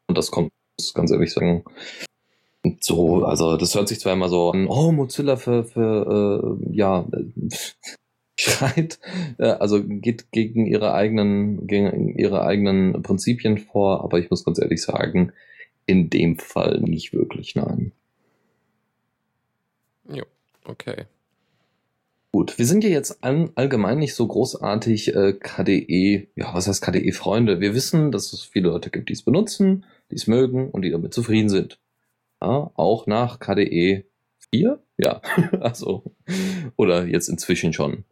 Und 0.07 0.17
das 0.17 0.31
kommt, 0.31 0.51
ich 0.79 0.93
ganz 0.93 1.11
ehrlich 1.11 1.33
sagen, 1.33 1.65
so, 2.81 3.23
also 3.23 3.57
das 3.57 3.75
hört 3.75 3.87
sich 3.87 3.99
zwar 3.99 4.13
immer 4.13 4.29
so 4.29 4.51
an, 4.51 4.67
oh, 4.67 4.91
Mozilla 4.91 5.35
für, 5.35 5.63
für 5.63 6.57
äh, 6.69 6.75
ja, 6.75 7.05
schreit, 8.39 8.99
äh, 9.37 9.47
also 9.47 9.83
geht 9.83 10.31
gegen 10.31 10.65
ihre 10.65 10.93
eigenen, 10.93 11.67
gegen 11.67 12.17
ihre 12.17 12.43
eigenen 12.43 13.01
Prinzipien 13.01 13.57
vor, 13.57 14.03
aber 14.03 14.19
ich 14.19 14.29
muss 14.29 14.43
ganz 14.43 14.59
ehrlich 14.59 14.81
sagen, 14.81 15.33
in 15.85 16.09
dem 16.09 16.37
Fall 16.37 16.81
nicht 16.81 17.13
wirklich, 17.13 17.55
nein. 17.55 17.91
Jo, 20.09 20.23
okay. 20.65 21.05
Gut, 22.31 22.59
wir 22.59 22.65
sind 22.65 22.83
ja 22.83 22.89
jetzt 22.89 23.23
an, 23.23 23.51
allgemein 23.55 23.99
nicht 23.99 24.13
so 24.13 24.27
großartig 24.27 25.15
äh, 25.15 25.33
KDE, 25.33 26.27
ja, 26.35 26.53
was 26.53 26.67
heißt 26.67 26.83
KDE-Freunde? 26.83 27.61
Wir 27.61 27.73
wissen, 27.73 28.11
dass 28.11 28.33
es 28.33 28.43
viele 28.43 28.69
Leute 28.69 28.89
gibt, 28.89 29.09
die 29.09 29.13
es 29.13 29.23
benutzen, 29.23 29.85
die 30.11 30.15
es 30.15 30.27
mögen 30.27 30.69
und 30.69 30.83
die 30.83 30.91
damit 30.91 31.13
zufrieden 31.13 31.49
sind. 31.49 31.79
Ja, 32.41 32.71
auch 32.75 33.07
nach 33.07 33.39
KDE 33.39 34.05
4? 34.53 34.79
Ja, 34.97 35.21
also, 35.59 36.03
oder 36.75 37.05
jetzt 37.05 37.29
inzwischen 37.29 37.73
schon. 37.73 38.05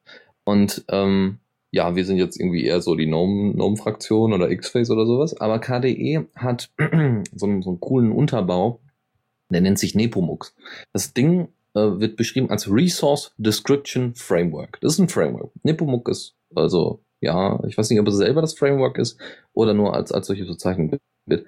Und 0.44 0.86
ähm, 0.90 1.40
ja, 1.72 1.96
wir 1.96 2.06
sind 2.06 2.18
jetzt 2.18 2.40
irgendwie 2.40 2.64
eher 2.64 2.82
so 2.82 2.96
die 2.96 3.08
Gnome- 3.08 3.54
Gnome-Fraktion 3.54 4.34
oder 4.34 4.50
X-Face 4.50 4.92
oder 4.92 5.06
sowas, 5.06 5.40
aber 5.40 5.60
KDE 5.60 6.28
hat 6.36 6.72
so 6.80 7.46
einen, 7.46 7.62
so 7.62 7.70
einen 7.70 7.80
coolen 7.80 8.12
Unterbau, 8.12 8.80
der 9.50 9.62
nennt 9.62 9.80
sich 9.80 9.96
Nepomuk. 9.96 10.54
Das 10.94 11.14
Ding 11.14 11.50
äh, 11.74 12.00
wird 12.00 12.16
beschrieben 12.16 12.50
als 12.50 12.72
Resource 12.72 13.34
Description 13.38 14.16
Framework. 14.16 14.80
Das 14.82 14.94
ist 14.94 15.00
ein 15.00 15.10
Framework. 15.10 15.52
Nepomuk 15.64 16.08
ist 16.08 16.36
also, 16.56 17.04
ja, 17.22 17.62
ich 17.68 17.78
weiß 17.78 17.90
nicht, 17.90 18.00
ob 18.00 18.08
es 18.08 18.16
selber 18.16 18.42
das 18.42 18.54
Framework 18.54 18.98
ist 18.98 19.20
oder 19.54 19.74
nur 19.74 19.94
als, 19.94 20.12
als 20.12 20.28
solches 20.28 20.48
bezeichnet 20.48 21.00
wird. 21.26 21.46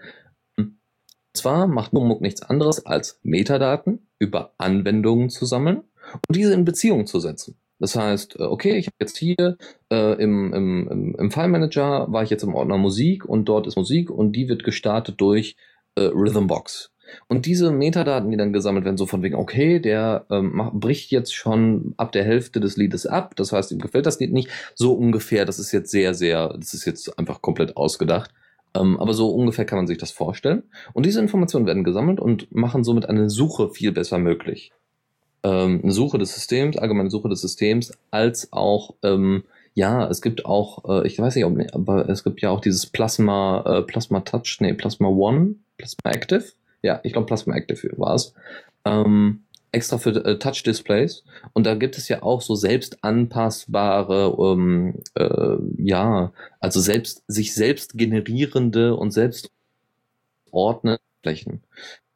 Und 1.38 1.42
zwar 1.42 1.68
macht 1.68 1.94
Nepomuk 1.94 2.20
nichts 2.20 2.42
anderes 2.42 2.88
als 2.88 3.20
Metadaten 3.22 4.08
über 4.18 4.56
Anwendungen 4.58 5.30
zu 5.30 5.46
sammeln 5.46 5.84
und 6.28 6.36
diese 6.36 6.52
in 6.52 6.66
Beziehung 6.66 7.06
zu 7.06 7.20
setzen. 7.20 7.60
Das 7.78 7.96
heißt, 7.96 8.40
äh, 8.40 8.44
okay, 8.44 8.76
ich 8.76 8.88
habe 8.88 8.96
jetzt 9.00 9.18
hier 9.18 9.56
äh, 9.92 10.20
im, 10.20 10.52
im, 10.52 10.88
im, 10.90 11.16
im 11.16 11.30
File 11.30 11.50
Manager 11.50 12.12
war 12.12 12.24
ich 12.24 12.32
jetzt 12.32 12.42
im 12.42 12.56
Ordner 12.56 12.80
Musik 12.80 13.24
und 13.24 13.46
dort 13.46 13.68
ist 13.68 13.76
Musik 13.76 14.10
und 14.10 14.32
die 14.32 14.50
wird 14.50 14.64
gestartet 14.64 15.22
durch 15.22 15.56
äh, 15.94 16.06
Rhythmbox. 16.06 16.92
Und 17.28 17.46
diese 17.46 17.70
Metadaten, 17.70 18.32
die 18.32 18.38
dann 18.38 18.52
gesammelt 18.52 18.86
werden, 18.86 18.98
so 18.98 19.06
von 19.06 19.22
wegen, 19.22 19.36
okay, 19.36 19.80
der 19.80 20.26
ähm, 20.32 20.56
macht, 20.56 20.74
bricht 20.74 21.12
jetzt 21.12 21.36
schon 21.36 21.94
ab 21.98 22.12
der 22.14 22.24
Hälfte 22.24 22.60
des 22.60 22.78
Liedes 22.78 23.06
ab, 23.06 23.36
das 23.36 23.52
heißt, 23.52 23.72
ihm 23.72 23.78
gefällt 23.78 24.08
das 24.08 24.20
Lied 24.20 24.34
nicht, 24.34 24.50
so 24.74 24.94
ungefähr, 24.94 25.46
das 25.46 25.60
ist 25.60 25.72
jetzt 25.72 25.92
sehr, 25.92 26.16
sehr, 26.16 26.56
das 26.58 26.74
ist 26.74 26.86
jetzt 26.86 27.20
einfach 27.20 27.44
komplett 27.44 27.78
ausgedacht. 27.78 28.32
Ähm, 28.76 29.00
aber 29.00 29.14
so 29.14 29.30
ungefähr 29.30 29.66
kann 29.66 29.78
man 29.78 29.88
sich 29.88 29.98
das 29.98 30.12
vorstellen. 30.12 30.64
Und 30.94 31.06
diese 31.06 31.20
Informationen 31.20 31.66
werden 31.66 31.84
gesammelt 31.84 32.20
und 32.20 32.54
machen 32.54 32.84
somit 32.84 33.08
eine 33.08 33.30
Suche 33.30 33.70
viel 33.70 33.92
besser 33.92 34.18
möglich. 34.18 34.72
Ähm, 35.44 35.82
eine 35.84 35.92
Suche 35.92 36.18
des 36.18 36.34
Systems, 36.34 36.78
allgemeine 36.78 37.10
Suche 37.10 37.30
des 37.30 37.42
Systems, 37.42 37.92
als 38.12 38.52
auch, 38.52 38.96
ähm, 39.04 39.44
ja, 39.74 40.08
es 40.08 40.22
gibt 40.22 40.46
auch, 40.46 40.84
äh, 40.90 41.08
ich 41.08 41.20
weiß 41.20 41.36
nicht, 41.36 41.46
ob, 41.46 41.58
aber 41.74 42.10
es 42.10 42.24
gibt 42.24 42.42
ja 42.42 42.50
auch 42.50 42.62
dieses 42.62 42.88
Plasma, 42.88 43.64
äh, 43.66 43.82
Plasma 43.84 44.22
Touch, 44.22 44.58
nee, 44.60 44.74
Plasma 44.74 45.08
One, 45.08 45.56
Plasma 45.78 46.12
Active. 46.12 46.46
Ja, 46.82 47.00
ich 47.04 47.14
glaube 47.14 47.28
Plasma 47.28 47.56
Active 47.56 47.92
war 47.98 48.16
es. 48.16 48.34
Ähm, 48.86 49.44
extra 49.72 49.98
für 49.98 50.10
äh, 50.26 50.40
Touch-Displays. 50.40 51.24
Und 51.54 51.66
da 51.66 51.76
gibt 51.76 51.98
es 51.98 52.08
ja 52.08 52.24
auch 52.24 52.42
so 52.42 52.56
selbst 52.56 53.04
anpassbare, 53.04 54.36
ähm, 54.40 54.96
äh, 55.16 55.58
ja, 55.78 56.32
also 56.60 56.80
selbst 56.80 57.24
sich 57.28 57.54
selbst 57.54 57.98
generierende 57.98 58.96
und 58.96 59.12
selbst 59.12 59.52
ordnende 60.52 61.00
Flächen. 61.22 61.62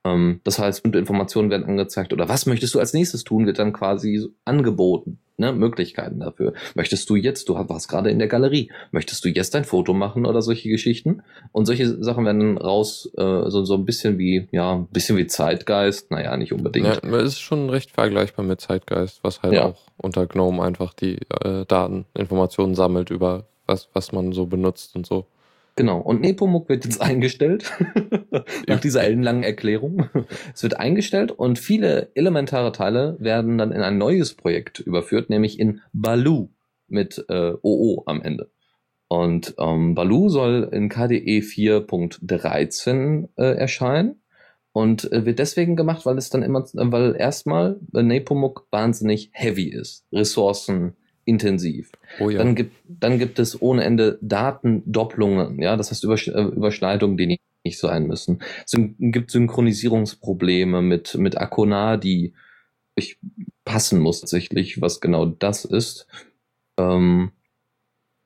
Ähm, 0.03 0.41
das 0.43 0.59
heißt, 0.59 0.85
Informationen 0.85 1.49
werden 1.49 1.65
angezeigt 1.65 2.13
oder 2.13 2.29
was 2.29 2.45
möchtest 2.45 2.73
du 2.75 2.79
als 2.79 2.93
nächstes 2.93 3.23
tun, 3.23 3.45
wird 3.45 3.59
dann 3.59 3.73
quasi 3.73 4.27
angeboten, 4.45 5.19
ne? 5.41 5.51
Möglichkeiten 5.51 6.21
dafür. 6.21 6.53
Möchtest 6.75 7.09
du 7.09 7.17
jetzt, 7.17 7.49
du 7.49 7.55
warst 7.55 7.89
gerade 7.89 8.09
in 8.09 8.19
der 8.19 8.29
Galerie, 8.29 8.71
möchtest 8.91 9.25
du 9.25 9.29
jetzt 9.29 9.53
ein 9.55 9.65
Foto 9.65 9.93
machen 9.93 10.25
oder 10.25 10.41
solche 10.41 10.69
Geschichten? 10.69 11.23
Und 11.51 11.65
solche 11.65 12.01
Sachen 12.01 12.23
werden 12.25 12.39
dann 12.39 12.57
raus, 12.57 13.11
äh, 13.17 13.49
so, 13.49 13.65
so 13.65 13.73
ein 13.75 13.83
bisschen 13.83 14.17
wie, 14.17 14.47
ja, 14.51 14.71
ein 14.75 14.87
bisschen 14.87 15.17
wie 15.17 15.27
Zeitgeist, 15.27 16.11
naja, 16.11 16.37
nicht 16.37 16.53
unbedingt. 16.53 16.85
Ja, 16.87 16.97
es 17.17 17.33
ist 17.33 17.39
schon 17.41 17.69
recht 17.69 17.91
vergleichbar 17.91 18.45
mit 18.45 18.61
Zeitgeist, 18.61 19.19
was 19.23 19.41
halt 19.41 19.53
Ja. 19.53 19.65
auch 19.65 19.81
unter 19.97 20.25
GNOME 20.27 20.63
einfach 20.63 20.93
die 20.93 21.17
äh, 21.43 21.65
Daten, 21.67 22.05
Informationen 22.13 22.75
sammelt 22.75 23.09
über 23.09 23.47
was, 23.67 23.89
was 23.93 24.11
man 24.11 24.31
so 24.31 24.45
benutzt 24.45 24.95
und 24.95 25.05
so. 25.05 25.25
Genau. 25.75 25.99
Und 25.99 26.21
Nepomuk 26.21 26.69
wird 26.69 26.85
jetzt 26.85 27.01
eingestellt. 27.01 27.71
Nach 28.67 28.79
dieser 28.79 29.03
ellenlangen 29.03 29.43
Erklärung. 29.43 30.09
Es 30.53 30.63
wird 30.63 30.79
eingestellt 30.79 31.31
und 31.31 31.59
viele 31.59 32.11
elementare 32.15 32.71
Teile 32.71 33.17
werden 33.19 33.57
dann 33.57 33.71
in 33.71 33.81
ein 33.81 33.97
neues 33.97 34.33
Projekt 34.33 34.79
überführt, 34.79 35.29
nämlich 35.29 35.59
in 35.59 35.81
Baloo 35.93 36.49
mit 36.87 37.23
äh, 37.29 37.53
OO 37.61 38.03
am 38.05 38.21
Ende. 38.21 38.51
Und 39.07 39.55
ähm, 39.57 39.95
Baloo 39.95 40.29
soll 40.29 40.69
in 40.71 40.87
KDE 40.87 41.39
4.13 41.39 43.29
äh, 43.35 43.57
erscheinen 43.57 44.21
und 44.71 45.11
äh, 45.11 45.25
wird 45.25 45.39
deswegen 45.39 45.75
gemacht, 45.75 46.05
weil 46.05 46.17
es 46.17 46.29
dann 46.29 46.43
immer, 46.43 46.65
weil 46.73 47.15
erstmal 47.17 47.79
äh, 47.93 48.03
Nepomuk 48.03 48.67
wahnsinnig 48.71 49.29
heavy 49.33 49.67
ist, 49.67 50.05
ressourcenintensiv. 51.27 51.91
Oh 52.19 52.29
Dann 52.29 52.55
gibt, 52.55 52.75
dann 52.87 53.19
gibt 53.19 53.39
es 53.39 53.61
ohne 53.61 53.83
Ende 53.83 54.17
Datendopplungen, 54.21 55.61
ja, 55.61 55.77
das 55.77 55.91
heißt 55.91 56.03
Übersch 56.03 56.27
äh, 56.27 56.41
Überschneidungen, 56.41 57.17
die 57.17 57.27
nicht 57.27 57.41
nicht 57.63 57.77
sein 57.77 58.07
müssen. 58.07 58.41
Es 58.65 58.75
gibt 58.97 59.29
Synchronisierungsprobleme 59.29 60.81
mit, 60.81 61.15
mit 61.15 61.37
Akona, 61.37 61.97
die 61.97 62.33
ich 62.95 63.19
passen 63.65 63.99
muss 63.99 64.21
tatsächlich, 64.21 64.81
was 64.81 64.99
genau 64.99 65.27
das 65.27 65.65
ist. 65.65 66.07
Ähm, 66.77 67.31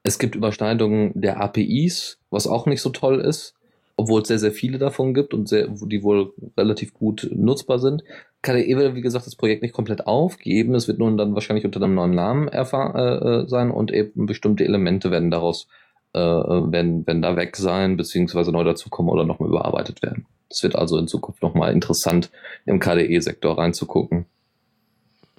es 0.04 0.20
gibt 0.20 0.36
Überschneidungen 0.36 1.12
der 1.20 1.42
APIs, 1.42 2.20
was 2.30 2.48
auch 2.48 2.66
nicht 2.66 2.82
so 2.82 2.92
toll 2.92 3.20
ist, 3.20 3.56
obwohl 3.98 4.22
es 4.22 4.28
sehr, 4.28 4.40
sehr 4.40 4.52
viele 4.52 4.78
davon 4.78 5.14
gibt 5.14 5.34
und 5.34 5.48
sehr, 5.48 5.68
die 5.70 6.04
wohl 6.04 6.34
relativ 6.58 6.94
gut 6.94 7.30
nutzbar 7.34 7.80
sind. 7.80 8.04
KDE 8.42 8.78
will, 8.78 8.96
wie 8.96 9.02
gesagt, 9.02 9.26
das 9.26 9.36
Projekt 9.36 9.62
nicht 9.62 9.74
komplett 9.74 10.06
aufgeben. 10.06 10.76
Es 10.76 10.88
wird 10.88 11.00
nun 11.00 11.18
dann 11.18 11.34
wahrscheinlich 11.34 11.66
unter 11.66 11.82
einem 11.82 11.96
neuen 11.96 12.14
Namen 12.14 12.48
erfahren, 12.48 12.96
äh, 12.96 13.44
äh, 13.44 13.48
sein 13.48 13.72
und 13.72 13.92
eben 13.92 14.26
bestimmte 14.26 14.66
Elemente 14.66 15.12
werden 15.12 15.32
daraus, 15.32 15.68
äh, 16.14 16.20
werden, 16.20 17.08
werden 17.08 17.22
da 17.22 17.36
weg 17.36 17.56
sein, 17.56 17.96
beziehungsweise 17.98 18.52
neu 18.52 18.64
dazukommen 18.64 19.12
oder 19.12 19.24
nochmal 19.24 19.50
überarbeitet 19.50 20.02
werden. 20.04 20.26
Es 20.50 20.62
wird 20.62 20.76
also 20.76 20.98
in 20.98 21.08
Zukunft 21.08 21.42
nochmal 21.42 21.74
interessant, 21.74 22.30
im 22.66 22.80
KDE-Sektor 22.80 23.58
reinzugucken. 23.58 24.26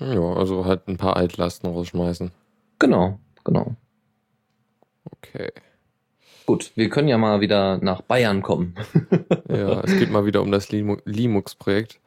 Ja, 0.00 0.34
also 0.34 0.64
halt 0.64 0.88
ein 0.88 0.96
paar 0.96 1.16
Altlasten 1.16 1.70
rausschmeißen. 1.70 2.30
Genau, 2.78 3.18
genau. 3.44 3.76
Okay. 5.10 5.52
Gut, 6.46 6.70
wir 6.76 6.88
können 6.88 7.08
ja 7.08 7.18
mal 7.18 7.40
wieder 7.40 7.78
nach 7.78 8.02
Bayern 8.02 8.40
kommen. 8.40 8.76
ja, 9.48 9.80
es 9.80 9.98
geht 9.98 10.10
mal 10.10 10.26
wieder 10.26 10.42
um 10.42 10.52
das 10.52 10.70
Linux-Projekt. 10.70 12.00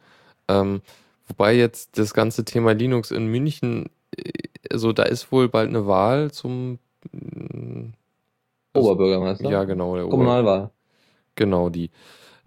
Ähm, 0.47 0.81
wobei 1.27 1.55
jetzt 1.55 1.97
das 1.97 2.13
ganze 2.13 2.45
Thema 2.45 2.73
Linux 2.73 3.11
in 3.11 3.27
München, 3.27 3.89
also 4.71 4.93
da 4.93 5.03
ist 5.03 5.33
wohl 5.33 5.49
bald 5.49 5.69
eine 5.69 5.87
Wahl 5.87 6.31
zum 6.31 6.79
äh, 7.13 8.77
Oberbürgermeister. 8.77 9.49
Ja, 9.49 9.65
genau. 9.65 9.95
Der 9.95 10.05
Kommunalwahl. 10.05 10.69
Genau, 11.35 11.69
die. 11.69 11.91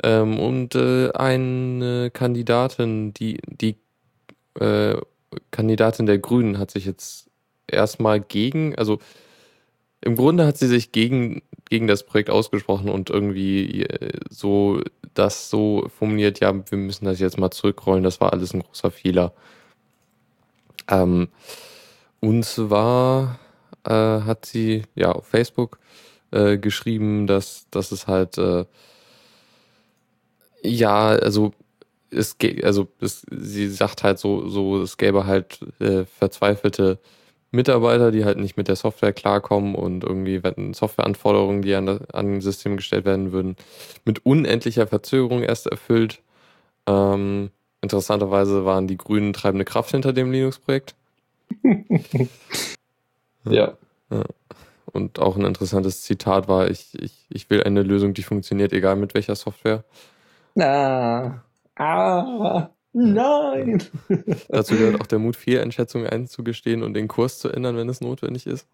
Ähm, 0.03 0.39
und 0.39 0.75
äh, 0.75 1.11
eine 1.13 2.11
Kandidatin, 2.11 3.13
die, 3.13 3.39
die 3.47 3.77
äh, 4.59 4.97
Kandidatin 5.51 6.07
der 6.07 6.19
Grünen 6.19 6.59
hat 6.59 6.71
sich 6.71 6.87
jetzt 6.87 7.31
erstmal 7.67 8.21
gegen, 8.21 8.75
also 8.77 8.99
im 10.01 10.17
Grunde 10.17 10.47
hat 10.47 10.59
sie 10.59 10.67
sich 10.67 10.93
gegen, 10.93 11.43
gegen 11.73 11.87
das 11.87 12.03
Projekt 12.03 12.29
ausgesprochen 12.29 12.91
und 12.91 13.09
irgendwie 13.09 13.85
äh, 13.85 14.13
so 14.29 14.83
das 15.15 15.49
so 15.49 15.89
formuliert, 15.97 16.39
ja, 16.41 16.53
wir 16.55 16.77
müssen 16.77 17.07
das 17.07 17.19
jetzt 17.19 17.39
mal 17.39 17.51
zurückrollen, 17.51 18.05
das 18.05 18.21
war 18.21 18.35
alles 18.35 18.53
ein 18.53 18.61
großer 18.61 18.91
Fehler. 18.91 19.33
Ähm, 20.87 21.29
und 22.21 22.45
zwar 22.45 23.39
äh, 23.85 23.91
hat 23.91 24.45
sie 24.45 24.83
ja 24.95 25.13
auf 25.13 25.27
Facebook 25.27 25.79
äh, 26.31 26.59
geschrieben, 26.59 27.27
dass, 27.27 27.67
dass 27.71 27.91
es 27.91 28.07
halt 28.07 28.37
äh, 28.37 28.67
ja, 30.63 31.07
also 31.07 31.55
es 32.11 32.37
also 32.65 32.89
es, 33.01 33.25
sie 33.31 33.71
sagt 33.71 34.03
halt 34.03 34.19
so, 34.19 34.47
so 34.47 34.83
es 34.83 34.99
gäbe 34.99 35.25
halt 35.25 35.59
äh, 35.81 36.05
verzweifelte 36.05 36.99
Mitarbeiter, 37.53 38.11
die 38.11 38.25
halt 38.25 38.39
nicht 38.39 38.57
mit 38.57 38.67
der 38.69 38.77
Software 38.77 39.13
klarkommen 39.13 39.75
und 39.75 40.05
irgendwie 40.05 40.43
werden 40.43 40.73
Softwareanforderungen, 40.75 41.63
die 41.63 41.75
an, 41.75 41.87
das, 41.87 42.11
an 42.11 42.37
ein 42.37 42.41
System 42.41 42.77
gestellt 42.77 43.05
werden 43.05 43.33
würden, 43.33 43.57
mit 44.05 44.25
unendlicher 44.25 44.87
Verzögerung 44.87 45.43
erst 45.43 45.67
erfüllt. 45.67 46.23
Ähm, 46.87 47.51
interessanterweise 47.83 48.65
waren 48.65 48.87
die 48.87 48.97
Grünen 48.97 49.35
treibende 49.35 49.67
Kraft 49.67 49.91
hinter 49.91 50.13
dem 50.13 50.33
Linux-Projekt. 50.33 50.95
ja. 53.45 53.77
ja. 54.11 54.25
Und 54.87 55.19
auch 55.19 55.37
ein 55.37 55.45
interessantes 55.45 56.03
Zitat 56.03 56.49
war, 56.49 56.71
ich, 56.71 56.99
ich, 57.01 57.27
ich 57.29 57.51
will 57.51 57.63
eine 57.63 57.83
Lösung, 57.83 58.15
die 58.15 58.23
funktioniert, 58.23 58.73
egal 58.73 58.97
mit 58.97 59.15
welcher 59.15 59.37
Software. 59.37 59.85
Na, 60.55 61.43
ah. 61.77 62.69
Nein! 62.93 63.83
Dazu 64.49 64.75
gehört 64.75 65.01
auch 65.01 65.07
der 65.07 65.19
Mut, 65.19 65.37
Fehleinschätzungen 65.37 66.07
einzugestehen 66.07 66.83
und 66.83 66.95
den 66.95 67.09
Kurs 67.09 67.39
zu 67.39 67.49
ändern, 67.49 67.77
wenn 67.77 67.89
es 67.89 68.01
notwendig 68.01 68.47
ist. 68.47 68.67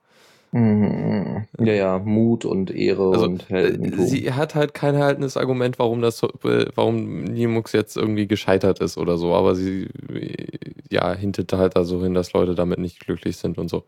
Mhm. 0.50 1.46
Ja, 1.58 1.72
ja, 1.74 1.98
Mut 1.98 2.44
und 2.44 2.70
Ehre 2.70 3.12
also, 3.12 3.26
und 3.26 3.48
Heldentum. 3.50 4.06
Sie 4.06 4.32
hat 4.32 4.54
halt 4.54 4.72
kein 4.72 4.96
haltendes 4.96 5.36
Argument, 5.36 5.78
warum 5.78 6.00
das, 6.00 6.22
warum 6.22 7.24
Nimux 7.24 7.72
jetzt 7.72 7.96
irgendwie 7.96 8.26
gescheitert 8.26 8.80
ist 8.80 8.96
oder 8.96 9.18
so, 9.18 9.34
aber 9.34 9.54
sie, 9.54 9.88
ja, 10.90 11.14
hintet 11.14 11.52
halt 11.52 11.76
da 11.76 11.84
so 11.84 12.02
hin, 12.02 12.14
dass 12.14 12.32
Leute 12.32 12.54
damit 12.54 12.78
nicht 12.78 13.00
glücklich 13.00 13.36
sind 13.36 13.58
und 13.58 13.68
so. 13.68 13.84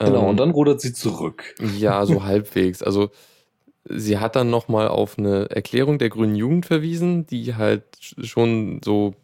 Genau, 0.00 0.22
ähm, 0.22 0.28
und 0.30 0.36
dann 0.38 0.50
rudert 0.50 0.80
sie 0.80 0.92
zurück. 0.92 1.54
Ja, 1.78 2.04
so 2.06 2.24
halbwegs. 2.24 2.82
Also, 2.82 3.10
sie 3.84 4.18
hat 4.18 4.36
dann 4.36 4.50
nochmal 4.50 4.88
auf 4.88 5.18
eine 5.18 5.50
Erklärung 5.50 5.98
der 5.98 6.10
Grünen 6.10 6.36
Jugend 6.36 6.66
verwiesen, 6.66 7.26
die 7.26 7.54
halt 7.54 7.84
schon 8.00 8.80
so 8.84 9.14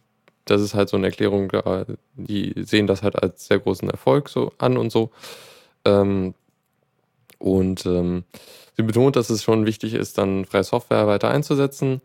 das 0.50 0.62
ist 0.62 0.74
halt 0.74 0.88
so 0.88 0.96
eine 0.96 1.06
Erklärung, 1.06 1.50
die 2.14 2.54
sehen 2.56 2.86
das 2.86 3.02
halt 3.02 3.22
als 3.22 3.46
sehr 3.46 3.58
großen 3.58 3.90
Erfolg 3.90 4.28
so 4.28 4.52
an 4.58 4.76
und 4.76 4.90
so. 4.90 5.10
Ähm, 5.84 6.34
und 7.38 7.86
ähm, 7.86 8.24
sie 8.76 8.82
betont, 8.82 9.16
dass 9.16 9.30
es 9.30 9.42
schon 9.42 9.66
wichtig 9.66 9.94
ist, 9.94 10.18
dann 10.18 10.44
freie 10.44 10.64
Software 10.64 11.06
weiter 11.06 11.28
einzusetzen, 11.30 12.00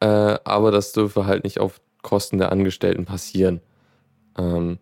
äh, 0.00 0.06
aber 0.44 0.70
das 0.70 0.92
dürfe 0.92 1.26
halt 1.26 1.44
nicht 1.44 1.60
auf 1.60 1.80
Kosten 2.02 2.38
der 2.38 2.52
Angestellten 2.52 3.06
passieren. 3.06 3.60
Ähm, 4.36 4.78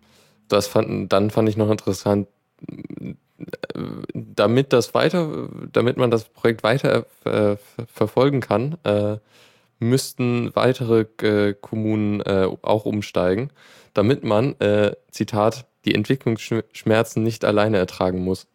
das 0.49 0.67
fand, 0.67 1.13
dann 1.13 1.31
fand 1.31 1.49
ich 1.49 1.57
noch 1.57 1.71
interessant, 1.71 2.29
damit 4.15 4.73
das 4.73 4.95
weiter, 4.95 5.49
damit 5.73 5.97
man 5.97 6.11
das 6.11 6.25
Projekt 6.25 6.63
weiter 6.63 7.07
äh, 7.25 7.57
verfolgen 7.93 8.41
kann, 8.41 8.77
äh, 8.85 9.19
müssten 9.79 10.55
weitere 10.55 11.07
äh, 11.23 11.55
Kommunen 11.55 12.21
äh, 12.21 12.49
auch 12.63 12.85
umsteigen, 12.85 13.51
damit 13.95 14.25
man, 14.25 14.59
äh, 14.61 14.93
Zitat, 15.11 15.67
die 15.85 15.95
Entwicklungsschmerzen 15.95 17.23
nicht 17.23 17.45
alleine 17.45 17.79
ertragen 17.79 18.23
muss. 18.23 18.47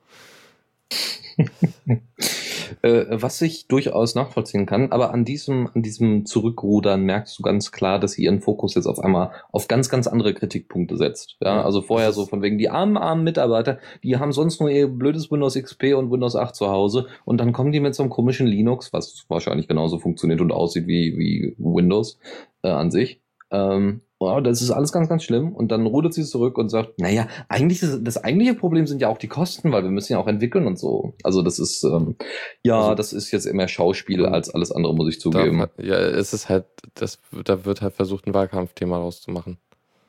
Äh, 2.82 3.05
was 3.09 3.41
ich 3.41 3.68
durchaus 3.68 4.15
nachvollziehen 4.15 4.65
kann, 4.65 4.91
aber 4.91 5.13
an 5.13 5.26
diesem, 5.26 5.70
an 5.74 5.82
diesem 5.82 6.26
Zurückrudern 6.26 7.01
merkst 7.03 7.38
du 7.38 7.43
ganz 7.43 7.72
klar, 7.72 7.99
dass 7.99 8.13
sie 8.13 8.24
ihren 8.24 8.41
Fokus 8.41 8.76
jetzt 8.76 8.88
auf 8.88 8.99
einmal 8.99 9.32
auf 9.51 9.68
ganz, 9.68 9.89
ganz 9.89 10.07
andere 10.07 10.34
Kritikpunkte 10.34 10.97
setzt. 10.97 11.38
Ja, 11.41 11.63
also 11.63 11.82
vorher 11.82 12.13
so 12.13 12.26
von 12.26 12.41
wegen 12.41 12.57
die 12.57 12.70
armen, 12.70 12.97
armen 12.97 13.24
Mitarbeiter, 13.24 13.80
die 14.03 14.18
haben 14.18 14.32
sonst 14.32 14.59
nur 14.59 14.70
ihr 14.70 14.88
blödes 14.88 15.32
Windows 15.32 15.55
XP 15.55 15.95
und 15.95 16.11
Windows 16.11 16.36
8 16.36 16.55
zu 16.55 16.68
Hause 16.70 17.07
und 17.26 17.39
dann 17.39 17.53
kommen 17.53 17.72
die 17.72 17.80
mit 17.80 17.95
so 17.95 18.03
einem 18.03 18.09
komischen 18.09 18.47
Linux, 18.47 18.93
was 18.93 19.26
wahrscheinlich 19.28 19.68
genauso 19.68 19.99
funktioniert 19.99 20.41
und 20.41 20.51
aussieht 20.51 20.88
wie, 20.88 21.18
wie 21.18 21.55
Windows 21.57 22.20
äh, 22.63 22.70
an 22.70 22.91
sich. 22.91 23.22
Ähm, 23.51 24.01
oh, 24.20 24.39
das 24.39 24.61
ist 24.61 24.72
alles 24.72 24.91
ganz, 24.91 25.09
ganz 25.09 25.24
schlimm. 25.24 25.53
Und 25.53 25.72
dann 25.72 25.86
rudert 25.86 26.13
sie 26.13 26.24
zurück 26.24 26.57
und 26.57 26.70
sagt, 26.70 26.99
naja, 26.99 27.28
eigentlich 27.49 27.80
das, 27.80 27.99
das 28.01 28.24
eigentliche 28.24 28.55
Problem 28.55 28.88
sind 28.88 29.01
ja 29.01 29.09
auch 29.09 29.18
die 29.18 29.28
Kosten, 29.28 29.72
weil 29.72 29.84
wir 29.84 29.91
müssen 29.91 30.13
ja 30.13 30.20
auch 30.20 30.28
entwickeln 30.28 30.65
und 30.65 30.80
so. 30.80 31.13
Also 31.24 31.41
das 31.41 31.59
ist, 31.59 31.84
ähm, 31.84 32.15
ja, 32.63 32.80
also, 32.80 32.95
das 32.95 33.13
ist 33.13 33.32
jetzt 33.32 33.45
immer 33.45 33.68
Schauspiel 33.68 34.26
als 34.26 34.49
alles 34.49 34.72
andere, 34.72 34.95
muss 34.95 35.09
ich 35.09 35.20
zugeben. 35.20 35.68
Da, 35.78 35.84
ja, 35.84 35.97
es 35.97 36.34
ist 36.34 36.49
halt, 36.49 36.65
das, 36.95 37.20
da 37.45 37.65
wird 37.65 37.82
halt 37.82 37.93
versucht, 37.93 38.28
ein 38.28 38.34
Wahlkampfthema 38.34 38.97
rauszumachen. 38.97 39.57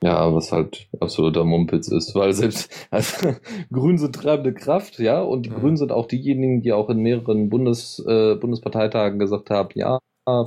Ja, 0.00 0.32
was 0.32 0.52
halt 0.52 0.86
absoluter 1.00 1.44
Mumpitz 1.44 1.88
ist, 1.88 2.14
weil 2.14 2.32
selbst 2.32 2.70
also, 2.90 3.34
Grünen 3.72 3.98
sind 3.98 4.14
treibende 4.14 4.54
Kraft, 4.54 5.00
ja, 5.00 5.20
und 5.20 5.46
die 5.46 5.50
ja. 5.50 5.58
Grünen 5.58 5.76
sind 5.76 5.90
auch 5.90 6.06
diejenigen, 6.06 6.62
die 6.62 6.72
auch 6.72 6.88
in 6.88 6.98
mehreren 6.98 7.48
Bundes, 7.48 8.02
äh, 8.06 8.36
Bundesparteitagen 8.36 9.18
gesagt 9.18 9.50
haben, 9.50 9.70
ja, 9.74 9.98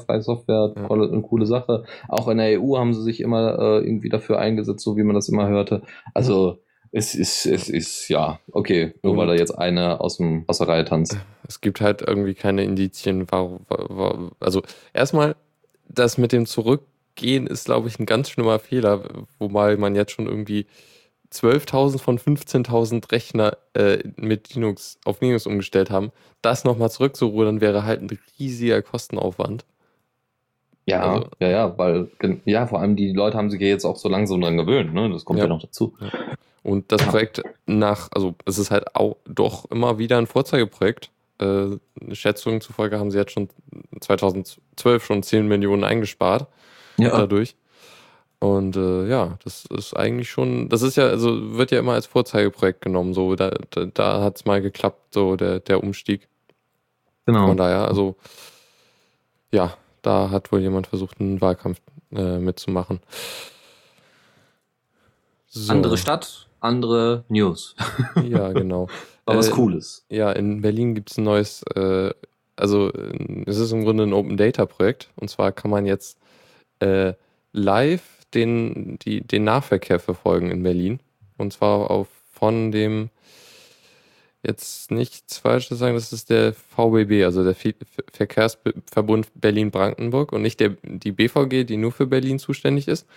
freie 0.06 0.22
Software, 0.22 0.74
tolle, 0.88 1.12
eine 1.12 1.22
coole 1.22 1.46
Sache. 1.46 1.84
Auch 2.08 2.28
in 2.28 2.38
der 2.38 2.62
EU 2.62 2.78
haben 2.78 2.94
sie 2.94 3.04
sich 3.04 3.22
immer 3.22 3.58
äh, 3.60 3.86
irgendwie 3.86 4.10
dafür 4.10 4.40
eingesetzt, 4.40 4.84
so 4.84 4.98
wie 4.98 5.04
man 5.04 5.16
das 5.16 5.30
immer 5.30 5.48
hörte. 5.48 5.82
Also 6.14 6.60
es 6.92 7.16
ist, 7.16 7.46
es 7.46 7.70
ist, 7.70 8.10
ja, 8.10 8.40
okay, 8.52 8.94
nur 9.02 9.16
weil 9.16 9.28
da 9.28 9.34
jetzt 9.34 9.58
einer 9.58 10.02
aus 10.02 10.18
dem 10.18 10.44
aus 10.48 10.58
der 10.58 10.68
Reihe 10.68 10.86
tanzt. 10.86 11.18
Es 11.48 11.62
gibt 11.62 11.80
halt 11.80 12.02
irgendwie 12.06 12.34
keine 12.34 12.64
Indizien, 12.64 13.26
warum, 13.30 13.62
warum 13.70 14.32
also 14.40 14.62
erstmal, 14.94 15.36
das 15.88 16.18
mit 16.18 16.34
dem 16.34 16.46
Zurückgehen 16.46 17.48
ist, 17.48 17.66
glaube 17.66 17.88
ich, 17.88 18.00
ein 18.00 18.06
ganz 18.06 18.30
schlimmer 18.30 18.60
Fehler, 18.60 19.26
wobei 19.40 19.78
man 19.78 19.96
jetzt 19.96 20.12
schon 20.12 20.28
irgendwie 20.28 20.66
12.000 21.34 22.00
von 22.00 22.20
15.000 22.20 23.12
Rechner 23.12 23.58
äh, 23.74 24.00
mit 24.18 24.54
Linux 24.54 25.00
auf 25.06 25.22
Linux 25.22 25.46
umgestellt 25.46 25.90
haben, 25.90 26.12
das 26.42 26.64
nochmal 26.64 26.92
zurückzurudern 26.92 27.62
wäre 27.62 27.86
halt 27.86 28.02
ein 28.02 28.20
riesiger 28.38 28.82
Kostenaufwand. 28.82 29.66
Ja, 30.86 31.14
also, 31.14 31.28
ja, 31.40 31.50
ja, 31.50 31.78
weil, 31.78 32.10
ja, 32.46 32.68
vor 32.68 32.82
allem 32.82 32.96
die 32.96 33.14
Leute 33.14 33.38
haben 33.38 33.50
sich 33.50 33.62
ja 33.62 33.68
jetzt 33.68 33.86
auch 33.86 33.98
so 33.98 34.10
langsam 34.10 34.42
dran 34.42 34.58
gewöhnt, 34.58 34.94
ne? 34.94 35.10
Das 35.10 35.26
kommt 35.26 35.40
ja, 35.40 35.46
ja 35.46 35.50
noch 35.50 35.62
dazu. 35.62 35.94
Ja. 36.00 36.10
Und 36.64 36.92
das 36.92 37.04
Projekt 37.04 37.42
nach, 37.66 38.10
also 38.12 38.36
es 38.46 38.58
ist 38.58 38.72
halt 38.72 38.96
auch 38.96 39.18
doch 39.26 39.70
immer 39.72 39.98
wieder 39.98 40.18
ein 40.18 40.28
Vorzeigeprojekt. 40.28 41.12
Äh, 41.40 41.78
Schätzungen 42.14 42.62
zufolge 42.62 43.00
haben 43.00 43.10
sie 43.10 43.18
jetzt 43.18 43.32
schon 43.32 43.50
2012 44.00 45.04
schon 45.04 45.24
10 45.24 45.48
Millionen 45.48 45.84
eingespart 45.84 46.48
ja. 46.98 47.10
dadurch. 47.10 47.56
Und 48.42 48.76
äh, 48.76 49.08
ja, 49.08 49.38
das 49.44 49.66
ist 49.66 49.96
eigentlich 49.96 50.32
schon, 50.32 50.68
das 50.68 50.82
ist 50.82 50.98
ja, 50.98 51.06
also 51.06 51.58
wird 51.58 51.70
ja 51.70 51.78
immer 51.78 51.94
als 51.94 52.08
Vorzeigeprojekt 52.08 52.82
genommen, 52.82 53.14
so 53.14 53.36
da, 53.36 53.52
da, 53.70 53.86
da 53.86 54.22
hat 54.24 54.38
es 54.38 54.46
mal 54.46 54.64
geklappt, 54.64 55.14
so 55.14 55.36
der, 55.36 55.60
der 55.60 55.84
Umstieg. 55.84 56.28
Genau. 57.28 57.46
Von 57.46 57.58
daher, 57.58 57.88
also 57.88 58.16
ja, 59.52 59.78
da 60.02 60.32
hat 60.32 60.52
wohl 60.52 60.60
jemand 60.60 60.88
versucht, 60.88 61.22
einen 61.22 61.40
Wahlkampf 61.40 61.80
äh, 62.16 62.40
mitzumachen. 62.40 63.00
So. 65.46 65.72
Andere 65.72 66.00
Stadt, 66.00 66.48
andere 66.62 67.26
News. 67.30 67.76
Ja, 68.24 68.52
genau. 68.54 68.88
War 69.26 69.38
was 69.38 69.50
äh, 69.50 69.52
Cooles. 69.52 70.04
Ja, 70.10 70.32
in 70.32 70.62
Berlin 70.62 70.96
gibt 70.96 71.12
es 71.12 71.20
ein 71.20 71.26
neues, 71.26 71.62
äh, 71.76 72.12
also 72.56 72.92
es 73.46 73.60
ist 73.60 73.72
im 73.72 73.84
Grunde 73.84 74.02
ein 74.02 74.14
Open 74.14 74.36
Data 74.36 74.66
Projekt. 74.66 75.12
Und 75.16 75.30
zwar 75.30 75.52
kann 75.52 75.70
man 75.70 75.86
jetzt 75.86 76.18
äh, 76.80 77.14
live 77.54 78.02
den, 78.34 78.98
die, 79.00 79.22
den 79.22 79.44
Nahverkehr 79.44 80.00
verfolgen 80.00 80.52
in 80.52 80.64
Berlin. 80.64 81.00
Und 81.38 81.54
zwar 81.54 81.92
auf 81.92 82.08
von 82.32 82.72
dem 82.72 83.12
jetzt 84.44 84.90
nichts 84.90 85.38
Falsches 85.38 85.78
sagen, 85.78 85.94
das 85.94 86.12
ist 86.12 86.32
der 86.32 86.54
VBB, 86.54 87.24
also 87.24 87.44
der 87.44 87.56
Verkehrsverbund 88.12 89.30
Berlin-Brandenburg 89.36 90.32
und 90.32 90.42
nicht 90.42 90.60
der, 90.60 90.76
die 90.82 91.12
BVG, 91.12 91.66
die 91.66 91.78
nur 91.78 91.92
für 91.92 92.08
Berlin 92.08 92.40
zuständig 92.40 92.88
ist. 92.88 93.08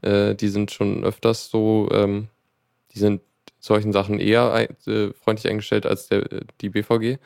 Äh, 0.00 0.34
die 0.34 0.48
sind 0.48 0.72
schon 0.72 1.04
öfters 1.04 1.48
so, 1.48 1.88
ähm, 1.92 2.26
die 2.92 2.98
sind 2.98 3.22
solchen 3.60 3.92
Sachen 3.92 4.18
eher 4.18 4.68
äh, 4.86 5.12
freundlich 5.12 5.48
eingestellt 5.48 5.86
als 5.86 6.08
der, 6.08 6.26
die 6.60 6.70
BVG. 6.70 7.18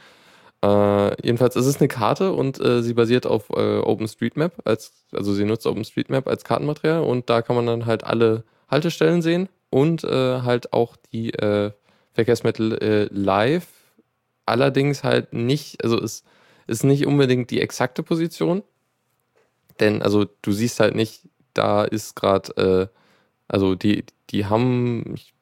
Äh, 0.63 1.23
jedenfalls 1.23 1.57
ist 1.57 1.67
es 1.67 1.79
eine 1.79 1.89
Karte 1.89 2.33
und 2.33 2.61
äh, 2.61 2.83
sie 2.83 2.95
basiert 2.95 3.27
auf 3.27 3.51
äh, 3.51 3.79
OpenStreetMap, 3.79 4.63
als, 4.65 4.93
also 5.13 5.35
sie 5.35 5.45
nutzt 5.45 5.67
OpenStreetMap 5.67 6.27
als 6.27 6.45
Kartenmaterial 6.45 7.03
und 7.03 7.29
da 7.29 7.43
kann 7.43 7.57
man 7.57 7.67
dann 7.67 7.87
halt 7.87 8.05
alle 8.05 8.45
Haltestellen 8.69 9.23
sehen 9.23 9.49
und 9.71 10.05
äh, 10.05 10.41
halt 10.41 10.73
auch 10.73 10.97
die 11.13 11.33
äh, 11.35 11.73
Verkehrsmittel 12.13 12.79
äh, 12.83 13.09
live. 13.13 13.69
Allerdings 14.47 15.05
halt 15.05 15.33
nicht, 15.33 15.85
also 15.85 16.01
es 16.01 16.25
ist 16.67 16.85
nicht 16.85 17.07
unbedingt 17.07 17.51
die 17.51 17.61
exakte 17.61 18.03
Position, 18.03 18.63
denn 19.81 20.03
also 20.03 20.25
du 20.43 20.53
siehst 20.53 20.81
halt 20.81 20.95
nicht, 20.95 21.29
da 21.53 21.85
ist 21.85 22.15
gerade, 22.17 22.91
also 23.49 23.75
die, 23.75 24.05
die 24.31 24.47
haben, 24.47 25.15
ich 25.15 25.35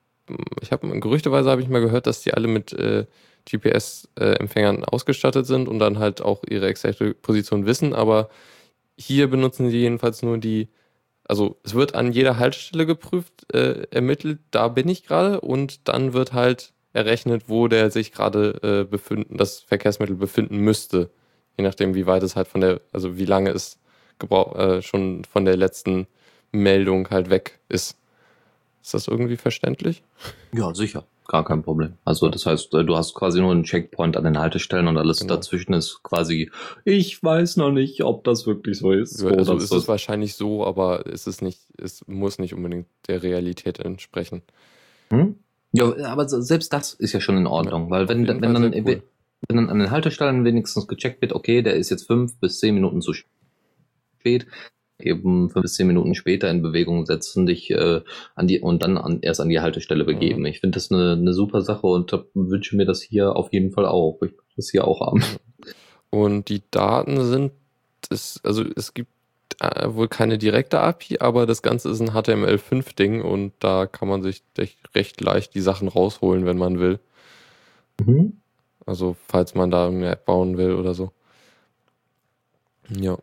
ich 0.60 0.72
habe 0.72 0.88
gerüchteweise 1.00 1.50
habe 1.50 1.60
ich 1.60 1.68
mal 1.68 1.80
gehört, 1.82 2.06
dass 2.06 2.22
die 2.22 2.32
alle 2.32 2.48
mit 2.48 2.74
GPS-Empfängern 3.48 4.84
ausgestattet 4.84 5.46
sind 5.46 5.68
und 5.68 5.78
dann 5.78 5.98
halt 5.98 6.22
auch 6.22 6.42
ihre 6.48 6.66
exakte 6.66 7.14
Position 7.14 7.66
wissen, 7.66 7.92
aber 7.92 8.30
hier 8.96 9.28
benutzen 9.28 9.70
sie 9.70 9.78
jedenfalls 9.78 10.22
nur 10.22 10.38
die, 10.38 10.68
also 11.24 11.58
es 11.64 11.74
wird 11.74 11.94
an 11.94 12.12
jeder 12.12 12.38
Haltestelle 12.38 12.86
geprüft, 12.86 13.52
äh, 13.52 13.86
ermittelt, 13.90 14.40
da 14.50 14.68
bin 14.68 14.88
ich 14.88 15.04
gerade. 15.04 15.40
Und 15.40 15.88
dann 15.88 16.12
wird 16.12 16.32
halt 16.32 16.72
errechnet, 16.92 17.44
wo 17.48 17.68
der 17.68 17.90
sich 17.90 18.12
gerade 18.12 18.60
äh, 18.62 18.84
befinden, 18.84 19.36
das 19.36 19.60
Verkehrsmittel 19.60 20.16
befinden 20.16 20.58
müsste, 20.58 21.10
je 21.56 21.64
nachdem, 21.64 21.94
wie 21.94 22.06
weit 22.06 22.22
es 22.22 22.36
halt 22.36 22.48
von 22.48 22.60
der, 22.60 22.80
also 22.92 23.16
wie 23.18 23.24
lange 23.24 23.50
es 23.50 23.78
äh, 24.30 24.82
schon 24.82 25.24
von 25.24 25.44
der 25.44 25.56
letzten 25.56 26.06
Meldung 26.52 27.10
halt 27.10 27.30
weg 27.30 27.58
ist. 27.68 27.98
Ist 28.84 28.92
das 28.92 29.08
irgendwie 29.08 29.38
verständlich? 29.38 30.02
Ja, 30.52 30.74
sicher. 30.74 31.06
Gar 31.26 31.42
kein 31.46 31.62
Problem. 31.62 31.94
Also 32.04 32.28
das 32.28 32.44
heißt, 32.44 32.74
äh, 32.74 32.84
du 32.84 32.96
hast 32.98 33.14
quasi 33.14 33.40
nur 33.40 33.50
einen 33.50 33.64
Checkpoint 33.64 34.14
an 34.14 34.24
den 34.24 34.38
Haltestellen 34.38 34.88
und 34.88 34.98
alles 34.98 35.20
genau. 35.20 35.36
dazwischen 35.36 35.72
ist 35.72 36.02
quasi, 36.02 36.50
ich 36.84 37.22
weiß 37.22 37.56
noch 37.56 37.70
nicht, 37.70 38.04
ob 38.04 38.24
das 38.24 38.46
wirklich 38.46 38.78
so 38.78 38.92
ist. 38.92 39.22
Ja, 39.22 39.30
also 39.30 39.56
ist 39.56 39.72
es 39.72 39.88
wahrscheinlich 39.88 40.34
so, 40.34 40.66
aber 40.66 41.06
es 41.06 41.26
ist 41.26 41.40
nicht, 41.40 41.60
es 41.78 42.06
muss 42.06 42.38
nicht 42.38 42.52
unbedingt 42.52 42.86
der 43.08 43.22
Realität 43.22 43.78
entsprechen. 43.78 44.42
Hm? 45.08 45.36
Ja, 45.72 45.90
aber 46.04 46.28
selbst 46.28 46.70
das 46.74 46.92
ist 46.92 47.14
ja 47.14 47.20
schon 47.22 47.38
in 47.38 47.46
Ordnung, 47.46 47.84
ja, 47.84 47.90
weil 47.90 48.08
wenn, 48.10 48.28
wenn 48.28 48.42
dann, 48.42 48.64
cool. 48.64 49.02
wenn 49.48 49.56
dann 49.56 49.70
an 49.70 49.78
den 49.78 49.90
Haltestellen 49.90 50.44
wenigstens 50.44 50.86
gecheckt 50.86 51.22
wird, 51.22 51.32
okay, 51.32 51.62
der 51.62 51.76
ist 51.76 51.88
jetzt 51.88 52.06
fünf 52.06 52.36
bis 52.36 52.60
zehn 52.60 52.74
Minuten 52.74 53.00
zu 53.00 53.14
spät, 53.14 54.46
eben 55.04 55.50
fünf 55.50 55.62
bis 55.62 55.74
zehn 55.74 55.86
Minuten 55.86 56.14
später 56.14 56.50
in 56.50 56.62
Bewegung 56.62 57.06
setzen, 57.06 57.46
dich 57.46 57.70
äh, 57.70 58.00
an 58.34 58.46
die 58.46 58.60
und 58.60 58.82
dann 58.82 58.98
an, 58.98 59.20
erst 59.22 59.40
an 59.40 59.48
die 59.48 59.60
Haltestelle 59.60 60.04
begeben. 60.04 60.40
Mhm. 60.40 60.46
Ich 60.46 60.60
finde 60.60 60.76
das 60.76 60.90
eine, 60.90 61.12
eine 61.12 61.32
super 61.32 61.62
Sache 61.62 61.86
und 61.86 62.12
wünsche 62.34 62.76
mir 62.76 62.86
das 62.86 63.02
hier 63.02 63.36
auf 63.36 63.52
jeden 63.52 63.72
Fall 63.72 63.86
auch. 63.86 64.16
Ich 64.22 64.32
möchte 64.32 64.56
das 64.56 64.70
hier 64.70 64.86
auch 64.86 65.00
haben. 65.00 65.22
Und 66.10 66.48
die 66.48 66.62
Daten 66.70 67.24
sind, 67.24 67.52
es, 68.08 68.40
also 68.44 68.64
es 68.76 68.94
gibt 68.94 69.10
äh, 69.60 69.92
wohl 69.92 70.08
keine 70.08 70.38
direkte 70.38 70.80
API, 70.80 71.18
aber 71.18 71.46
das 71.46 71.62
Ganze 71.62 71.90
ist 71.90 72.00
ein 72.00 72.10
HTML5-Ding 72.10 73.22
und 73.22 73.52
da 73.58 73.86
kann 73.86 74.08
man 74.08 74.22
sich 74.22 74.42
recht 74.94 75.20
leicht 75.20 75.54
die 75.54 75.60
Sachen 75.60 75.88
rausholen, 75.88 76.46
wenn 76.46 76.58
man 76.58 76.78
will. 76.78 77.00
Mhm. 78.04 78.38
Also 78.86 79.16
falls 79.26 79.54
man 79.54 79.70
da 79.70 79.88
eine 79.88 80.10
App 80.10 80.24
bauen 80.24 80.56
will 80.56 80.74
oder 80.74 80.94
so. 80.94 81.12
Ja. 82.90 83.18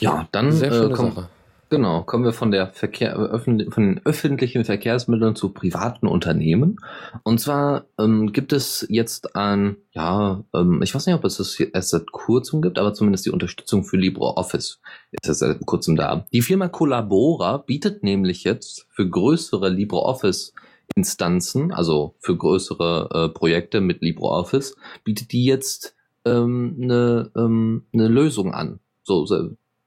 Ja, 0.00 0.28
dann 0.32 0.60
äh, 0.62 0.90
komm. 0.92 1.26
Genau, 1.70 2.02
kommen 2.02 2.24
wir 2.24 2.32
von 2.32 2.52
der 2.52 2.68
Verkehr, 2.68 3.40
von 3.42 3.58
den 3.58 4.00
öffentlichen 4.04 4.64
Verkehrsmitteln 4.64 5.34
zu 5.34 5.48
privaten 5.48 6.06
Unternehmen. 6.06 6.76
Und 7.24 7.40
zwar 7.40 7.86
ähm, 7.98 8.32
gibt 8.32 8.52
es 8.52 8.86
jetzt 8.88 9.34
ein, 9.34 9.76
ja, 9.92 10.44
ähm, 10.54 10.82
ich 10.82 10.94
weiß 10.94 11.06
nicht, 11.06 11.16
ob 11.16 11.24
es 11.24 11.38
das 11.38 11.58
erst 11.58 11.90
seit 11.90 12.12
kurzem 12.12 12.62
gibt, 12.62 12.78
aber 12.78 12.94
zumindest 12.94 13.26
die 13.26 13.30
Unterstützung 13.30 13.82
für 13.82 13.96
LibreOffice 13.96 14.80
ist 15.10 15.26
jetzt 15.26 15.38
seit 15.40 15.66
kurzem 15.66 15.96
da. 15.96 16.26
Die 16.32 16.42
Firma 16.42 16.68
Collabora 16.68 17.56
bietet 17.56 18.04
nämlich 18.04 18.44
jetzt 18.44 18.86
für 18.90 19.08
größere 19.08 19.68
LibreOffice 19.68 20.52
Instanzen, 20.94 21.72
also 21.72 22.14
für 22.20 22.36
größere 22.36 23.08
äh, 23.12 23.28
Projekte 23.30 23.80
mit 23.80 24.00
LibreOffice, 24.00 24.76
bietet 25.02 25.32
die 25.32 25.44
jetzt 25.44 25.96
ähm, 26.24 26.78
eine, 26.80 27.32
ähm, 27.34 27.86
eine 27.92 28.06
Lösung 28.06 28.54
an. 28.54 28.80
So, 29.02 29.26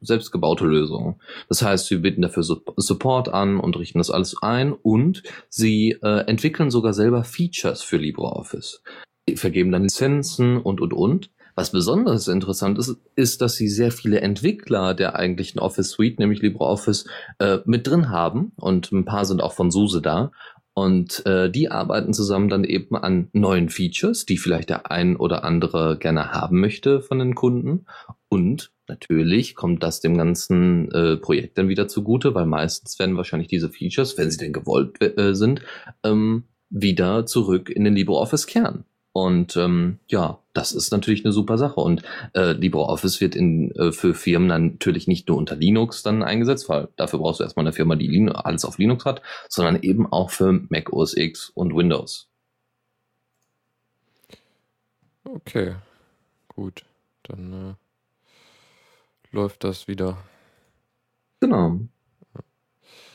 selbstgebaute 0.02 0.66
Lösungen. 0.66 1.16
Das 1.50 1.62
heißt, 1.62 1.88
sie 1.88 1.98
bieten 1.98 2.22
dafür 2.22 2.44
Support 2.44 3.30
an 3.30 3.60
und 3.60 3.78
richten 3.78 3.98
das 3.98 4.12
alles 4.12 4.36
ein 4.42 4.74
und 4.74 5.24
sie 5.50 5.98
äh, 6.04 6.26
entwickeln 6.28 6.70
sogar 6.70 6.94
selber 6.94 7.24
Features 7.24 7.82
für 7.82 7.98
LibreOffice. 7.98 8.84
Sie 9.28 9.38
vergeben 9.38 9.72
dann 9.72 9.84
Lizenzen 9.84 10.58
und, 10.58 10.82
und, 10.82 10.94
und. 10.94 11.30
Was 11.56 11.72
besonders 11.72 12.28
interessant 12.28 12.78
ist, 12.78 12.98
ist, 13.16 13.42
dass 13.42 13.56
sie 13.56 13.68
sehr 13.68 13.92
viele 13.92 14.22
Entwickler 14.22 14.94
der 14.94 15.16
eigentlichen 15.16 15.60
Office 15.60 15.90
Suite, 15.90 16.20
nämlich 16.20 16.44
LibreOffice, 16.44 17.08
äh, 17.40 17.58
mit 17.66 17.88
drin 17.88 18.10
haben 18.10 18.52
und 18.58 18.92
ein 18.92 19.06
paar 19.06 19.26
sind 19.26 19.42
auch 19.42 19.54
von 19.54 19.72
SUSE 19.72 20.02
da. 20.02 20.32
Und 20.76 21.26
äh, 21.26 21.50
die 21.50 21.72
arbeiten 21.72 22.14
zusammen 22.14 22.50
dann 22.50 22.64
eben 22.64 22.96
an 22.96 23.30
neuen 23.34 23.70
Features, 23.70 24.28
die 24.28 24.38
vielleicht 24.38 24.70
der 24.70 24.92
ein 24.92 25.16
oder 25.16 25.44
andere 25.44 25.98
gerne 25.98 26.32
haben 26.32 26.60
möchte 26.60 27.02
von 27.02 27.18
den 27.18 27.34
Kunden. 27.34 27.88
Und 28.30 28.72
natürlich 28.88 29.56
kommt 29.56 29.84
das 29.84 30.00
dem 30.00 30.18
ganzen 30.18 30.92
äh, 30.92 31.18
Projekt 31.18 31.58
dann 31.58 31.70
wieder 31.70 31.88
zugute, 31.88 32.34
weil 32.36 32.46
meistens 32.46 33.00
werden 33.00 33.18
wahrscheinlich 33.18 33.48
diese 33.48 33.70
Features, 33.70 34.18
wenn 34.18 34.32
sie 34.32 34.38
denn 34.38 34.54
gewollt 34.54 35.02
äh, 35.02 35.34
sind, 35.36 35.62
ähm, 36.04 36.46
wieder 36.70 37.26
zurück 37.26 37.70
in 37.70 37.84
den 37.84 37.96
LibreOffice-Kern. 37.96 38.86
Und 39.14 39.58
ähm, 39.58 39.98
ja, 40.10 40.44
das 40.54 40.74
ist 40.74 40.92
natürlich 40.92 41.26
eine 41.26 41.32
super 41.32 41.58
Sache. 41.58 41.80
Und 41.80 42.04
äh, 42.36 42.52
LibreOffice 42.52 43.20
wird 43.20 43.36
in, 43.36 43.72
äh, 43.72 43.92
für 43.92 44.14
Firmen 44.14 44.50
dann 44.50 44.68
natürlich 44.74 45.08
nicht 45.08 45.28
nur 45.28 45.38
unter 45.38 45.56
Linux 45.56 46.04
dann 46.04 46.22
eingesetzt, 46.22 46.70
weil 46.70 46.90
dafür 46.98 47.18
brauchst 47.18 47.40
du 47.40 47.44
erstmal 47.44 47.66
eine 47.66 47.74
Firma, 47.74 47.96
die 47.96 48.08
Linux, 48.08 48.40
alles 48.40 48.64
auf 48.64 48.78
Linux 48.78 49.06
hat, 49.06 49.24
sondern 49.50 49.82
eben 49.82 50.06
auch 50.06 50.30
für 50.30 50.52
Mac 50.70 50.94
OS 50.94 51.18
X 51.18 51.50
und 51.50 51.76
Windows. 51.76 52.30
Okay, 55.24 55.76
gut. 56.48 56.86
Dann 57.24 57.72
äh, 57.72 57.87
läuft 59.32 59.64
das 59.64 59.88
wieder. 59.88 60.18
Genau. 61.40 61.80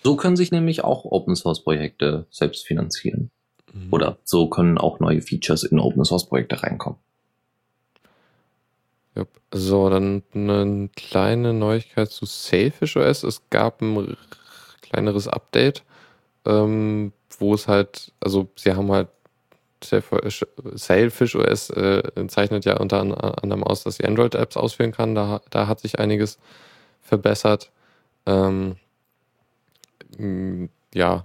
So 0.03 0.17
können 0.17 0.37
sich 0.37 0.51
nämlich 0.51 0.85
auch 0.85 1.05
Open 1.05 1.37
Source 1.37 1.63
Projekte 1.63 2.27
selbst 2.31 2.67
finanzieren. 2.67 3.31
Mhm. 3.73 3.93
Oder 3.93 4.19
so 4.25 4.49
können 4.49 4.79
auch 4.79 5.01
neue 5.01 5.23
Features 5.23 5.63
in 5.65 5.79
Open 5.79 6.05
Source 6.05 6.27
Projekte 6.29 6.63
reinkommen. 6.63 6.99
Yep. 9.17 9.29
So, 9.53 9.91
dann 9.91 10.23
eine 10.35 10.89
kleine 10.97 11.53
Neuigkeit 11.53 12.11
zu 12.11 12.25
Sailfish 12.25 12.97
OS. 12.97 13.23
Es 13.23 13.43
gab 13.51 13.83
ein 13.83 14.17
kleineres 14.81 15.29
Update, 15.29 15.85
ähm, 16.47 17.13
wo 17.39 17.55
es 17.55 17.69
halt, 17.69 18.13
also 18.21 18.49
sie 18.57 18.73
haben 18.73 18.91
halt 18.91 19.09
Sailfish 19.85 21.37
OS 21.37 21.71
äh, 21.71 22.03
zeichnet 22.29 22.65
ja 22.65 22.79
unter 22.79 23.01
anderem 23.01 23.65
aus, 23.65 23.85
dass 23.85 23.97
sie 23.97 24.05
Android-Apps 24.05 24.57
ausführen 24.57 24.93
kann. 24.93 25.15
Da, 25.15 25.41
da 25.51 25.67
hat 25.67 25.81
sich 25.81 25.99
einiges 25.99 26.39
verbessert. 27.01 27.71
Ähm, 28.27 28.77
ja, 30.95 31.25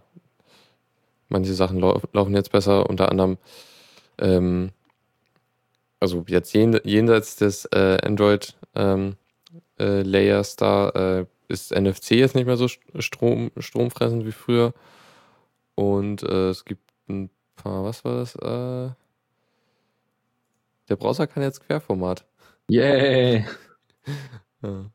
manche 1.30 1.54
Sachen 1.54 1.80
lau 1.80 2.02
laufen 2.14 2.36
jetzt 2.36 2.52
besser, 2.52 2.90
unter 2.90 3.10
anderem, 3.10 3.38
ähm, 4.20 4.72
also 6.00 6.24
jetzt 6.28 6.54
jen 6.54 6.80
jenseits 6.84 7.36
des 7.36 7.66
äh, 7.66 7.98
Android 8.04 8.56
ähm, 8.76 9.18
äh, 9.80 10.04
da 10.58 10.90
äh, 10.90 11.26
ist 11.48 11.72
NFC 11.72 12.12
jetzt 12.12 12.36
nicht 12.36 12.46
mehr 12.46 12.58
so 12.58 12.68
Strom, 12.68 13.52
stromfressend 13.58 14.26
wie 14.26 14.32
früher. 14.32 14.74
Und 15.76 16.24
äh, 16.24 16.50
es 16.50 16.66
gibt 16.66 16.92
ein 17.08 17.30
was 17.64 18.06
war 18.06 18.16
das? 18.16 18.36
Äh, 18.36 18.94
der 20.90 20.96
Browser 20.96 21.28
kann 21.28 21.44
jetzt 21.44 21.66
Querformat. 21.66 22.26
Yay! 22.70 23.46
ja. 24.64 24.86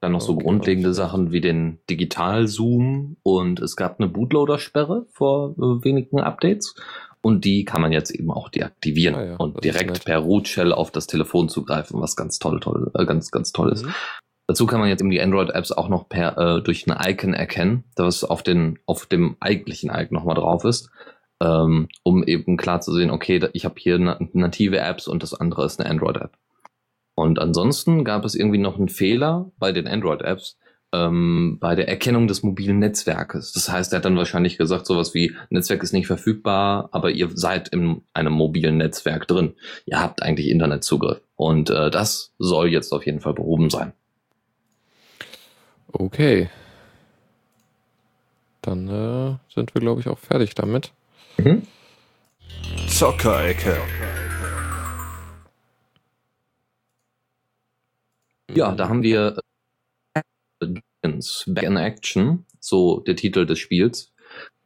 Dann 0.00 0.12
noch 0.12 0.20
so 0.20 0.32
Okay, 0.32 0.44
grundlegende. 0.44 0.94
Sachen 0.94 1.30
wie 1.30 1.40
den 1.40 1.78
Digital-Zoom 1.88 3.18
und 3.22 3.60
es 3.60 3.76
gab 3.76 4.00
eine 4.00 4.08
Bootloader-Sperre 4.08 5.06
vor 5.10 5.50
äh, 5.50 5.84
wenigen 5.84 6.20
Updates. 6.20 6.74
Und 7.24 7.44
die 7.44 7.64
kann 7.64 7.80
man 7.80 7.92
jetzt 7.92 8.10
eben 8.10 8.32
auch 8.32 8.48
deaktivieren 8.48 9.14
Ah 9.14 9.24
ja, 9.24 9.36
und 9.36 9.54
ist 9.54 9.64
direkt 9.64 10.04
per 10.04 10.18
Root 10.18 10.48
Shell 10.48 10.72
auf 10.72 10.90
das 10.90 11.06
Telefon 11.06 11.48
zugreifen, 11.48 12.00
was 12.00 12.16
ganz 12.16 12.40
toll, 12.40 12.58
toll, 12.58 12.90
äh, 12.94 13.06
ganz, 13.06 13.30
ganz 13.30 13.52
toll 13.52 13.70
ist. 13.70 13.84
Mhm. 13.84 13.94
Dazu 14.48 14.66
kann 14.66 14.80
man 14.80 14.88
jetzt 14.88 15.00
eben 15.00 15.10
die 15.10 15.20
Android-Apps 15.20 15.70
auch 15.70 15.88
noch 15.88 16.08
per 16.08 16.36
äh, 16.36 16.62
durch 16.62 16.84
ein 16.88 17.10
Icon 17.10 17.32
erkennen, 17.32 17.84
das 17.94 18.24
auf 18.24 18.42
den 18.42 18.80
auf 18.86 19.06
dem 19.06 19.36
eigentlichen 19.38 19.88
Icon 19.90 20.16
nochmal 20.16 20.34
drauf 20.34 20.64
ist, 20.64 20.90
ähm, 21.42 21.88
um 22.04 22.22
eben 22.24 22.56
klar 22.56 22.80
zu 22.80 22.92
sehen, 22.92 23.10
okay, 23.10 23.40
ich 23.52 23.64
habe 23.64 23.74
hier 23.78 23.98
na 23.98 24.18
native 24.32 24.78
Apps 24.78 25.08
und 25.08 25.22
das 25.22 25.34
andere 25.34 25.66
ist 25.66 25.80
eine 25.80 25.90
Android-App. 25.90 26.32
Und 27.14 27.38
ansonsten 27.38 28.04
gab 28.04 28.24
es 28.24 28.34
irgendwie 28.34 28.58
noch 28.58 28.78
einen 28.78 28.88
Fehler 28.88 29.50
bei 29.58 29.72
den 29.72 29.88
Android-Apps 29.88 30.56
ähm, 30.92 31.58
bei 31.58 31.74
der 31.74 31.88
Erkennung 31.88 32.28
des 32.28 32.42
mobilen 32.42 32.78
Netzwerkes. 32.78 33.52
Das 33.52 33.70
heißt, 33.70 33.92
er 33.92 33.98
hat 33.98 34.04
dann 34.04 34.16
wahrscheinlich 34.16 34.58
gesagt, 34.58 34.86
sowas 34.86 35.14
wie 35.14 35.34
Netzwerk 35.50 35.82
ist 35.82 35.92
nicht 35.92 36.06
verfügbar, 36.06 36.90
aber 36.92 37.10
ihr 37.10 37.30
seid 37.34 37.68
in 37.68 38.02
einem 38.12 38.32
mobilen 38.32 38.76
Netzwerk 38.76 39.26
drin. 39.26 39.54
Ihr 39.86 40.00
habt 40.00 40.22
eigentlich 40.22 40.48
Internetzugriff. 40.48 41.20
Und 41.36 41.70
äh, 41.70 41.90
das 41.90 42.32
soll 42.38 42.68
jetzt 42.68 42.92
auf 42.92 43.06
jeden 43.06 43.20
Fall 43.20 43.34
behoben 43.34 43.70
sein. 43.70 43.92
Okay. 45.92 46.50
Dann 48.60 48.88
äh, 48.88 49.36
sind 49.52 49.74
wir, 49.74 49.80
glaube 49.80 50.00
ich, 50.00 50.08
auch 50.08 50.18
fertig 50.18 50.54
damit. 50.54 50.92
Zockerecke. 52.88 53.76
Ja, 58.54 58.72
da 58.72 58.88
haben 58.88 59.02
wir 59.02 59.38
Back 60.60 61.64
in 61.64 61.76
Action, 61.76 62.46
so 62.60 63.00
der 63.00 63.16
Titel 63.16 63.46
des 63.46 63.58
Spiels. 63.58 64.11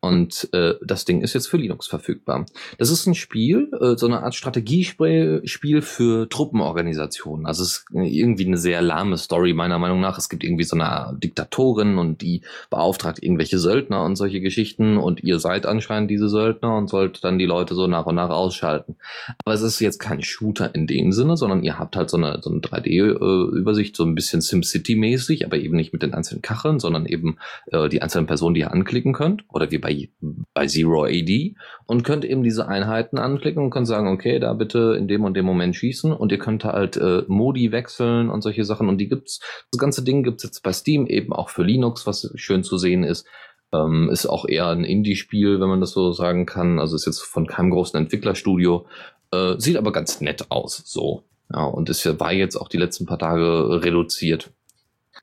Und 0.01 0.49
äh, 0.53 0.75
das 0.83 1.05
Ding 1.05 1.23
ist 1.23 1.35
jetzt 1.35 1.49
für 1.49 1.57
Linux 1.57 1.87
verfügbar. 1.87 2.47
Das 2.79 2.91
ist 2.91 3.07
ein 3.07 3.15
Spiel, 3.15 3.71
äh, 3.81 3.97
so 3.97 4.07
eine 4.07 4.23
Art 4.23 4.35
Strategiespiel 4.35 5.43
Spiel 5.45 5.83
für 5.83 6.29
Truppenorganisationen. 6.29 7.47
Also 7.47 7.63
es 7.63 7.69
ist 7.69 7.87
irgendwie 7.93 8.47
eine 8.47 8.59
sehr 8.59 8.83
lahme 8.83 9.17
Story 9.17 9.53
meiner 9.53 9.79
Meinung 9.79 10.01
nach. 10.01 10.19
Es 10.19 10.29
gibt 10.29 10.45
irgendwie 10.45 10.65
so 10.65 10.77
eine 10.77 11.17
Diktatorin 11.19 11.99
und 11.99 12.21
die 12.21 12.43
beauftragt 12.71 13.23
irgendwelche 13.23 13.59
Söldner 13.59 14.05
und 14.05 14.17
solche 14.17 14.41
Geschichten 14.41 14.97
und 14.99 15.25
ihr 15.25 15.41
seid 15.41 15.67
anscheinend 15.67 16.11
diese 16.11 16.29
Söldner 16.29 16.77
und 16.77 16.89
sollt 16.89 17.25
dann 17.25 17.39
die 17.39 17.47
Leute 17.47 17.75
so 17.75 17.87
nach 17.87 18.07
und 18.07 18.15
nach 18.15 18.31
ausschalten. 18.31 18.97
Aber 19.45 19.55
es 19.55 19.63
ist 19.63 19.81
jetzt 19.81 19.99
kein 19.99 20.23
Shooter 20.23 20.75
in 20.75 20.87
dem 20.87 21.13
Sinne, 21.13 21.37
sondern 21.37 21.63
ihr 21.63 21.79
habt 21.79 21.97
halt 21.97 22.11
so 22.11 22.17
eine, 22.17 22.41
so 22.43 22.51
eine 22.51 22.61
3D-Übersicht, 22.61 23.97
so 23.97 24.05
ein 24.05 24.15
bisschen 24.15 24.41
SimCity-mäßig, 24.41 25.45
aber 25.45 25.57
eben 25.57 25.77
nicht 25.77 25.93
mit 25.93 26.03
den 26.03 26.15
einzelnen 26.15 26.43
Kacheln, 26.43 26.79
sondern 26.79 27.07
eben 27.07 27.39
äh, 27.73 27.89
die 27.89 28.03
einzelnen 28.03 28.27
Personen, 28.27 28.55
die 28.55 28.61
ihr 28.61 28.73
anklicken 28.73 29.13
könnt, 29.13 29.45
oder 29.49 29.71
wie 29.71 29.79
bei, 29.87 30.09
bei 30.53 30.67
Zero 30.67 31.05
AD, 31.05 31.55
und 31.87 32.03
könnt 32.03 32.25
eben 32.25 32.43
diese 32.43 32.67
Einheiten 32.67 33.19
anklicken 33.19 33.63
und 33.63 33.71
könnt 33.71 33.87
sagen, 33.87 34.09
okay, 34.09 34.41
da 34.41 34.53
bitte 34.53 34.97
in 34.99 35.07
dem 35.07 35.25
und 35.25 35.35
dem 35.35 35.47
Moment 35.47 35.77
schießen, 35.77 36.13
und 36.13 36.33
ihr 36.33 36.39
könnt 36.39 36.65
halt 36.65 36.97
äh, 36.97 37.23
Modi 37.29 37.71
wechseln 37.71 38.29
und 38.29 38.43
solche 38.43 38.65
Sachen, 38.65 38.89
und 38.89 38.99
die 38.99 39.09
gibt's, 39.09 39.41
das 39.71 39.79
ganze 39.79 40.03
Ding 40.03 40.25
gibt's 40.25 40.43
jetzt 40.43 40.63
bei 40.63 40.73
Steam 40.73 41.07
eben 41.07 41.33
auch 41.33 41.51
für 41.51 41.63
Linux, 41.63 42.07
was 42.07 42.33
schön 42.35 42.65
zu 42.65 42.79
sehen 42.79 43.05
ist. 43.05 43.27
Ähm, 43.73 44.09
ist 44.11 44.27
auch 44.27 44.49
eher 44.49 44.69
ein 44.69 44.85
Indie-Spiel, 44.85 45.61
wenn 45.61 45.69
man 45.69 45.81
das 45.81 45.93
so 45.93 46.13
sagen 46.13 46.47
kann. 46.47 46.79
Also 46.79 46.97
ist 46.97 47.07
jetzt 47.07 47.23
von 47.23 47.47
keinem 47.47 47.71
großen 47.71 47.99
Entwicklerstudio. 47.99 48.87
Äh, 49.33 49.55
sieht 49.59 49.77
aber 49.77 49.93
ganz 49.93 50.21
nett 50.21 50.51
aus, 50.51 50.83
so. 50.85 51.25
Ja, 51.53 51.65
und 51.65 51.89
ist 51.89 52.05
ja, 52.05 52.19
war 52.19 52.33
jetzt 52.33 52.57
auch 52.57 52.69
die 52.69 52.77
letzten 52.77 53.07
paar 53.07 53.19
Tage 53.19 53.83
reduziert. 53.83 54.53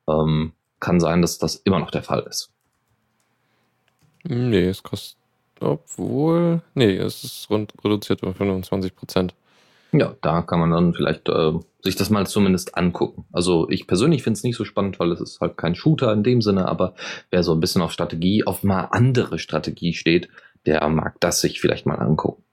Ähm, 0.07 0.53
kann 0.79 0.99
sein, 0.99 1.21
dass 1.21 1.37
das 1.37 1.55
immer 1.55 1.79
noch 1.79 1.91
der 1.91 2.03
Fall 2.03 2.25
ist. 2.29 2.52
Nee, 4.23 4.67
es 4.67 4.83
kostet. 4.83 5.17
Obwohl. 5.59 6.61
Nee, 6.73 6.97
es 6.97 7.23
ist 7.23 7.49
rund 7.49 7.73
reduziert 7.83 8.23
um 8.23 8.33
25 8.33 8.95
Prozent. 8.95 9.33
Ja, 9.93 10.15
da 10.21 10.41
kann 10.41 10.59
man 10.59 10.71
dann 10.71 10.93
vielleicht 10.93 11.29
äh, 11.29 11.53
sich 11.81 11.95
das 11.95 12.09
mal 12.09 12.25
zumindest 12.25 12.75
angucken. 12.75 13.25
Also 13.31 13.69
ich 13.69 13.85
persönlich 13.85 14.23
finde 14.23 14.37
es 14.37 14.43
nicht 14.43 14.57
so 14.57 14.65
spannend, 14.65 14.99
weil 14.99 15.11
es 15.11 15.21
ist 15.21 15.39
halt 15.39 15.55
kein 15.55 15.75
Shooter 15.75 16.11
in 16.11 16.23
dem 16.23 16.41
Sinne, 16.41 16.67
aber 16.67 16.95
wer 17.29 17.43
so 17.43 17.53
ein 17.53 17.59
bisschen 17.59 17.81
auf 17.81 17.91
Strategie, 17.91 18.43
auf 18.45 18.63
mal 18.63 18.87
andere 18.91 19.37
Strategie 19.37 19.93
steht, 19.93 20.29
der 20.65 20.87
mag 20.89 21.19
das 21.19 21.41
sich 21.41 21.61
vielleicht 21.61 21.85
mal 21.85 21.99
angucken. 21.99 22.43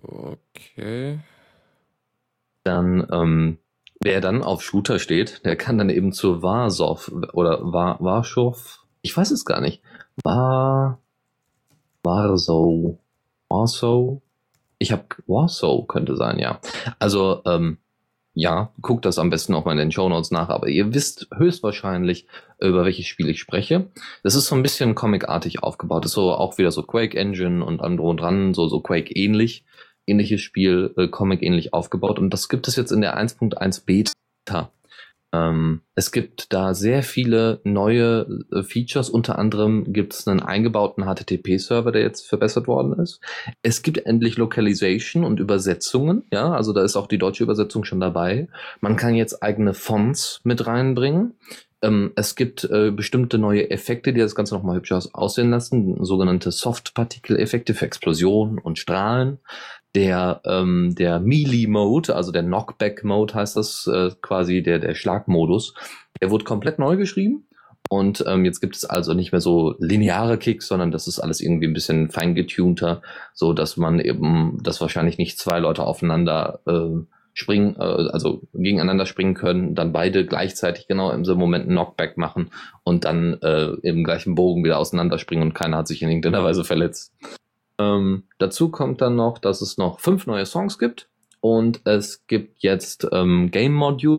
Okay. 0.00 1.18
Dann, 2.62 3.06
ähm, 3.10 3.58
wer 4.00 4.20
dann 4.20 4.42
auf 4.42 4.62
Shooter 4.62 4.98
steht, 4.98 5.44
der 5.44 5.56
kann 5.56 5.78
dann 5.78 5.90
eben 5.90 6.12
zu 6.12 6.42
Warsaw 6.42 7.10
oder 7.32 7.60
War, 7.72 7.98
Warschau, 8.00 8.56
ich 9.02 9.16
weiß 9.16 9.30
es 9.30 9.44
gar 9.44 9.60
nicht. 9.60 9.82
War, 10.22 10.98
Warsaw, 12.02 12.98
Warsaw, 13.48 14.20
ich 14.78 14.92
habe 14.92 15.04
Warsaw 15.26 15.84
könnte 15.86 16.16
sein, 16.16 16.38
ja. 16.38 16.60
Also, 16.98 17.42
ähm, 17.46 17.78
ja, 18.38 18.70
guckt 18.82 19.06
das 19.06 19.18
am 19.18 19.30
besten 19.30 19.54
auch 19.54 19.64
mal 19.64 19.72
in 19.72 19.78
den 19.78 19.92
Show 19.92 20.10
Notes 20.10 20.30
nach, 20.30 20.50
aber 20.50 20.68
ihr 20.68 20.92
wisst 20.92 21.26
höchstwahrscheinlich, 21.34 22.26
über 22.60 22.84
welches 22.84 23.06
Spiel 23.06 23.30
ich 23.30 23.40
spreche. 23.40 23.86
Das 24.22 24.34
ist 24.34 24.46
so 24.46 24.54
ein 24.54 24.62
bisschen 24.62 24.94
comicartig 24.94 25.62
aufgebaut. 25.62 26.04
Das 26.04 26.10
ist 26.10 26.16
so 26.16 26.34
auch 26.34 26.58
wieder 26.58 26.70
so 26.70 26.82
Quake 26.82 27.16
Engine 27.16 27.64
und 27.64 27.80
andere 27.80 28.06
und 28.06 28.20
dran, 28.20 28.52
so, 28.52 28.68
so 28.68 28.80
Quake 28.80 29.10
ähnlich. 29.14 29.64
Ähnliches 30.06 30.40
Spiel, 30.40 30.94
äh, 30.96 31.08
Comic 31.08 31.42
ähnlich 31.42 31.72
aufgebaut. 31.72 32.18
Und 32.18 32.30
das 32.30 32.48
gibt 32.48 32.68
es 32.68 32.76
jetzt 32.76 32.92
in 32.92 33.00
der 33.00 33.18
1.1 33.18 33.84
Beta. 33.84 34.70
Ähm, 35.32 35.82
es 35.94 36.12
gibt 36.12 36.52
da 36.52 36.74
sehr 36.74 37.02
viele 37.02 37.60
neue 37.64 38.44
äh, 38.52 38.62
Features. 38.62 39.10
Unter 39.10 39.38
anderem 39.38 39.92
gibt 39.92 40.14
es 40.14 40.26
einen 40.26 40.40
eingebauten 40.40 41.04
HTTP-Server, 41.04 41.92
der 41.92 42.02
jetzt 42.02 42.26
verbessert 42.26 42.68
worden 42.68 42.92
ist. 43.00 43.20
Es 43.62 43.82
gibt 43.82 43.98
endlich 43.98 44.36
Localization 44.36 45.24
und 45.24 45.40
Übersetzungen. 45.40 46.24
Ja, 46.32 46.52
also 46.52 46.72
da 46.72 46.82
ist 46.82 46.96
auch 46.96 47.08
die 47.08 47.18
deutsche 47.18 47.44
Übersetzung 47.44 47.84
schon 47.84 48.00
dabei. 48.00 48.48
Man 48.80 48.96
kann 48.96 49.14
jetzt 49.14 49.42
eigene 49.42 49.74
Fonts 49.74 50.40
mit 50.44 50.66
reinbringen. 50.66 51.34
Ähm, 51.82 52.12
es 52.16 52.36
gibt 52.36 52.64
äh, 52.64 52.90
bestimmte 52.90 53.38
neue 53.38 53.70
Effekte, 53.70 54.12
die 54.12 54.20
das 54.20 54.34
Ganze 54.34 54.54
nochmal 54.54 54.76
hübsch 54.76 54.92
aus 54.92 55.12
aussehen 55.14 55.50
lassen. 55.50 56.02
Sogenannte 56.04 56.50
Soft-Particle-Effekte 56.50 57.74
für 57.74 57.84
Explosionen 57.84 58.58
und 58.58 58.78
Strahlen. 58.78 59.38
Der, 59.94 60.42
ähm, 60.44 60.94
der 60.94 61.20
Melee-Mode, 61.20 62.14
also 62.14 62.30
der 62.30 62.42
Knockback-Mode 62.42 63.34
heißt 63.34 63.56
das, 63.56 63.86
äh, 63.86 64.10
quasi 64.20 64.62
der, 64.62 64.78
der 64.78 64.94
Schlagmodus, 64.94 65.74
der 66.20 66.30
wurde 66.30 66.44
komplett 66.44 66.78
neu 66.78 66.96
geschrieben. 66.96 67.46
Und 67.88 68.24
ähm, 68.26 68.44
jetzt 68.44 68.60
gibt 68.60 68.76
es 68.76 68.84
also 68.84 69.14
nicht 69.14 69.32
mehr 69.32 69.40
so 69.40 69.74
lineare 69.78 70.38
Kicks, 70.38 70.66
sondern 70.66 70.90
das 70.90 71.06
ist 71.06 71.20
alles 71.20 71.40
irgendwie 71.40 71.66
ein 71.66 71.72
bisschen 71.72 72.10
feingetunter, 72.10 73.02
so 73.32 73.52
dass 73.52 73.76
man 73.76 74.00
eben, 74.00 74.58
dass 74.62 74.80
wahrscheinlich 74.80 75.18
nicht 75.18 75.38
zwei 75.38 75.60
Leute 75.60 75.84
aufeinander 75.84 76.60
äh, 76.66 77.06
springen, 77.32 77.76
äh, 77.78 78.08
also 78.12 78.42
gegeneinander 78.54 79.06
springen 79.06 79.34
können, 79.34 79.74
dann 79.74 79.92
beide 79.92 80.26
gleichzeitig 80.26 80.88
genau 80.88 81.10
im 81.10 81.24
selben 81.24 81.40
Moment 81.40 81.66
einen 81.66 81.76
Knockback 81.76 82.16
machen 82.16 82.50
und 82.82 83.04
dann 83.04 83.34
äh, 83.42 83.72
im 83.82 84.04
gleichen 84.04 84.34
Bogen 84.34 84.64
wieder 84.64 84.78
auseinanderspringen 84.78 85.44
und 85.44 85.54
keiner 85.54 85.78
hat 85.78 85.86
sich 85.86 86.02
in 86.02 86.08
irgendeiner 86.08 86.42
Weise 86.42 86.64
verletzt. 86.64 87.14
Ähm, 87.78 88.24
dazu 88.38 88.70
kommt 88.70 89.00
dann 89.00 89.16
noch, 89.16 89.38
dass 89.38 89.60
es 89.60 89.76
noch 89.76 90.00
fünf 90.00 90.26
neue 90.26 90.46
Songs 90.46 90.78
gibt 90.78 91.08
und 91.40 91.80
es 91.84 92.26
gibt 92.26 92.62
jetzt 92.62 93.06
ähm, 93.12 93.50
Game 93.50 93.74
Modules, 93.74 94.18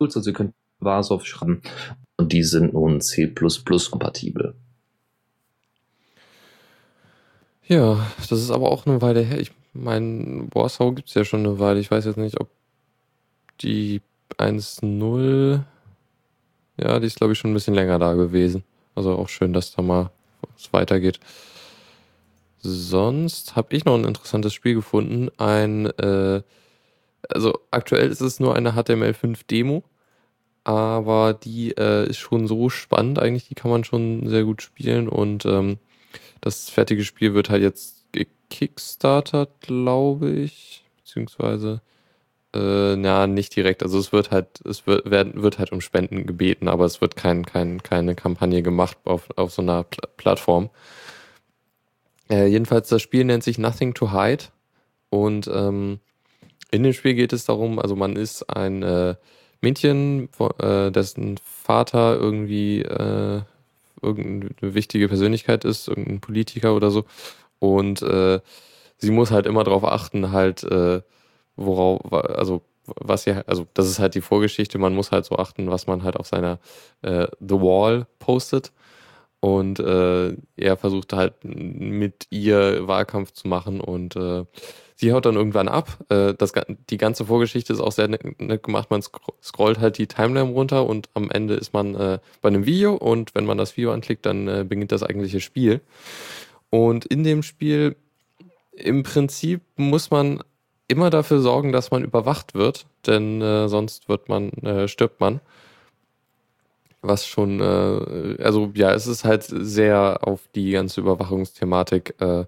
also 0.00 0.30
ihr 0.30 0.32
könnt 0.34 0.54
Warsaw 0.80 1.24
schreiben 1.24 1.62
und 2.16 2.32
die 2.32 2.42
sind 2.42 2.72
nun 2.74 3.00
C++ 3.00 3.32
kompatibel. 3.90 4.54
Ja, 7.66 8.06
das 8.18 8.32
ist 8.32 8.50
aber 8.50 8.70
auch 8.70 8.86
eine 8.86 9.00
Weile 9.00 9.20
her. 9.20 9.40
Ich 9.40 9.52
meine, 9.72 10.48
Warsaw 10.52 10.92
gibt 10.92 11.08
es 11.08 11.14
ja 11.14 11.24
schon 11.24 11.40
eine 11.40 11.58
Weile. 11.58 11.80
Ich 11.80 11.90
weiß 11.90 12.04
jetzt 12.04 12.18
nicht, 12.18 12.38
ob 12.40 12.50
die 13.62 14.02
1.0. 14.36 15.62
Ja, 16.76 17.00
die 17.00 17.06
ist, 17.06 17.16
glaube 17.16 17.32
ich, 17.32 17.38
schon 17.38 17.52
ein 17.52 17.54
bisschen 17.54 17.74
länger 17.74 17.98
da 17.98 18.14
gewesen. 18.14 18.64
Also 18.94 19.12
auch 19.16 19.28
schön, 19.28 19.52
dass 19.52 19.74
da 19.74 19.82
mal 19.82 20.10
was 20.52 20.72
weitergeht. 20.72 21.20
Sonst 22.66 23.56
habe 23.56 23.76
ich 23.76 23.84
noch 23.84 23.94
ein 23.94 24.04
interessantes 24.04 24.54
Spiel 24.54 24.74
gefunden. 24.74 25.28
Ein, 25.36 25.84
äh, 25.98 26.42
also 27.28 27.60
aktuell 27.70 28.08
ist 28.08 28.22
es 28.22 28.40
nur 28.40 28.56
eine 28.56 28.72
HTML5-Demo, 28.72 29.84
aber 30.64 31.34
die 31.34 31.72
äh, 31.76 32.08
ist 32.08 32.18
schon 32.18 32.46
so 32.48 32.70
spannend 32.70 33.18
eigentlich, 33.18 33.48
die 33.48 33.54
kann 33.54 33.70
man 33.70 33.84
schon 33.84 34.26
sehr 34.30 34.44
gut 34.44 34.62
spielen 34.62 35.10
und 35.10 35.44
ähm, 35.44 35.78
das 36.40 36.70
fertige 36.70 37.04
Spiel 37.04 37.34
wird 37.34 37.50
halt 37.50 37.62
jetzt 37.62 38.06
gekickstartert, 38.12 39.60
glaube 39.60 40.30
ich, 40.30 40.84
beziehungsweise 40.96 41.82
äh, 42.54 42.96
ja, 42.98 43.26
nicht 43.26 43.54
direkt. 43.56 43.82
Also 43.82 43.98
es 43.98 44.12
wird 44.12 44.30
halt, 44.30 44.60
es 44.64 44.86
wird, 44.86 45.10
werden, 45.10 45.42
wird 45.42 45.58
halt 45.58 45.72
um 45.72 45.82
Spenden 45.82 46.26
gebeten, 46.26 46.68
aber 46.68 46.86
es 46.86 47.02
wird 47.02 47.16
kein, 47.16 47.44
kein, 47.44 47.82
keine 47.82 48.14
Kampagne 48.14 48.62
gemacht 48.62 48.96
auf, 49.04 49.28
auf 49.36 49.52
so 49.52 49.60
einer 49.60 49.84
Pl 49.84 50.00
Plattform. 50.16 50.70
Äh, 52.30 52.46
jedenfalls, 52.46 52.88
das 52.88 53.02
Spiel 53.02 53.24
nennt 53.24 53.44
sich 53.44 53.58
Nothing 53.58 53.94
to 53.94 54.12
Hide 54.12 54.44
und 55.10 55.48
ähm, 55.52 56.00
in 56.70 56.82
dem 56.82 56.92
Spiel 56.92 57.14
geht 57.14 57.32
es 57.32 57.44
darum, 57.44 57.78
also 57.78 57.94
man 57.96 58.16
ist 58.16 58.42
ein, 58.50 58.82
äh, 58.82 59.14
Mädchen, 59.64 60.28
äh, 60.58 60.92
dessen 60.92 61.38
Vater 61.42 62.16
irgendwie 62.16 62.82
äh, 62.82 63.40
irgendeine 64.00 64.74
wichtige 64.74 65.08
Persönlichkeit 65.08 65.64
ist, 65.64 65.88
irgendein 65.88 66.20
Politiker 66.20 66.76
oder 66.76 66.90
so. 66.90 67.04
Und 67.58 68.02
äh, 68.02 68.40
sie 68.98 69.10
muss 69.10 69.30
halt 69.30 69.46
immer 69.46 69.64
darauf 69.64 69.84
achten, 69.84 70.30
halt, 70.30 70.62
äh, 70.64 71.00
worauf, 71.56 72.12
also 72.12 72.62
was 72.84 73.22
sie, 73.22 73.32
also 73.46 73.66
das 73.72 73.88
ist 73.88 73.98
halt 73.98 74.14
die 74.14 74.20
Vorgeschichte, 74.20 74.78
man 74.78 74.94
muss 74.94 75.10
halt 75.10 75.24
so 75.24 75.36
achten, 75.36 75.70
was 75.70 75.86
man 75.86 76.02
halt 76.02 76.16
auf 76.16 76.26
seiner 76.26 76.58
äh, 77.00 77.26
The 77.40 77.54
Wall 77.54 78.06
postet. 78.18 78.70
Und 79.44 79.78
äh, 79.78 80.34
er 80.56 80.78
versucht 80.78 81.12
halt 81.12 81.34
mit 81.42 82.28
ihr 82.30 82.88
Wahlkampf 82.88 83.32
zu 83.32 83.46
machen 83.46 83.82
und 83.82 84.16
äh, 84.16 84.46
sie 84.94 85.12
haut 85.12 85.26
dann 85.26 85.34
irgendwann 85.34 85.68
ab. 85.68 85.98
Äh, 86.08 86.32
das, 86.32 86.54
die 86.88 86.96
ganze 86.96 87.26
Vorgeschichte 87.26 87.74
ist 87.74 87.80
auch 87.80 87.92
sehr 87.92 88.08
nett, 88.08 88.22
gemacht. 88.62 88.90
Man 88.90 89.02
scrollt 89.02 89.80
halt 89.80 89.98
die 89.98 90.06
Timeline 90.06 90.50
runter 90.50 90.86
und 90.86 91.10
am 91.12 91.30
Ende 91.30 91.56
ist 91.56 91.74
man 91.74 91.94
äh, 91.94 92.20
bei 92.40 92.48
einem 92.48 92.64
Video 92.64 92.94
und 92.94 93.34
wenn 93.34 93.44
man 93.44 93.58
das 93.58 93.76
Video 93.76 93.92
anklickt, 93.92 94.24
dann 94.24 94.48
äh, 94.48 94.64
beginnt 94.66 94.92
das 94.92 95.02
eigentliche 95.02 95.40
Spiel. 95.40 95.82
Und 96.70 97.04
in 97.04 97.22
dem 97.22 97.42
Spiel 97.42 97.96
im 98.72 99.02
Prinzip 99.02 99.60
muss 99.76 100.10
man 100.10 100.42
immer 100.88 101.10
dafür 101.10 101.40
sorgen, 101.40 101.70
dass 101.70 101.90
man 101.90 102.02
überwacht 102.02 102.54
wird, 102.54 102.86
denn 103.06 103.42
äh, 103.42 103.68
sonst 103.68 104.08
wird 104.08 104.30
man, 104.30 104.52
äh, 104.62 104.88
stirbt 104.88 105.20
man. 105.20 105.42
Was 107.06 107.26
schon, 107.26 107.60
äh, 107.60 108.42
also 108.42 108.72
ja, 108.74 108.92
es 108.92 109.06
ist 109.06 109.24
halt 109.24 109.42
sehr 109.44 110.20
auf 110.22 110.48
die 110.54 110.70
ganze 110.70 111.02
Überwachungsthematik 111.02 112.14
äh, 112.18 112.46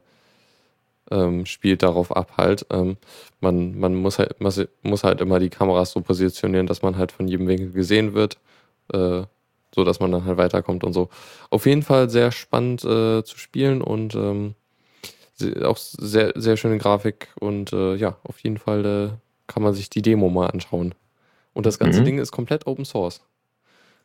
ähm, 1.10 1.44
spielt 1.44 1.82
darauf 1.82 2.16
ab 2.16 2.32
halt. 2.38 2.64
Ähm, 2.70 2.96
man, 3.40 3.78
man 3.78 3.94
muss 3.94 4.18
halt, 4.18 4.40
muss 4.40 5.04
halt 5.04 5.20
immer 5.20 5.38
die 5.40 5.50
Kameras 5.50 5.92
so 5.92 6.00
positionieren, 6.00 6.66
dass 6.66 6.80
man 6.80 6.96
halt 6.96 7.12
von 7.12 7.28
jedem 7.28 7.46
Winkel 7.48 7.70
gesehen 7.70 8.14
wird, 8.14 8.38
äh, 8.94 9.24
so 9.74 9.84
dass 9.84 10.00
man 10.00 10.10
dann 10.10 10.24
halt 10.24 10.38
weiterkommt 10.38 10.84
und 10.84 10.94
so. 10.94 11.10
Auf 11.50 11.66
jeden 11.66 11.82
Fall 11.82 12.08
sehr 12.08 12.32
spannend 12.32 12.82
äh, 12.82 13.22
zu 13.24 13.38
spielen 13.38 13.82
und 13.82 14.14
ähm, 14.14 14.54
auch 15.62 15.76
sehr, 15.76 16.32
sehr 16.34 16.56
schöne 16.56 16.78
Grafik 16.78 17.28
und 17.38 17.74
äh, 17.74 17.94
ja, 17.96 18.16
auf 18.24 18.38
jeden 18.38 18.56
Fall 18.56 18.86
äh, 18.86 19.08
kann 19.46 19.62
man 19.62 19.74
sich 19.74 19.90
die 19.90 20.00
Demo 20.00 20.30
mal 20.30 20.46
anschauen. 20.46 20.94
Und 21.52 21.66
das 21.66 21.78
ganze 21.78 22.00
mhm. 22.00 22.04
Ding 22.06 22.18
ist 22.18 22.32
komplett 22.32 22.66
Open 22.66 22.86
Source. 22.86 23.20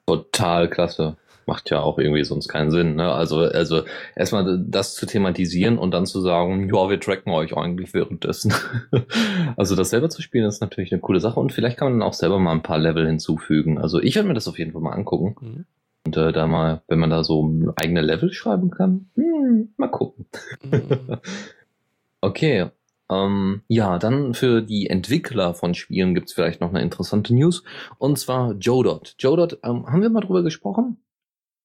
Total 0.05 0.69
klasse. 0.69 1.17
Macht 1.47 1.69
ja 1.69 1.81
auch 1.81 1.97
irgendwie 1.97 2.23
sonst 2.23 2.47
keinen 2.47 2.71
Sinn. 2.71 2.95
Ne? 2.95 3.11
Also, 3.11 3.39
also 3.39 3.83
erstmal 4.15 4.63
das 4.65 4.93
zu 4.93 5.05
thematisieren 5.05 5.77
und 5.77 5.91
dann 5.91 6.05
zu 6.05 6.21
sagen, 6.21 6.67
ja, 6.67 6.89
wir 6.89 6.99
tracken 6.99 7.31
euch 7.33 7.57
eigentlich 7.57 7.93
währenddessen. 7.93 8.53
also 9.57 9.75
das 9.75 9.89
selber 9.89 10.09
zu 10.09 10.21
spielen 10.21 10.45
ist 10.45 10.61
natürlich 10.61 10.91
eine 10.91 11.01
coole 11.01 11.19
Sache 11.19 11.39
und 11.39 11.51
vielleicht 11.51 11.77
kann 11.77 11.89
man 11.89 11.99
dann 11.99 12.07
auch 12.07 12.13
selber 12.13 12.39
mal 12.39 12.51
ein 12.51 12.63
paar 12.63 12.77
Level 12.77 13.05
hinzufügen. 13.05 13.79
Also 13.79 13.99
ich 13.99 14.15
werde 14.15 14.27
mir 14.27 14.33
das 14.35 14.47
auf 14.47 14.59
jeden 14.59 14.71
Fall 14.71 14.81
mal 14.81 14.93
angucken. 14.93 15.35
Mhm. 15.41 15.65
Und 16.05 16.17
äh, 16.17 16.31
da 16.31 16.47
mal, 16.47 16.81
wenn 16.87 16.99
man 16.99 17.09
da 17.09 17.23
so 17.23 17.51
eigene 17.75 18.01
Level 18.01 18.33
schreiben 18.33 18.71
kann, 18.71 19.09
hm, 19.15 19.73
mal 19.77 19.87
gucken. 19.87 20.25
Mhm. 20.63 21.17
okay. 22.21 22.69
Ähm, 23.11 23.61
ja, 23.67 23.99
dann 23.99 24.33
für 24.33 24.61
die 24.61 24.87
Entwickler 24.87 25.53
von 25.53 25.73
Spielen 25.73 26.15
gibt's 26.15 26.33
vielleicht 26.33 26.61
noch 26.61 26.69
eine 26.69 26.81
interessante 26.81 27.35
News. 27.35 27.63
Und 27.97 28.17
zwar 28.17 28.53
Jodot. 28.53 29.15
Jodot, 29.19 29.59
ähm, 29.63 29.85
haben 29.85 30.01
wir 30.01 30.09
mal 30.09 30.21
drüber 30.21 30.43
gesprochen? 30.43 31.03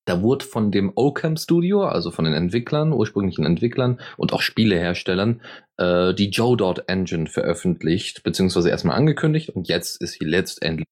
Da 0.07 0.22
wurde 0.22 0.44
von 0.44 0.70
dem 0.70 0.92
Ocam 0.94 1.36
Studio, 1.36 1.84
also 1.84 2.11
von 2.11 2.24
den 2.24 2.34
Entwicklern, 2.34 2.92
ursprünglichen 2.92 3.44
Entwicklern 3.44 4.01
und 4.16 4.32
auch 4.32 4.40
Spieleherstellern, 4.40 5.40
äh, 5.78 6.14
die 6.14 6.30
Jodot 6.30 6.84
Engine 6.88 7.26
veröffentlicht, 7.26 8.22
beziehungsweise 8.22 8.70
erstmal 8.70 8.97
angekündigt 8.97 9.51
und 9.51 9.68
jetzt 9.68 10.01
ist 10.01 10.12
sie 10.12 10.24
letztendlich 10.24 10.86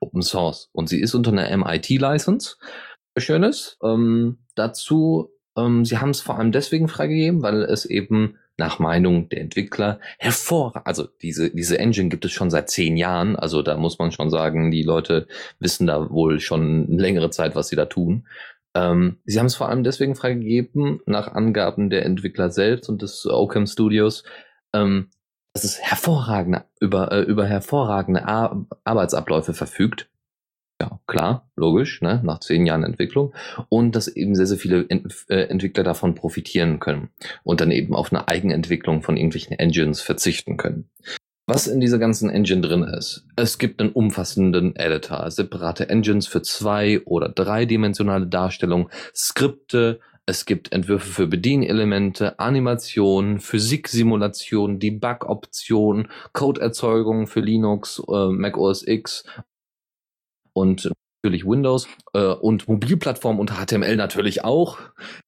Open 0.00 0.22
Source. 0.22 0.68
Und 0.72 0.88
sie 0.88 1.00
ist 1.00 1.14
unter 1.14 1.32
einer 1.32 1.54
MIT-License. 1.56 2.56
Schönes. 3.18 3.78
Ähm, 3.82 4.38
dazu, 4.54 5.30
ähm, 5.56 5.84
sie 5.84 5.98
haben 5.98 6.10
es 6.10 6.20
vor 6.20 6.38
allem 6.38 6.52
deswegen 6.52 6.88
freigegeben, 6.88 7.42
weil 7.42 7.62
es 7.62 7.84
eben 7.84 8.36
nach 8.58 8.78
Meinung 8.78 9.28
der 9.28 9.40
Entwickler 9.40 10.00
hervorragend, 10.18 10.86
also 10.86 11.06
diese, 11.22 11.50
diese 11.50 11.78
Engine 11.78 12.08
gibt 12.08 12.24
es 12.24 12.32
schon 12.32 12.50
seit 12.50 12.70
zehn 12.70 12.96
Jahren, 12.96 13.36
also 13.36 13.62
da 13.62 13.76
muss 13.76 13.98
man 13.98 14.12
schon 14.12 14.30
sagen, 14.30 14.70
die 14.70 14.82
Leute 14.82 15.26
wissen 15.60 15.86
da 15.86 16.10
wohl 16.10 16.40
schon 16.40 16.98
längere 16.98 17.30
Zeit, 17.30 17.54
was 17.54 17.68
sie 17.68 17.76
da 17.76 17.86
tun. 17.86 18.26
Ähm, 18.74 19.18
sie 19.24 19.38
haben 19.38 19.46
es 19.46 19.56
vor 19.56 19.68
allem 19.68 19.84
deswegen 19.84 20.14
freigegeben, 20.14 21.00
nach 21.06 21.28
Angaben 21.28 21.90
der 21.90 22.04
Entwickler 22.04 22.50
selbst 22.50 22.88
und 22.88 23.02
des 23.02 23.26
Ocam 23.26 23.66
Studios, 23.66 24.24
ähm, 24.74 25.08
dass 25.54 25.64
es 25.64 25.80
hervorragende, 25.80 26.64
über, 26.80 27.10
äh, 27.12 27.22
über 27.22 27.46
hervorragende 27.46 28.26
Ar 28.26 28.66
Arbeitsabläufe 28.84 29.54
verfügt. 29.54 30.08
Ja, 30.80 31.00
klar, 31.06 31.48
logisch, 31.56 32.02
ne, 32.02 32.20
nach 32.22 32.40
zehn 32.40 32.66
Jahren 32.66 32.84
Entwicklung. 32.84 33.32
Und 33.68 33.96
dass 33.96 34.08
eben 34.08 34.34
sehr, 34.34 34.46
sehr 34.46 34.58
viele 34.58 34.84
Ent 34.88 35.26
äh, 35.28 35.44
Entwickler 35.44 35.84
davon 35.84 36.14
profitieren 36.14 36.80
können 36.80 37.08
und 37.44 37.60
dann 37.60 37.70
eben 37.70 37.94
auf 37.94 38.12
eine 38.12 38.28
Eigenentwicklung 38.28 39.02
von 39.02 39.16
irgendwelchen 39.16 39.58
Engines 39.58 40.02
verzichten 40.02 40.56
können. 40.56 40.90
Was 41.46 41.68
in 41.68 41.80
dieser 41.80 41.98
ganzen 41.98 42.28
Engine 42.28 42.60
drin 42.60 42.82
ist. 42.82 43.24
Es 43.36 43.58
gibt 43.58 43.80
einen 43.80 43.92
umfassenden 43.92 44.74
Editor, 44.74 45.30
separate 45.30 45.88
Engines 45.88 46.26
für 46.26 46.42
zwei- 46.42 47.00
oder 47.04 47.28
dreidimensionale 47.28 48.26
Darstellung, 48.26 48.90
Skripte, 49.14 50.00
es 50.28 50.44
gibt 50.44 50.72
Entwürfe 50.72 51.08
für 51.08 51.26
Bedienelemente, 51.28 52.40
Animationen, 52.40 53.38
Physiksimulationen, 53.38 54.80
Debug-Optionen, 54.80 56.08
Codeerzeugung 56.32 57.28
für 57.28 57.38
Linux, 57.38 58.02
äh, 58.08 58.26
Mac 58.30 58.58
OS 58.58 58.84
X 58.84 59.22
und 60.56 60.90
natürlich 61.22 61.44
Windows 61.44 61.88
äh, 62.14 62.20
und 62.20 62.68
Mobilplattformen 62.68 63.40
und 63.40 63.50
HTML 63.50 63.96
natürlich 63.96 64.44
auch. 64.44 64.78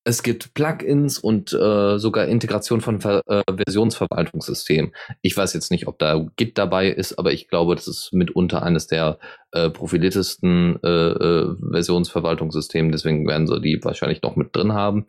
Es 0.04 0.22
gibt 0.22 0.54
Plugins 0.54 1.18
und 1.18 1.52
äh, 1.52 1.98
sogar 1.98 2.26
Integration 2.26 2.80
von 2.80 3.00
Ver 3.00 3.22
äh, 3.26 3.42
Versionsverwaltungssystemen. 3.64 4.92
Ich 5.22 5.36
weiß 5.36 5.54
jetzt 5.54 5.70
nicht, 5.70 5.88
ob 5.88 5.98
da 5.98 6.26
Git 6.36 6.56
dabei 6.56 6.88
ist, 6.88 7.18
aber 7.18 7.32
ich 7.32 7.48
glaube, 7.48 7.74
das 7.74 7.88
ist 7.88 8.12
mitunter 8.12 8.62
eines 8.62 8.86
der 8.86 9.18
äh, 9.52 9.70
profiliertesten 9.70 10.78
äh, 10.82 10.88
äh, 10.88 11.56
Versionsverwaltungssysteme. 11.70 12.90
Deswegen 12.90 13.26
werden 13.26 13.46
sie 13.46 13.60
die 13.60 13.82
wahrscheinlich 13.82 14.22
noch 14.22 14.36
mit 14.36 14.54
drin 14.54 14.72
haben. 14.72 15.06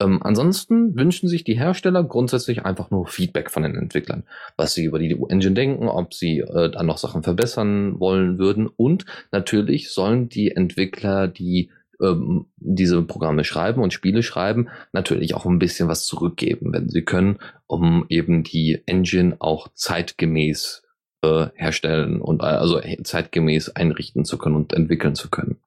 Ähm, 0.00 0.22
ansonsten 0.22 0.94
wünschen 0.96 1.28
sich 1.28 1.44
die 1.44 1.58
Hersteller 1.58 2.04
grundsätzlich 2.04 2.64
einfach 2.64 2.90
nur 2.90 3.06
Feedback 3.06 3.50
von 3.50 3.62
den 3.62 3.76
Entwicklern, 3.76 4.24
was 4.56 4.74
sie 4.74 4.84
über 4.84 4.98
die 4.98 5.16
Engine 5.28 5.54
denken, 5.54 5.88
ob 5.88 6.12
sie 6.12 6.40
äh, 6.40 6.70
dann 6.70 6.86
noch 6.86 6.98
Sachen 6.98 7.22
verbessern 7.22 7.98
wollen 7.98 8.38
würden. 8.38 8.66
Und 8.66 9.06
natürlich 9.32 9.90
sollen 9.90 10.28
die 10.28 10.50
Entwickler, 10.50 11.26
die 11.26 11.70
ähm, 12.00 12.46
diese 12.56 13.02
Programme 13.02 13.44
schreiben 13.44 13.82
und 13.82 13.92
Spiele 13.92 14.22
schreiben, 14.22 14.68
natürlich 14.92 15.34
auch 15.34 15.46
ein 15.46 15.58
bisschen 15.58 15.88
was 15.88 16.04
zurückgeben, 16.04 16.72
wenn 16.72 16.88
sie 16.88 17.02
können, 17.02 17.38
um 17.66 18.06
eben 18.08 18.42
die 18.44 18.82
Engine 18.86 19.36
auch 19.38 19.68
zeitgemäß 19.74 20.82
äh, 21.22 21.48
herstellen 21.54 22.20
und 22.20 22.42
äh, 22.42 22.46
also 22.46 22.80
zeitgemäß 23.02 23.70
einrichten 23.70 24.24
zu 24.24 24.38
können 24.38 24.56
und 24.56 24.72
entwickeln 24.72 25.14
zu 25.14 25.30
können. 25.30 25.58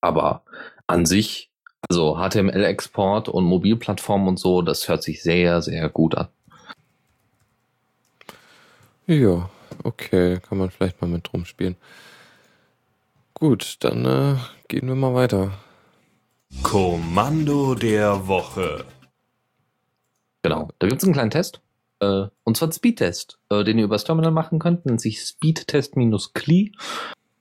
Aber 0.00 0.42
an 0.86 1.06
sich 1.06 1.50
also 1.88 2.16
HTML-Export 2.16 3.28
und 3.28 3.44
Mobilplattform 3.44 4.28
und 4.28 4.38
so, 4.38 4.62
das 4.62 4.88
hört 4.88 5.02
sich 5.02 5.22
sehr, 5.22 5.60
sehr 5.62 5.88
gut 5.88 6.16
an. 6.16 6.28
Ja, 9.06 9.50
okay, 9.82 10.40
kann 10.40 10.58
man 10.58 10.70
vielleicht 10.70 11.00
mal 11.02 11.08
mit 11.08 11.30
rumspielen. 11.32 11.76
Gut, 13.34 13.76
dann 13.80 14.04
äh, 14.06 14.36
gehen 14.68 14.88
wir 14.88 14.94
mal 14.94 15.14
weiter. 15.14 15.52
Kommando 16.62 17.74
der 17.74 18.26
Woche. 18.26 18.84
Genau, 20.42 20.68
da 20.78 20.86
gibt 20.86 21.02
es 21.02 21.04
einen 21.04 21.14
kleinen 21.14 21.30
Test. 21.30 21.60
Äh, 22.00 22.26
und 22.44 22.56
zwar 22.56 22.72
Speedtest, 22.72 23.38
äh, 23.50 23.64
den 23.64 23.78
ihr 23.78 23.84
übers 23.84 24.04
Terminal 24.04 24.32
machen 24.32 24.58
könnt. 24.58 24.86
Nennt 24.86 25.00
sich 25.00 25.20
Speedtest-CLI. 25.20 26.72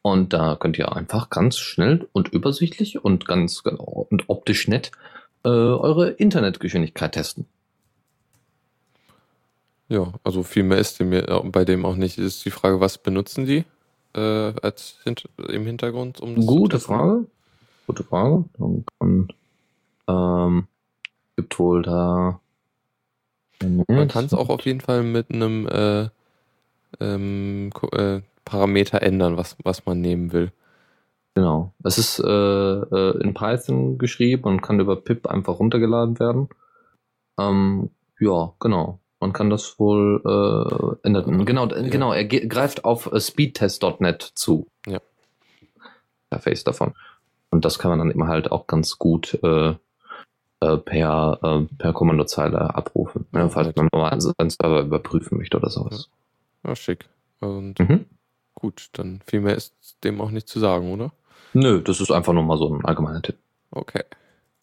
Und 0.01 0.34
da 0.34 0.56
könnt 0.56 0.78
ihr 0.78 0.93
einfach 0.93 1.30
ganz 1.30 1.58
schnell 1.58 2.10
und 2.12 2.28
übersichtlich 2.28 3.04
und 3.04 3.26
ganz 3.26 3.64
genau 3.64 4.06
und 4.10 4.26
optisch 4.28 4.68
nett 4.68 4.91
äh, 5.45 5.49
eure 5.49 6.10
Internetgeschwindigkeit 6.10 7.14
testen. 7.14 7.45
Ja, 9.88 10.12
also 10.24 10.43
viel 10.43 10.64
mehr 10.64 10.78
ist 10.78 10.99
dem, 10.99 11.12
bei 11.51 11.66
dem 11.66 11.86
auch 11.86 11.95
nicht. 11.95 12.18
Ist 12.18 12.43
die 12.45 12.51
Frage, 12.51 12.80
was 12.80 12.97
benutzen 12.97 13.45
die 13.45 13.64
äh, 14.14 14.54
als 14.62 14.97
hint 15.04 15.30
im 15.38 15.66
Hintergrund? 15.66 16.20
Um 16.20 16.36
das 16.36 16.45
Gute 16.45 16.80
Frage. 16.80 17.26
Gute 17.88 18.04
Frage. 18.04 18.45
Dann 18.58 19.28
ähm, 20.08 20.68
gibt 21.36 21.60
wohl 21.60 21.82
da. 21.82 22.39
Man 23.88 24.07
kann 24.07 24.26
es 24.26 24.34
auch 24.34 24.49
auf 24.49 24.61
jeden 24.66 24.82
Fall 24.82 25.03
mit 25.03 25.32
einem 25.32 25.68
äh, 25.68 26.09
ähm, 26.99 27.72
äh, 27.91 28.22
Parameter 28.45 29.01
ändern, 29.01 29.38
was, 29.38 29.55
was 29.64 29.86
man 29.86 30.01
nehmen 30.01 30.32
will. 30.34 30.51
Genau. 31.36 31.74
Es 31.84 31.97
ist 31.97 32.20
äh, 32.20 32.26
äh, 32.28 33.22
in 33.22 33.34
Python 33.34 33.97
geschrieben 33.97 34.43
und 34.43 34.61
kann 34.61 34.80
über 34.80 34.95
pip 34.95 35.28
einfach 35.28 35.59
runtergeladen 35.59 36.20
werden. 36.20 36.49
Ähm, 37.39 37.89
ja, 38.20 38.53
genau. 38.59 38.99
Man 39.20 39.34
kann 39.34 39.49
das 39.49 39.80
wohl 39.80 40.22
äh, 40.26 41.07
ändern. 41.07 41.45
Genau, 41.45 41.68
ja. 41.68 41.82
genau. 41.82 42.14
Er 42.14 42.26
greift 42.26 42.86
auf 42.86 43.11
äh, 43.11 43.20
speedtest.net 43.20 44.22
zu. 44.36 44.68
Ja. 44.86 44.99
Interface 46.30 46.64
davon. 46.64 46.93
Und 47.49 47.66
das 47.66 47.80
kann 47.80 47.89
man 47.89 47.99
dann 47.99 48.11
immer 48.11 48.28
halt 48.28 48.51
auch 48.51 48.68
ganz 48.68 48.97
gut 48.97 49.39
äh, 50.64 50.78
per, 50.78 51.39
äh, 51.43 51.76
per 51.78 51.93
Kommandozeile 51.93 52.76
abrufen, 52.76 53.26
ja, 53.34 53.49
falls 53.49 53.76
man 53.76 53.89
mal 53.93 54.09
einen 54.09 54.49
Server 54.49 54.82
überprüfen 54.82 55.38
möchte 55.38 55.57
oder 55.57 55.70
sowas. 55.70 56.09
Ja, 56.64 56.70
ja 56.70 56.76
schick. 56.76 57.09
Und 57.39 57.80
mhm. 57.80 58.05
gut, 58.53 58.89
dann 58.93 59.22
viel 59.26 59.41
mehr 59.41 59.55
ist 59.55 59.74
dem 60.03 60.22
auch 60.22 60.32
nicht 60.32 60.47
zu 60.47 60.59
sagen, 60.59 60.91
oder? 60.91 61.11
Nö, 61.53 61.82
das 61.82 61.99
ist 62.01 62.11
einfach 62.11 62.34
nur 62.34 62.43
mal 62.43 62.57
so 62.57 62.74
ein 62.74 62.86
allgemeiner 62.86 63.22
Tipp. 63.22 63.38
Okay. 63.72 64.03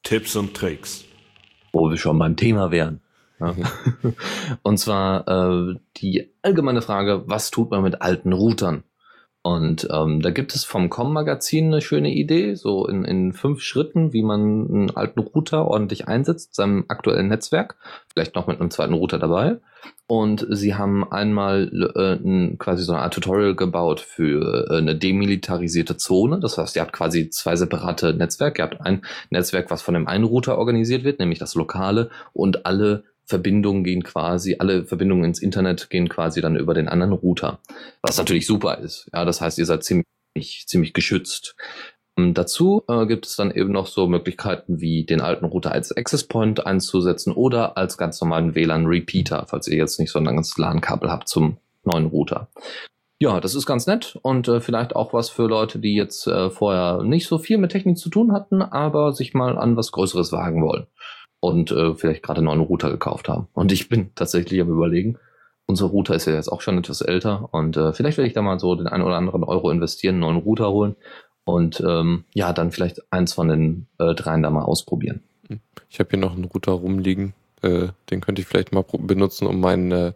Tipps 0.03 0.34
und 0.36 0.55
Tricks. 0.55 1.05
Wo 1.72 1.90
wir 1.90 1.96
schon 1.96 2.18
beim 2.18 2.36
Thema 2.36 2.70
wären. 2.70 3.01
Ja. 3.38 3.55
und 4.62 4.78
zwar 4.78 5.28
äh, 5.28 5.76
die 5.98 6.32
allgemeine 6.42 6.82
Frage, 6.82 7.24
was 7.26 7.51
tut 7.51 7.70
man 7.70 7.82
mit 7.82 8.03
alten 8.03 8.32
Routern? 8.32 8.82
Und 9.43 9.88
ähm, 9.91 10.20
da 10.20 10.30
gibt 10.30 10.55
es 10.55 10.64
vom 10.64 10.91
Com-Magazin 10.91 11.66
eine 11.66 11.80
schöne 11.80 12.12
Idee, 12.12 12.57
so 12.57 12.86
in, 12.86 13.05
in 13.05 13.32
fünf 13.32 13.62
Schritten, 13.62 14.12
wie 14.12 14.22
man 14.22 14.41
einen 14.41 14.91
alten 14.91 15.20
Router 15.20 15.66
ordentlich 15.66 16.09
einsetzt, 16.09 16.55
seinem 16.55 16.84
aktuellen 16.88 17.28
Netzwerk, 17.28 17.76
vielleicht 18.12 18.34
noch 18.34 18.47
mit 18.47 18.61
einem 18.61 18.70
zweiten 18.70 18.93
Router 18.93 19.18
dabei. 19.18 19.57
Und 20.07 20.47
sie 20.51 20.74
haben 20.74 21.11
einmal 21.11 21.70
äh, 21.97 22.57
quasi 22.59 22.82
so 22.82 22.93
eine 22.93 23.01
Art 23.01 23.14
Tutorial 23.14 23.55
gebaut 23.55 24.01
für 24.01 24.68
äh, 24.68 24.76
eine 24.76 24.95
demilitarisierte 24.95 25.97
Zone. 25.97 26.38
Das 26.41 26.59
heißt, 26.59 26.76
ihr 26.76 26.82
habt 26.82 26.93
quasi 26.93 27.30
zwei 27.30 27.57
separate 27.57 28.12
Netzwerke. 28.12 28.61
Ihr 28.61 28.64
habt 28.64 28.80
ein 28.82 29.03
Netzwerk, 29.30 29.70
was 29.70 29.80
von 29.80 29.95
dem 29.95 30.07
einen 30.07 30.24
Router 30.24 30.59
organisiert 30.59 31.05
wird, 31.05 31.18
nämlich 31.18 31.38
das 31.38 31.55
lokale, 31.55 32.11
und 32.34 32.66
alle 32.66 33.05
Verbindungen 33.31 33.85
gehen 33.85 34.03
quasi, 34.03 34.57
alle 34.59 34.85
Verbindungen 34.85 35.24
ins 35.24 35.41
Internet 35.41 35.89
gehen 35.89 36.09
quasi 36.09 36.41
dann 36.43 36.57
über 36.57 36.74
den 36.74 36.89
anderen 36.89 37.12
Router. 37.12 37.61
Was 38.03 38.18
natürlich 38.18 38.47
super 38.47 38.78
ist. 38.78 39.09
Ja, 39.14 39.24
das 39.24 39.41
heißt, 39.41 39.57
ihr 39.59 39.66
seid 39.66 39.85
ziemlich, 39.85 40.64
ziemlich 40.66 40.93
geschützt. 40.93 41.55
Ähm, 42.18 42.35
dazu 42.35 42.83
äh, 42.89 43.07
gibt 43.07 43.26
es 43.26 43.37
dann 43.37 43.53
eben 43.53 43.70
noch 43.70 43.87
so 43.87 44.09
Möglichkeiten 44.09 44.81
wie 44.81 45.05
den 45.05 45.20
alten 45.20 45.45
Router 45.45 45.70
als 45.70 45.97
Access 45.97 46.24
Point 46.24 46.66
einzusetzen 46.66 47.33
oder 47.33 47.76
als 47.76 47.97
ganz 47.97 48.20
normalen 48.20 48.55
WLAN 48.57 48.87
Repeater, 48.87 49.47
falls 49.49 49.68
ihr 49.68 49.76
jetzt 49.76 50.01
nicht 50.01 50.11
so 50.11 50.18
ein 50.18 50.24
langes 50.24 50.59
LAN-Kabel 50.59 51.11
habt 51.11 51.28
zum 51.28 51.59
neuen 51.85 52.07
Router. 52.07 52.49
Ja, 53.22 53.39
das 53.41 53.55
ist 53.55 53.66
ganz 53.66 53.87
nett 53.87 54.18
und 54.22 54.49
äh, 54.49 54.61
vielleicht 54.61 54.97
auch 54.97 55.12
was 55.12 55.31
für 55.31 55.47
Leute, 55.47 55.78
die 55.78 55.95
jetzt 55.95 56.26
äh, 56.26 56.51
vorher 56.51 57.05
nicht 57.05 57.28
so 57.28 57.39
viel 57.39 57.59
mit 57.59 57.70
Technik 57.70 57.97
zu 57.97 58.11
tun 58.11 58.33
hatten, 58.33 58.61
aber 58.61 59.12
sich 59.12 59.35
mal 59.35 59.57
an 59.57 59.76
was 59.76 59.93
Größeres 59.93 60.33
wagen 60.33 60.62
wollen 60.64 60.87
und 61.41 61.70
äh, 61.72 61.95
vielleicht 61.95 62.22
gerade 62.22 62.38
einen 62.38 62.47
neuen 62.47 62.61
Router 62.61 62.91
gekauft 62.91 63.28
haben. 63.28 63.49
Und 63.53 63.72
ich 63.72 63.88
bin 63.88 64.14
tatsächlich 64.14 64.61
am 64.61 64.68
überlegen, 64.68 65.18
unser 65.66 65.86
Router 65.86 66.14
ist 66.14 66.26
ja 66.26 66.34
jetzt 66.34 66.49
auch 66.49 66.61
schon 66.61 66.78
etwas 66.78 67.01
älter 67.01 67.49
und 67.53 67.76
äh, 67.76 67.93
vielleicht 67.93 68.18
werde 68.18 68.28
ich 68.28 68.34
da 68.34 68.43
mal 68.43 68.59
so 68.59 68.74
den 68.74 68.88
einen 68.88 69.05
oder 69.05 69.16
anderen 69.16 69.45
Euro 69.45 69.70
investieren, 69.70 70.16
einen 70.16 70.20
neuen 70.20 70.36
Router 70.38 70.70
holen 70.70 70.97
und 71.45 71.80
ähm, 71.80 72.24
ja, 72.34 72.53
dann 72.53 72.72
vielleicht 72.72 73.12
eins 73.12 73.32
von 73.32 73.49
den 73.49 73.86
äh, 73.99 74.14
dreien 74.14 74.43
da 74.43 74.51
mal 74.51 74.64
ausprobieren. 74.64 75.22
Ich 75.88 75.99
habe 75.99 76.11
hier 76.11 76.18
noch 76.18 76.34
einen 76.34 76.45
Router 76.45 76.72
rumliegen, 76.72 77.34
äh, 77.62 77.88
den 78.11 78.20
könnte 78.20 78.43
ich 78.43 78.49
vielleicht 78.49 78.72
mal 78.72 78.84
benutzen, 78.84 79.47
um 79.47 79.61
mein 79.61 79.91
äh, 79.93 80.12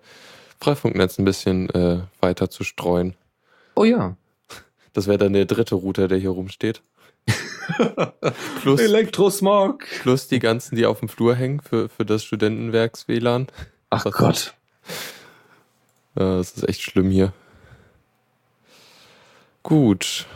Freifunknetz 0.61 1.19
ein 1.19 1.25
bisschen 1.25 1.71
äh, 1.71 2.01
weiter 2.21 2.51
zu 2.51 2.65
streuen. 2.65 3.15
Oh 3.77 3.85
ja. 3.85 4.17
Das 4.93 5.09
wäre 5.09 5.19
dann 5.19 5.33
der 5.33 5.45
dritte 5.45 5.75
Router, 5.75 6.09
der 6.09 6.19
hier 6.19 6.31
rumsteht. 6.31 6.83
plus, 8.63 8.81
Elektrosmog. 8.81 9.85
Plus 10.03 10.29
die 10.29 10.39
ganzen, 10.39 10.77
die 10.77 10.87
auf 10.87 11.01
dem 11.01 11.09
Flur 11.09 11.35
hängen 11.35 11.61
für, 11.61 11.89
für 11.89 12.05
das 12.05 12.25
Studentenwerks-WLAN. 12.25 13.49
Ach 13.91 14.05
das 14.05 14.15
Gott. 14.15 14.55
Ja, 16.19 16.37
das 16.37 16.53
ist 16.53 16.69
echt 16.69 16.83
schlimm 16.83 17.11
hier. 17.11 17.33
Gut. 19.63 20.27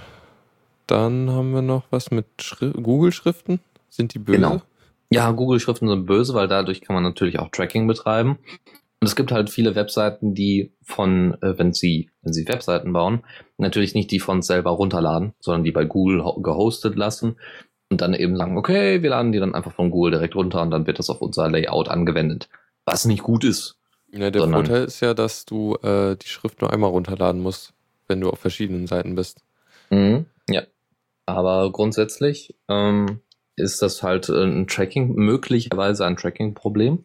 Dann 0.86 1.30
haben 1.30 1.52
wir 1.52 1.62
noch 1.62 1.84
was 1.90 2.10
mit 2.10 2.26
Google-Schriften. 2.60 3.60
Sind 3.90 4.14
die 4.14 4.18
böse? 4.18 4.38
Genau. 4.38 4.62
Ja, 5.10 5.30
Google-Schriften 5.30 5.88
sind 5.88 6.06
böse, 6.06 6.34
weil 6.34 6.48
dadurch 6.48 6.80
kann 6.80 6.94
man 6.94 7.02
natürlich 7.02 7.38
auch 7.38 7.50
Tracking 7.50 7.86
betreiben. 7.86 8.38
Und 9.00 9.06
es 9.06 9.14
gibt 9.14 9.30
halt 9.30 9.48
viele 9.48 9.74
Webseiten, 9.76 10.34
die 10.34 10.72
von, 10.82 11.40
äh, 11.40 11.56
wenn 11.56 11.72
sie, 11.72 12.10
wenn 12.22 12.32
sie 12.32 12.48
Webseiten 12.48 12.92
bauen, 12.92 13.24
natürlich 13.56 13.94
nicht 13.94 14.10
die 14.10 14.18
von 14.18 14.42
selber 14.42 14.70
runterladen, 14.70 15.34
sondern 15.38 15.64
die 15.64 15.70
bei 15.70 15.84
Google 15.84 16.24
gehostet 16.42 16.96
lassen 16.96 17.36
und 17.90 18.00
dann 18.00 18.14
eben 18.14 18.36
sagen, 18.36 18.58
okay, 18.58 19.02
wir 19.02 19.10
laden 19.10 19.32
die 19.32 19.38
dann 19.38 19.54
einfach 19.54 19.72
von 19.72 19.90
Google 19.90 20.12
direkt 20.12 20.34
runter 20.34 20.62
und 20.62 20.70
dann 20.70 20.86
wird 20.86 20.98
das 20.98 21.10
auf 21.10 21.22
unser 21.22 21.48
Layout 21.48 21.88
angewendet. 21.88 22.48
Was 22.84 23.04
nicht 23.04 23.22
gut 23.22 23.44
ist. 23.44 23.76
Ja, 24.10 24.30
der 24.30 24.48
Vorteil 24.48 24.84
ist 24.84 25.00
ja, 25.00 25.14
dass 25.14 25.44
du 25.44 25.74
äh, 25.82 26.16
die 26.16 26.28
Schrift 26.28 26.60
nur 26.60 26.72
einmal 26.72 26.90
runterladen 26.90 27.40
musst, 27.40 27.74
wenn 28.08 28.20
du 28.20 28.30
auf 28.30 28.38
verschiedenen 28.38 28.86
Seiten 28.86 29.14
bist. 29.14 29.42
Mhm, 29.90 30.26
ja. 30.48 30.62
Aber 31.26 31.70
grundsätzlich 31.70 32.56
ähm, 32.68 33.20
ist 33.58 33.82
das 33.82 34.02
halt 34.02 34.28
äh, 34.28 34.44
ein 34.44 34.66
Tracking, 34.66 35.14
möglicherweise 35.14 36.06
ein 36.06 36.16
Tracking-Problem. 36.16 37.04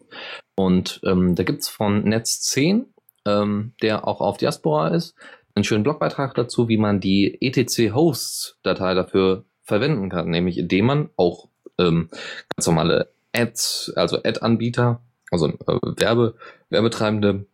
Und 0.55 1.01
ähm, 1.03 1.35
da 1.35 1.43
gibt's 1.43 1.69
von 1.69 2.03
Netz 2.03 2.41
10, 2.41 2.85
ähm, 3.25 3.73
der 3.81 4.07
auch 4.07 4.21
auf 4.21 4.37
Diaspora 4.37 4.89
ist, 4.89 5.15
einen 5.55 5.63
schönen 5.63 5.83
Blogbeitrag 5.83 6.33
dazu, 6.35 6.67
wie 6.67 6.77
man 6.77 6.99
die 6.99 7.37
etc-Hosts-Datei 7.41 8.93
dafür 8.93 9.45
verwenden 9.63 10.09
kann, 10.09 10.29
nämlich 10.29 10.57
indem 10.57 10.85
man 10.85 11.09
auch 11.15 11.47
ähm, 11.79 12.09
ganz 12.55 12.67
normale 12.67 13.09
Ads, 13.33 13.93
also 13.95 14.17
Ad-Anbieter, 14.17 15.01
also 15.31 15.47
äh, 15.47 15.79
Werbe, 15.97 16.35
Werbetreibende 16.69 17.45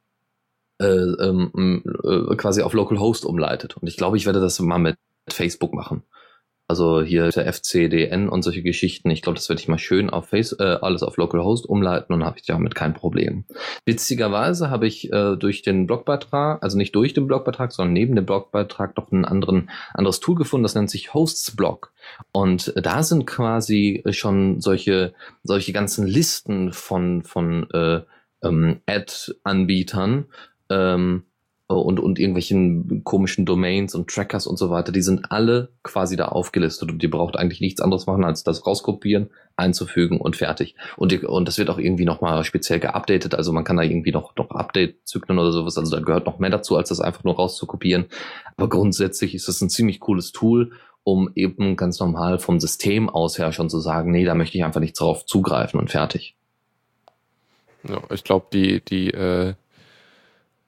äh, 0.81 0.85
ähm, 0.85 1.83
äh, 2.03 2.35
quasi 2.35 2.61
auf 2.61 2.73
Localhost 2.73 3.25
umleitet. 3.25 3.77
Und 3.77 3.87
ich 3.87 3.97
glaube, 3.97 4.17
ich 4.17 4.25
werde 4.25 4.39
das 4.39 4.59
mal 4.59 4.79
mit 4.79 4.97
Facebook 5.29 5.73
machen. 5.73 6.03
Also 6.69 7.01
hier 7.01 7.29
der 7.29 7.51
FCDN 7.51 8.29
und 8.29 8.43
solche 8.43 8.61
Geschichten. 8.61 9.09
Ich 9.09 9.23
glaube, 9.23 9.37
das 9.37 9.49
werde 9.49 9.59
ich 9.59 9.67
mal 9.67 9.79
schön 9.79 10.11
auf 10.11 10.29
Face, 10.29 10.51
äh, 10.51 10.77
alles 10.81 11.01
auf 11.01 11.17
Localhost 11.17 11.67
umleiten 11.67 12.13
und 12.13 12.23
habe 12.23 12.37
ich 12.37 12.45
damit 12.45 12.75
kein 12.75 12.93
Problem. 12.93 13.43
Witzigerweise 13.85 14.69
habe 14.69 14.85
ich 14.85 15.11
äh, 15.11 15.35
durch 15.35 15.63
den 15.63 15.87
Blogbeitrag, 15.87 16.61
also 16.61 16.77
nicht 16.77 16.93
durch 16.93 17.15
den 17.15 17.25
Blogbeitrag, 17.25 17.71
sondern 17.71 17.93
neben 17.93 18.15
dem 18.15 18.27
Blogbeitrag 18.27 18.95
noch 18.97 19.11
ein 19.11 19.25
anderen, 19.25 19.71
anderes 19.95 20.19
Tool 20.19 20.35
gefunden, 20.35 20.61
das 20.61 20.75
nennt 20.75 20.91
sich 20.91 21.11
Hostsblog. 21.11 21.91
Und 22.31 22.71
da 22.75 23.01
sind 23.01 23.25
quasi 23.25 24.03
schon 24.11 24.61
solche, 24.61 25.15
solche 25.41 25.73
ganzen 25.73 26.05
Listen 26.05 26.71
von, 26.71 27.23
von 27.23 27.67
äh, 27.71 28.01
ähm, 28.43 28.81
Ad-Anbietern, 28.85 30.25
ähm, 30.69 31.23
und, 31.75 31.99
und 31.99 32.17
irgendwelchen 32.17 33.03
komischen 33.03 33.45
Domains 33.45 33.93
und 33.93 34.09
Trackers 34.09 34.47
und 34.47 34.57
so 34.57 34.71
weiter, 34.71 34.91
die 34.91 35.03
sind 35.03 35.31
alle 35.31 35.69
quasi 35.83 36.15
da 36.15 36.29
aufgelistet 36.29 36.91
und 36.91 37.03
ihr 37.03 37.11
braucht 37.11 37.37
eigentlich 37.37 37.61
nichts 37.61 37.79
anderes 37.79 38.07
machen, 38.07 38.23
als 38.23 38.43
das 38.43 38.65
rauskopieren, 38.65 39.29
einzufügen 39.55 40.19
und 40.19 40.35
fertig. 40.35 40.75
Und, 40.97 41.11
ihr, 41.11 41.29
und 41.29 41.47
das 41.47 41.59
wird 41.59 41.69
auch 41.69 41.77
irgendwie 41.77 42.05
nochmal 42.05 42.43
speziell 42.43 42.79
geupdatet, 42.79 43.35
also 43.35 43.53
man 43.53 43.63
kann 43.63 43.77
da 43.77 43.83
irgendwie 43.83 44.11
noch, 44.11 44.35
noch 44.35 44.49
Update-Zyklen 44.49 45.37
oder 45.37 45.51
sowas, 45.51 45.77
also 45.77 45.95
da 45.95 46.01
gehört 46.01 46.25
noch 46.25 46.39
mehr 46.39 46.49
dazu, 46.49 46.75
als 46.75 46.89
das 46.89 47.01
einfach 47.01 47.23
nur 47.23 47.35
rauszukopieren. 47.35 48.05
Aber 48.57 48.67
grundsätzlich 48.67 49.35
ist 49.35 49.47
das 49.47 49.61
ein 49.61 49.69
ziemlich 49.69 49.99
cooles 49.99 50.31
Tool, 50.31 50.71
um 51.03 51.29
eben 51.35 51.75
ganz 51.75 51.99
normal 51.99 52.39
vom 52.39 52.59
System 52.59 53.09
aus 53.09 53.37
her 53.37 53.51
schon 53.51 53.69
zu 53.69 53.79
sagen, 53.79 54.09
nee, 54.09 54.25
da 54.25 54.33
möchte 54.33 54.57
ich 54.57 54.63
einfach 54.63 54.81
nicht 54.81 54.99
drauf 54.99 55.27
zugreifen 55.27 55.79
und 55.79 55.91
fertig. 55.91 56.35
Ja, 57.87 58.01
ich 58.11 58.23
glaube, 58.23 58.47
die, 58.51 58.81
die, 58.81 59.11
äh 59.11 59.53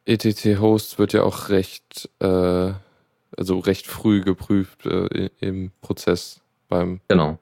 ETT-Host 0.05 0.99
wird 0.99 1.13
ja 1.13 1.23
auch 1.23 1.49
recht, 1.49 2.09
äh, 2.19 2.71
also 3.37 3.59
recht 3.59 3.87
früh 3.87 4.21
geprüft 4.21 4.85
äh, 4.85 5.29
im 5.39 5.71
Prozess 5.81 6.41
beim, 6.67 7.01
genau. 7.07 7.39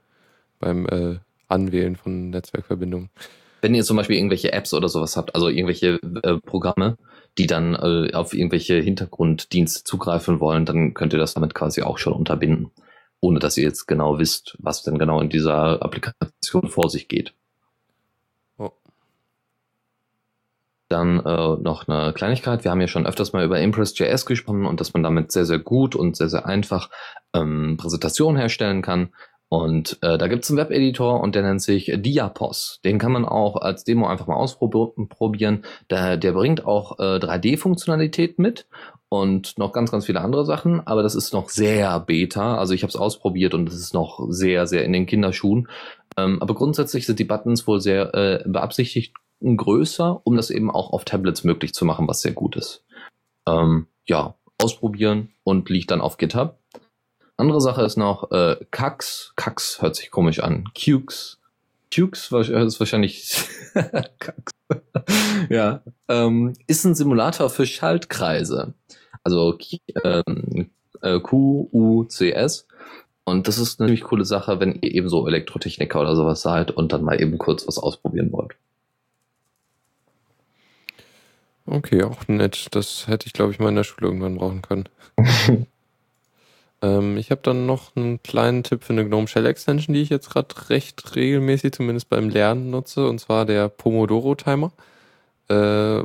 beim 0.59 0.85
äh, 0.87 1.19
Anwählen 1.47 1.95
von 1.95 2.29
Netzwerkverbindungen. 2.29 3.09
Wenn 3.61 3.75
ihr 3.75 3.83
zum 3.83 3.97
Beispiel 3.97 4.17
irgendwelche 4.17 4.53
Apps 4.53 4.73
oder 4.73 4.87
sowas 4.87 5.17
habt, 5.17 5.35
also 5.35 5.49
irgendwelche 5.49 5.99
äh, 6.23 6.37
Programme, 6.37 6.97
die 7.37 7.47
dann 7.47 7.75
äh, 7.75 8.13
auf 8.13 8.33
irgendwelche 8.33 8.75
Hintergrunddienste 8.75 9.83
zugreifen 9.83 10.39
wollen, 10.39 10.65
dann 10.65 10.93
könnt 10.93 11.13
ihr 11.13 11.19
das 11.19 11.33
damit 11.33 11.53
quasi 11.53 11.81
auch 11.81 11.97
schon 11.97 12.13
unterbinden, 12.13 12.71
ohne 13.19 13.39
dass 13.39 13.57
ihr 13.57 13.63
jetzt 13.63 13.85
genau 13.87 14.19
wisst, 14.19 14.55
was 14.59 14.83
denn 14.83 14.97
genau 14.97 15.19
in 15.21 15.29
dieser 15.29 15.81
Applikation 15.81 16.69
vor 16.69 16.89
sich 16.89 17.07
geht. 17.07 17.33
Dann 20.89 21.19
äh, 21.19 21.55
noch 21.61 21.87
eine 21.87 22.13
Kleinigkeit. 22.13 22.63
Wir 22.63 22.71
haben 22.71 22.81
ja 22.81 22.87
schon 22.87 23.05
öfters 23.05 23.31
mal 23.31 23.45
über 23.45 23.59
Impress.js 23.59 24.25
gesprochen 24.25 24.65
und 24.65 24.79
dass 24.79 24.93
man 24.93 25.03
damit 25.03 25.31
sehr, 25.31 25.45
sehr 25.45 25.59
gut 25.59 25.95
und 25.95 26.17
sehr, 26.17 26.29
sehr 26.29 26.47
einfach 26.47 26.89
ähm, 27.33 27.77
Präsentationen 27.77 28.39
herstellen 28.39 28.81
kann. 28.81 29.09
Und 29.49 29.97
äh, 30.01 30.19
da 30.19 30.27
gibt 30.27 30.43
es 30.43 30.49
einen 30.51 30.59
Webeditor 30.59 31.21
und 31.21 31.33
der 31.33 31.41
nennt 31.41 31.61
sich 31.61 31.91
Diapos. 31.95 32.79
Den 32.85 32.99
kann 32.99 33.11
man 33.11 33.25
auch 33.25 33.55
als 33.55 33.83
Demo 33.83 34.07
einfach 34.07 34.27
mal 34.27 34.35
ausprobieren. 34.35 35.63
Der, 35.89 36.17
der 36.17 36.33
bringt 36.33 36.65
auch 36.65 36.99
äh, 36.99 37.17
3D-Funktionalität 37.17 38.37
mit 38.37 38.67
und 39.09 39.57
noch 39.57 39.73
ganz, 39.73 39.91
ganz 39.91 40.05
viele 40.05 40.21
andere 40.21 40.45
Sachen. 40.45 40.85
Aber 40.85 41.01
das 41.01 41.15
ist 41.15 41.33
noch 41.33 41.49
sehr 41.49 41.99
beta. 41.99 42.57
Also 42.57 42.75
ich 42.75 42.83
habe 42.83 42.89
es 42.89 42.95
ausprobiert 42.95 43.55
und 43.55 43.67
es 43.69 43.75
ist 43.75 43.95
noch 43.95 44.27
sehr, 44.29 44.67
sehr 44.67 44.85
in 44.85 44.93
den 44.93 45.07
Kinderschuhen. 45.07 45.67
Ähm, 46.15 46.39
aber 46.41 46.53
grundsätzlich 46.53 47.07
sind 47.07 47.17
die 47.17 47.25
Buttons 47.25 47.65
wohl 47.65 47.81
sehr 47.81 48.13
äh, 48.13 48.43
beabsichtigt 48.47 49.15
größer, 49.41 50.21
um 50.23 50.35
das 50.35 50.49
eben 50.49 50.69
auch 50.69 50.91
auf 50.91 51.05
Tablets 51.05 51.43
möglich 51.43 51.73
zu 51.73 51.85
machen, 51.85 52.07
was 52.07 52.21
sehr 52.21 52.33
gut 52.33 52.55
ist. 52.55 52.83
Ähm, 53.47 53.87
ja, 54.05 54.35
ausprobieren 54.57 55.29
und 55.43 55.69
liegt 55.69 55.91
dann 55.91 56.01
auf 56.01 56.17
GitHub. 56.17 56.57
Andere 57.37 57.61
Sache 57.61 57.83
ist 57.83 57.97
noch 57.97 58.31
äh, 58.31 58.57
Cax. 58.71 59.33
Cax 59.35 59.81
hört 59.81 59.95
sich 59.95 60.11
komisch 60.11 60.41
an. 60.41 60.65
Cukes. 60.73 61.39
Cukes 61.93 62.31
ist 62.31 62.79
wahrscheinlich 62.79 63.45
Cax. 64.19 64.51
ja. 65.49 65.81
Ähm, 66.07 66.53
ist 66.67 66.83
ein 66.85 66.95
Simulator 66.95 67.49
für 67.49 67.65
Schaltkreise. 67.65 68.73
Also 69.23 69.57
ähm, 70.03 70.69
äh, 71.01 71.19
QUCS. 71.19 72.67
Und 73.23 73.47
das 73.47 73.57
ist 73.57 73.79
eine 73.79 73.87
ziemlich 73.87 74.03
coole 74.03 74.25
Sache, 74.25 74.59
wenn 74.59 74.79
ihr 74.81 74.91
eben 74.91 75.07
so 75.07 75.27
Elektrotechniker 75.27 76.01
oder 76.01 76.15
sowas 76.15 76.41
seid 76.41 76.71
und 76.71 76.91
dann 76.91 77.03
mal 77.03 77.21
eben 77.21 77.37
kurz 77.37 77.67
was 77.67 77.77
ausprobieren 77.77 78.31
wollt. 78.31 78.55
Okay, 81.71 82.03
auch 82.03 82.27
nett. 82.27 82.67
Das 82.71 83.07
hätte 83.07 83.27
ich, 83.27 83.33
glaube 83.33 83.51
ich, 83.51 83.59
mal 83.59 83.69
in 83.69 83.75
der 83.75 83.83
Schule 83.83 84.07
irgendwann 84.07 84.37
brauchen 84.37 84.61
können. 84.63 84.89
ähm, 86.81 87.17
ich 87.17 87.29
habe 87.29 87.41
dann 87.43 87.67
noch 87.67 87.95
einen 87.95 88.23
kleinen 88.23 88.63
Tipp 88.63 88.83
für 88.83 88.93
eine 88.93 89.05
GNOME 89.05 89.27
Shell 89.27 89.45
Extension, 89.45 89.93
die 89.93 90.01
ich 90.01 90.09
jetzt 90.09 90.31
gerade 90.31 90.69
recht 90.69 91.15
regelmäßig, 91.15 91.73
zumindest 91.73 92.09
beim 92.09 92.29
Lernen 92.29 92.71
nutze, 92.71 93.07
und 93.07 93.19
zwar 93.19 93.45
der 93.45 93.69
Pomodoro 93.69 94.33
Timer. 94.33 94.71
Äh, 95.47 96.03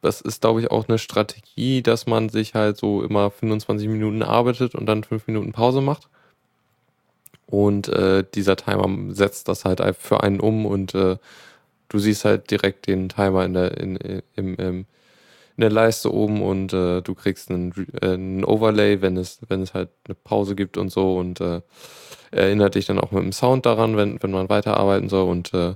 das 0.00 0.22
ist, 0.22 0.40
glaube 0.40 0.60
ich, 0.62 0.70
auch 0.70 0.88
eine 0.88 0.98
Strategie, 0.98 1.82
dass 1.82 2.06
man 2.06 2.30
sich 2.30 2.54
halt 2.54 2.78
so 2.78 3.02
immer 3.02 3.30
25 3.30 3.88
Minuten 3.88 4.22
arbeitet 4.22 4.74
und 4.74 4.86
dann 4.86 5.04
5 5.04 5.26
Minuten 5.26 5.52
Pause 5.52 5.82
macht. 5.82 6.08
Und 7.46 7.88
äh, 7.88 8.24
dieser 8.34 8.56
Timer 8.56 8.88
setzt 9.14 9.48
das 9.48 9.64
halt 9.66 9.82
für 9.98 10.22
einen 10.22 10.40
um 10.40 10.64
und 10.64 10.94
äh, 10.94 11.16
du 11.88 11.98
siehst 11.98 12.24
halt 12.24 12.50
direkt 12.50 12.86
den 12.86 13.08
Timer 13.08 13.44
in 13.44 13.54
der, 13.54 13.76
in, 13.78 13.96
im, 13.96 14.54
im, 14.56 14.86
in 15.56 15.60
der 15.60 15.70
Leiste 15.70 16.12
oben 16.12 16.42
und 16.42 16.72
äh, 16.72 17.00
du 17.02 17.14
kriegst 17.14 17.50
einen, 17.50 17.72
äh, 18.00 18.14
einen 18.14 18.44
Overlay, 18.44 19.00
wenn 19.02 19.16
es, 19.16 19.38
wenn 19.48 19.62
es 19.62 19.74
halt 19.74 19.90
eine 20.06 20.14
Pause 20.14 20.54
gibt 20.54 20.76
und 20.76 20.90
so 20.90 21.16
und 21.16 21.40
äh, 21.40 21.62
erinnert 22.30 22.74
dich 22.74 22.86
dann 22.86 23.00
auch 23.00 23.10
mit 23.10 23.22
dem 23.22 23.32
Sound 23.32 23.66
daran, 23.66 23.96
wenn, 23.96 24.22
wenn 24.22 24.30
man 24.30 24.48
weiterarbeiten 24.48 25.08
soll 25.08 25.28
und 25.28 25.54
äh, 25.54 25.74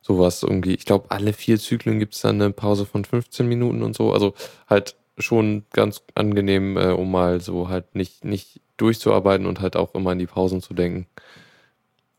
sowas 0.00 0.42
irgendwie. 0.42 0.74
Ich 0.74 0.84
glaube, 0.84 1.10
alle 1.10 1.32
vier 1.32 1.58
Zyklen 1.58 1.98
gibt 1.98 2.14
es 2.14 2.20
dann 2.20 2.40
eine 2.40 2.52
Pause 2.52 2.86
von 2.86 3.04
15 3.04 3.46
Minuten 3.46 3.82
und 3.82 3.96
so. 3.96 4.12
Also 4.12 4.34
halt 4.68 4.96
schon 5.18 5.64
ganz 5.72 6.02
angenehm, 6.14 6.76
äh, 6.76 6.90
um 6.90 7.10
mal 7.10 7.40
so 7.40 7.68
halt 7.68 7.94
nicht, 7.94 8.24
nicht 8.24 8.60
durchzuarbeiten 8.76 9.46
und 9.46 9.60
halt 9.60 9.76
auch 9.76 9.94
immer 9.94 10.12
in 10.12 10.18
die 10.18 10.26
Pausen 10.26 10.60
zu 10.60 10.74
denken. 10.74 11.06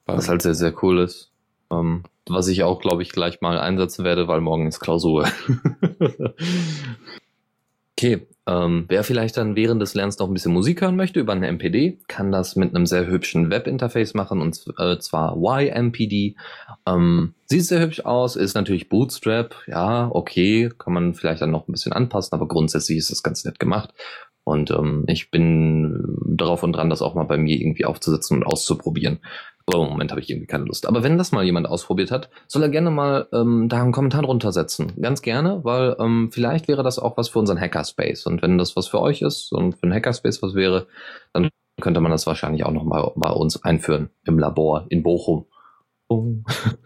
Was 0.05 0.29
halt 0.29 0.41
sehr, 0.41 0.55
sehr 0.55 0.73
cool 0.83 0.99
ist. 0.99 1.31
Ähm, 1.71 2.03
was 2.27 2.47
ich 2.47 2.63
auch, 2.63 2.79
glaube 2.81 3.03
ich, 3.03 3.11
gleich 3.11 3.41
mal 3.41 3.59
einsetzen 3.59 4.03
werde, 4.03 4.27
weil 4.27 4.41
morgen 4.41 4.67
ist 4.67 4.79
Klausur. 4.79 5.27
okay, 7.97 8.27
ähm, 8.47 8.85
wer 8.89 9.03
vielleicht 9.03 9.37
dann 9.37 9.55
während 9.55 9.81
des 9.81 9.95
Lernens 9.95 10.19
noch 10.19 10.27
ein 10.27 10.33
bisschen 10.33 10.53
Musik 10.53 10.81
hören 10.81 10.95
möchte 10.95 11.19
über 11.19 11.33
eine 11.33 11.47
MPD, 11.47 11.99
kann 12.07 12.31
das 12.31 12.55
mit 12.55 12.75
einem 12.75 12.85
sehr 12.85 13.07
hübschen 13.07 13.49
Webinterface 13.49 14.13
machen 14.13 14.41
und 14.41 14.63
äh, 14.77 14.99
zwar 14.99 15.35
YMPD. 15.35 16.35
Ähm, 16.85 17.33
sieht 17.45 17.65
sehr 17.65 17.81
hübsch 17.81 18.01
aus, 18.01 18.35
ist 18.35 18.53
natürlich 18.53 18.89
Bootstrap, 18.89 19.55
ja, 19.67 20.09
okay, 20.11 20.71
kann 20.77 20.93
man 20.93 21.15
vielleicht 21.15 21.41
dann 21.41 21.51
noch 21.51 21.67
ein 21.67 21.71
bisschen 21.71 21.93
anpassen, 21.93 22.35
aber 22.35 22.47
grundsätzlich 22.47 22.99
ist 22.99 23.11
das 23.11 23.23
ganz 23.23 23.45
nett 23.45 23.59
gemacht. 23.59 23.93
Und 24.43 24.69
ähm, 24.69 25.05
ich 25.07 25.31
bin 25.31 26.19
darauf 26.23 26.61
und 26.61 26.73
dran, 26.73 26.91
das 26.91 27.01
auch 27.01 27.15
mal 27.15 27.23
bei 27.23 27.37
mir 27.37 27.59
irgendwie 27.59 27.85
aufzusetzen 27.85 28.37
und 28.37 28.43
auszuprobieren. 28.43 29.19
Aber 29.67 29.83
im 29.83 29.89
Moment 29.89 30.11
habe 30.11 30.21
ich 30.21 30.29
irgendwie 30.29 30.47
keine 30.47 30.65
Lust. 30.65 30.85
Aber 30.85 31.01
wenn 31.01 31.17
das 31.17 31.31
mal 31.31 31.43
jemand 31.43 31.67
ausprobiert 31.67 32.11
hat, 32.11 32.29
soll 32.47 32.61
er 32.61 32.69
gerne 32.69 32.91
mal 32.91 33.27
ähm, 33.33 33.67
da 33.67 33.81
einen 33.81 33.91
Kommentar 33.91 34.21
drunter 34.21 34.51
setzen. 34.51 34.93
Ganz 35.01 35.23
gerne, 35.23 35.63
weil 35.63 35.95
ähm, 35.99 36.29
vielleicht 36.31 36.67
wäre 36.67 36.83
das 36.83 36.99
auch 36.99 37.17
was 37.17 37.29
für 37.29 37.39
unseren 37.39 37.59
Hackerspace. 37.59 38.27
Und 38.27 38.43
wenn 38.43 38.59
das 38.59 38.75
was 38.75 38.87
für 38.87 39.01
euch 39.01 39.23
ist 39.23 39.51
und 39.51 39.73
für 39.73 39.83
einen 39.83 39.93
Hackerspace 39.93 40.43
was 40.43 40.53
wäre, 40.53 40.87
dann 41.33 41.49
könnte 41.81 41.99
man 41.99 42.11
das 42.11 42.27
wahrscheinlich 42.27 42.63
auch 42.63 42.71
noch 42.71 42.83
mal 42.83 43.11
bei 43.15 43.31
uns 43.31 43.63
einführen 43.63 44.09
im 44.25 44.37
Labor 44.37 44.85
in 44.89 45.01
Bochum. 45.01 45.45
Oh. 46.09 46.35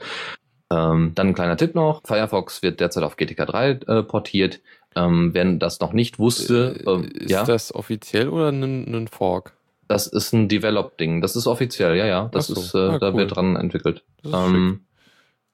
ähm, 0.72 1.12
dann 1.16 1.28
ein 1.28 1.34
kleiner 1.34 1.58
Tipp 1.58 1.76
noch. 1.76 2.02
Firefox 2.06 2.64
wird 2.64 2.80
derzeit 2.80 3.04
auf 3.04 3.18
GTK 3.18 3.46
3 3.46 3.70
äh, 3.72 4.04
portiert. 4.04 4.62
Ähm, 4.96 5.32
wer 5.34 5.46
das 5.54 5.82
noch 5.82 5.94
nicht 5.94 6.18
wusste, 6.18 6.82
äh, 6.86 6.90
ähm, 6.90 7.04
ist 7.14 7.30
ja? 7.30 7.44
das 7.44 7.76
offiziell 7.76 8.30
oder 8.30 8.50
ein 8.50 9.08
Fork? 9.10 9.59
Das 9.90 10.06
ist 10.06 10.34
ein 10.34 10.48
Develop-Ding. 10.48 11.20
Das 11.20 11.36
ist 11.36 11.48
offiziell, 11.48 11.98
ja, 11.98 12.06
ja. 12.06 12.30
Das 12.32 12.46
so. 12.48 12.62
ist, 12.62 12.76
äh, 12.76 12.78
ah, 12.78 13.00
da 13.00 13.10
cool. 13.10 13.18
wird 13.18 13.36
dran 13.36 13.56
entwickelt. 13.56 14.04
Ähm, 14.24 14.82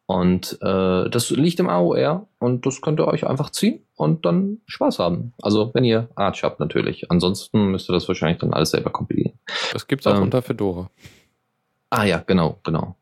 und 0.08 0.58
äh, 0.62 1.10
das 1.10 1.30
liegt 1.30 1.62
im 1.62 1.70
AOR 1.70 2.28
und 2.38 2.66
das 2.66 2.82
könnt 2.82 3.00
ihr 3.00 3.08
euch 3.08 3.26
einfach 3.26 3.50
ziehen 3.50 3.80
und 3.96 4.26
dann 4.26 4.60
Spaß 4.68 5.00
haben. 5.00 5.34
Also 5.42 5.72
wenn 5.74 5.86
ihr 5.86 6.10
Arch 6.16 6.44
habt 6.44 6.60
natürlich. 6.60 7.10
Ansonsten 7.10 7.72
müsst 7.72 7.90
ihr 7.90 7.94
das 7.94 8.10
wahrscheinlich 8.10 8.40
dann 8.40 8.54
alles 8.54 8.72
selber 8.72 8.90
kompilieren. 8.90 9.40
Das 9.72 9.88
gibt's 9.88 10.06
auch 10.06 10.18
ähm, 10.18 10.24
unter 10.24 10.42
Fedora. 10.42 10.90
Ah 11.90 12.04
ja, 12.04 12.18
genau, 12.20 12.60
genau. 12.64 12.98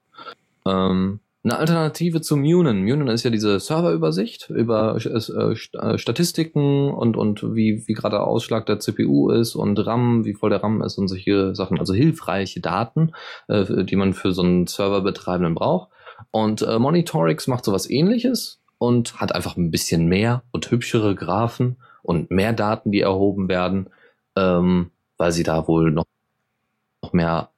Ähm, 0.68 1.20
eine 1.44 1.58
Alternative 1.58 2.22
zu 2.22 2.38
Munen. 2.38 2.84
Munen 2.84 3.10
ist 3.10 3.24
ja 3.24 3.30
diese 3.30 3.60
Serverübersicht 3.60 4.50
über 4.50 4.98
äh, 5.04 5.10
äh, 5.10 5.98
Statistiken 5.98 6.90
und, 6.90 7.18
und 7.18 7.44
wie, 7.54 7.84
wie 7.86 7.94
gerade 7.94 8.16
der 8.16 8.28
Ausschlag 8.28 8.66
der 8.66 8.80
CPU 8.80 9.30
ist 9.30 9.56
und 9.56 9.78
RAM, 9.86 10.24
wie 10.24 10.34
voll 10.34 10.52
der 10.52 10.64
RAM 10.64 10.82
ist 10.82 10.98
und 10.98 11.10
solche 11.10 11.54
Sachen. 11.54 11.80
Also 11.80 11.94
hilfreiche 11.94 12.62
Daten, 12.62 13.12
äh, 13.50 13.84
die 13.84 13.98
man 13.98 14.14
für 14.14 14.32
so 14.32 14.42
einen 14.42 14.68
Serverbetreibenden 14.68 15.56
braucht. 15.56 15.90
Und 16.32 16.62
äh, 16.62 16.80
Monitorix 16.80 17.48
macht 17.48 17.66
sowas 17.66 17.90
ähnliches 17.90 18.62
und 18.78 19.20
hat 19.20 19.36
einfach 19.36 19.58
ein 19.58 19.72
bisschen 19.72 20.08
mehr 20.08 20.44
und 20.52 20.72
hübschere 20.72 21.14
Graphen 21.14 21.76
und 22.04 22.32
mehr 22.32 22.54
Daten, 22.54 22.92
die 22.92 23.02
erhoben 23.02 23.50
werden, 23.50 23.90
ähm, 24.38 24.92
weil 25.18 25.34
sie 25.34 25.44
da 25.44 25.68
wohl 25.68 25.92
noch, 25.92 26.06
noch 27.02 27.12
mehr 27.12 27.50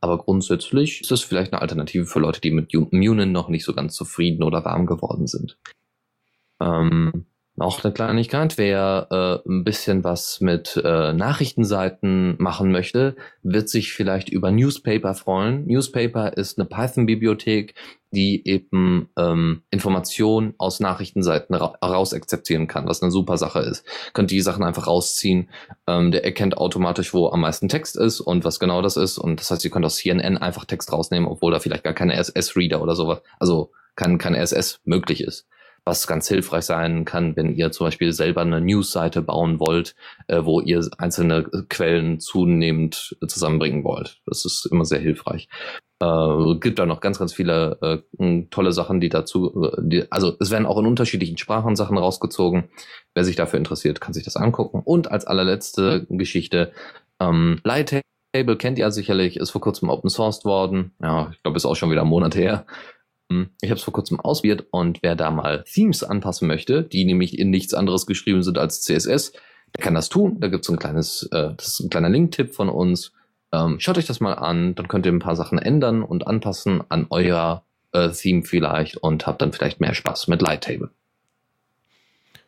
aber 0.00 0.18
grundsätzlich 0.18 1.00
ist 1.00 1.10
das 1.10 1.22
vielleicht 1.22 1.52
eine 1.52 1.62
Alternative 1.62 2.06
für 2.06 2.20
Leute, 2.20 2.40
die 2.40 2.50
mit 2.50 2.72
Munin 2.92 3.32
noch 3.32 3.48
nicht 3.48 3.64
so 3.64 3.74
ganz 3.74 3.94
zufrieden 3.94 4.42
oder 4.42 4.64
warm 4.64 4.86
geworden 4.86 5.26
sind. 5.26 5.58
Ähm, 6.60 7.26
noch 7.58 7.82
eine 7.82 7.92
Kleinigkeit, 7.92 8.56
wer 8.56 9.42
äh, 9.44 9.48
ein 9.48 9.64
bisschen 9.64 10.04
was 10.04 10.40
mit 10.40 10.80
äh, 10.82 11.12
Nachrichtenseiten 11.12 12.36
machen 12.38 12.70
möchte, 12.70 13.16
wird 13.42 13.68
sich 13.68 13.92
vielleicht 13.92 14.28
über 14.28 14.52
Newspaper 14.52 15.14
freuen. 15.14 15.66
Newspaper 15.66 16.36
ist 16.36 16.58
eine 16.58 16.68
Python-Bibliothek, 16.68 17.74
die 18.12 18.46
eben 18.48 19.10
ähm, 19.18 19.62
Informationen 19.70 20.54
aus 20.56 20.78
Nachrichtenseiten 20.78 21.54
ra 21.54 21.74
raus 21.84 22.14
akzeptieren 22.14 22.68
kann, 22.68 22.86
was 22.86 23.02
eine 23.02 23.10
super 23.10 23.36
Sache 23.36 23.60
ist. 23.60 23.84
Könnt 24.12 24.30
die 24.30 24.40
Sachen 24.40 24.62
einfach 24.62 24.86
rausziehen. 24.86 25.50
Ähm, 25.88 26.12
der 26.12 26.24
erkennt 26.24 26.56
automatisch, 26.56 27.12
wo 27.12 27.28
am 27.28 27.40
meisten 27.40 27.68
Text 27.68 27.96
ist 27.96 28.20
und 28.20 28.44
was 28.44 28.60
genau 28.60 28.82
das 28.82 28.96
ist. 28.96 29.18
Und 29.18 29.40
das 29.40 29.50
heißt, 29.50 29.64
ihr 29.64 29.72
könnt 29.72 29.84
aus 29.84 29.96
CNN 29.96 30.38
einfach 30.38 30.64
Text 30.64 30.92
rausnehmen, 30.92 31.28
obwohl 31.28 31.52
da 31.52 31.58
vielleicht 31.58 31.84
gar 31.84 31.92
keine 31.92 32.14
SS-Reader 32.14 32.80
oder 32.80 32.94
sowas, 32.94 33.20
also 33.40 33.72
kein, 33.96 34.18
kein 34.18 34.36
SS 34.36 34.80
möglich 34.84 35.24
ist 35.24 35.48
was 35.88 36.06
ganz 36.06 36.28
hilfreich 36.28 36.64
sein 36.64 37.04
kann, 37.04 37.34
wenn 37.34 37.54
ihr 37.54 37.72
zum 37.72 37.86
Beispiel 37.86 38.12
selber 38.12 38.42
eine 38.42 38.60
Newsseite 38.60 39.22
bauen 39.22 39.58
wollt, 39.58 39.94
äh, 40.26 40.44
wo 40.44 40.60
ihr 40.60 40.86
einzelne 40.98 41.44
Quellen 41.68 42.20
zunehmend 42.20 43.16
zusammenbringen 43.26 43.84
wollt. 43.84 44.20
Das 44.26 44.44
ist 44.44 44.66
immer 44.70 44.84
sehr 44.84 45.00
hilfreich. 45.00 45.48
Äh, 46.00 46.54
gibt 46.60 46.78
da 46.78 46.86
noch 46.86 47.00
ganz, 47.00 47.18
ganz 47.18 47.32
viele 47.32 48.04
äh, 48.20 48.42
tolle 48.50 48.72
Sachen, 48.72 49.00
die 49.00 49.08
dazu, 49.08 49.64
äh, 49.64 49.80
die, 49.82 50.12
also 50.12 50.36
es 50.38 50.50
werden 50.50 50.66
auch 50.66 50.78
in 50.78 50.86
unterschiedlichen 50.86 51.38
Sprachen 51.38 51.74
Sachen 51.74 51.96
rausgezogen. 51.96 52.68
Wer 53.14 53.24
sich 53.24 53.34
dafür 53.34 53.58
interessiert, 53.58 54.00
kann 54.00 54.12
sich 54.12 54.24
das 54.24 54.36
angucken. 54.36 54.82
Und 54.84 55.10
als 55.10 55.26
allerletzte 55.26 56.06
Geschichte, 56.10 56.72
ähm, 57.18 57.60
Lighttable 57.64 58.58
kennt 58.58 58.78
ihr 58.78 58.90
sicherlich, 58.90 59.38
ist 59.38 59.50
vor 59.50 59.62
kurzem 59.62 59.88
open 59.88 60.10
sourced 60.10 60.44
worden. 60.44 60.92
Ja, 61.02 61.30
ich 61.32 61.42
glaube, 61.42 61.56
ist 61.56 61.64
auch 61.64 61.76
schon 61.76 61.90
wieder 61.90 62.02
ein 62.02 62.08
Monat 62.08 62.36
her. 62.36 62.66
Hm, 63.30 63.50
ich 63.60 63.70
habe 63.70 63.78
es 63.78 63.84
vor 63.84 63.92
kurzem 63.92 64.20
ausprobiert 64.20 64.66
und 64.70 65.02
wer 65.02 65.14
da 65.14 65.30
mal 65.30 65.64
Themes 65.64 66.02
anpassen 66.02 66.48
möchte, 66.48 66.82
die 66.82 67.04
nämlich 67.04 67.38
in 67.38 67.50
nichts 67.50 67.74
anderes 67.74 68.06
geschrieben 68.06 68.42
sind 68.42 68.58
als 68.58 68.82
CSS, 68.82 69.32
der 69.76 69.84
kann 69.84 69.94
das 69.94 70.08
tun. 70.08 70.40
Da 70.40 70.48
gibt 70.48 70.64
es 70.64 70.70
ein 70.70 70.78
kleines, 70.78 71.28
äh, 71.32 71.54
das 71.56 71.68
ist 71.68 71.80
ein 71.80 71.90
kleiner 71.90 72.08
Link-Tipp 72.08 72.54
von 72.54 72.68
uns. 72.68 73.12
Ähm, 73.52 73.80
schaut 73.80 73.98
euch 73.98 74.06
das 74.06 74.20
mal 74.20 74.34
an, 74.34 74.74
dann 74.74 74.88
könnt 74.88 75.06
ihr 75.06 75.12
ein 75.12 75.18
paar 75.18 75.36
Sachen 75.36 75.58
ändern 75.58 76.02
und 76.02 76.26
anpassen 76.26 76.82
an 76.88 77.06
euer 77.10 77.64
äh, 77.92 78.10
Theme 78.10 78.42
vielleicht 78.44 78.96
und 78.98 79.26
habt 79.26 79.42
dann 79.42 79.52
vielleicht 79.52 79.80
mehr 79.80 79.94
Spaß 79.94 80.28
mit 80.28 80.42
Lighttable. 80.42 80.90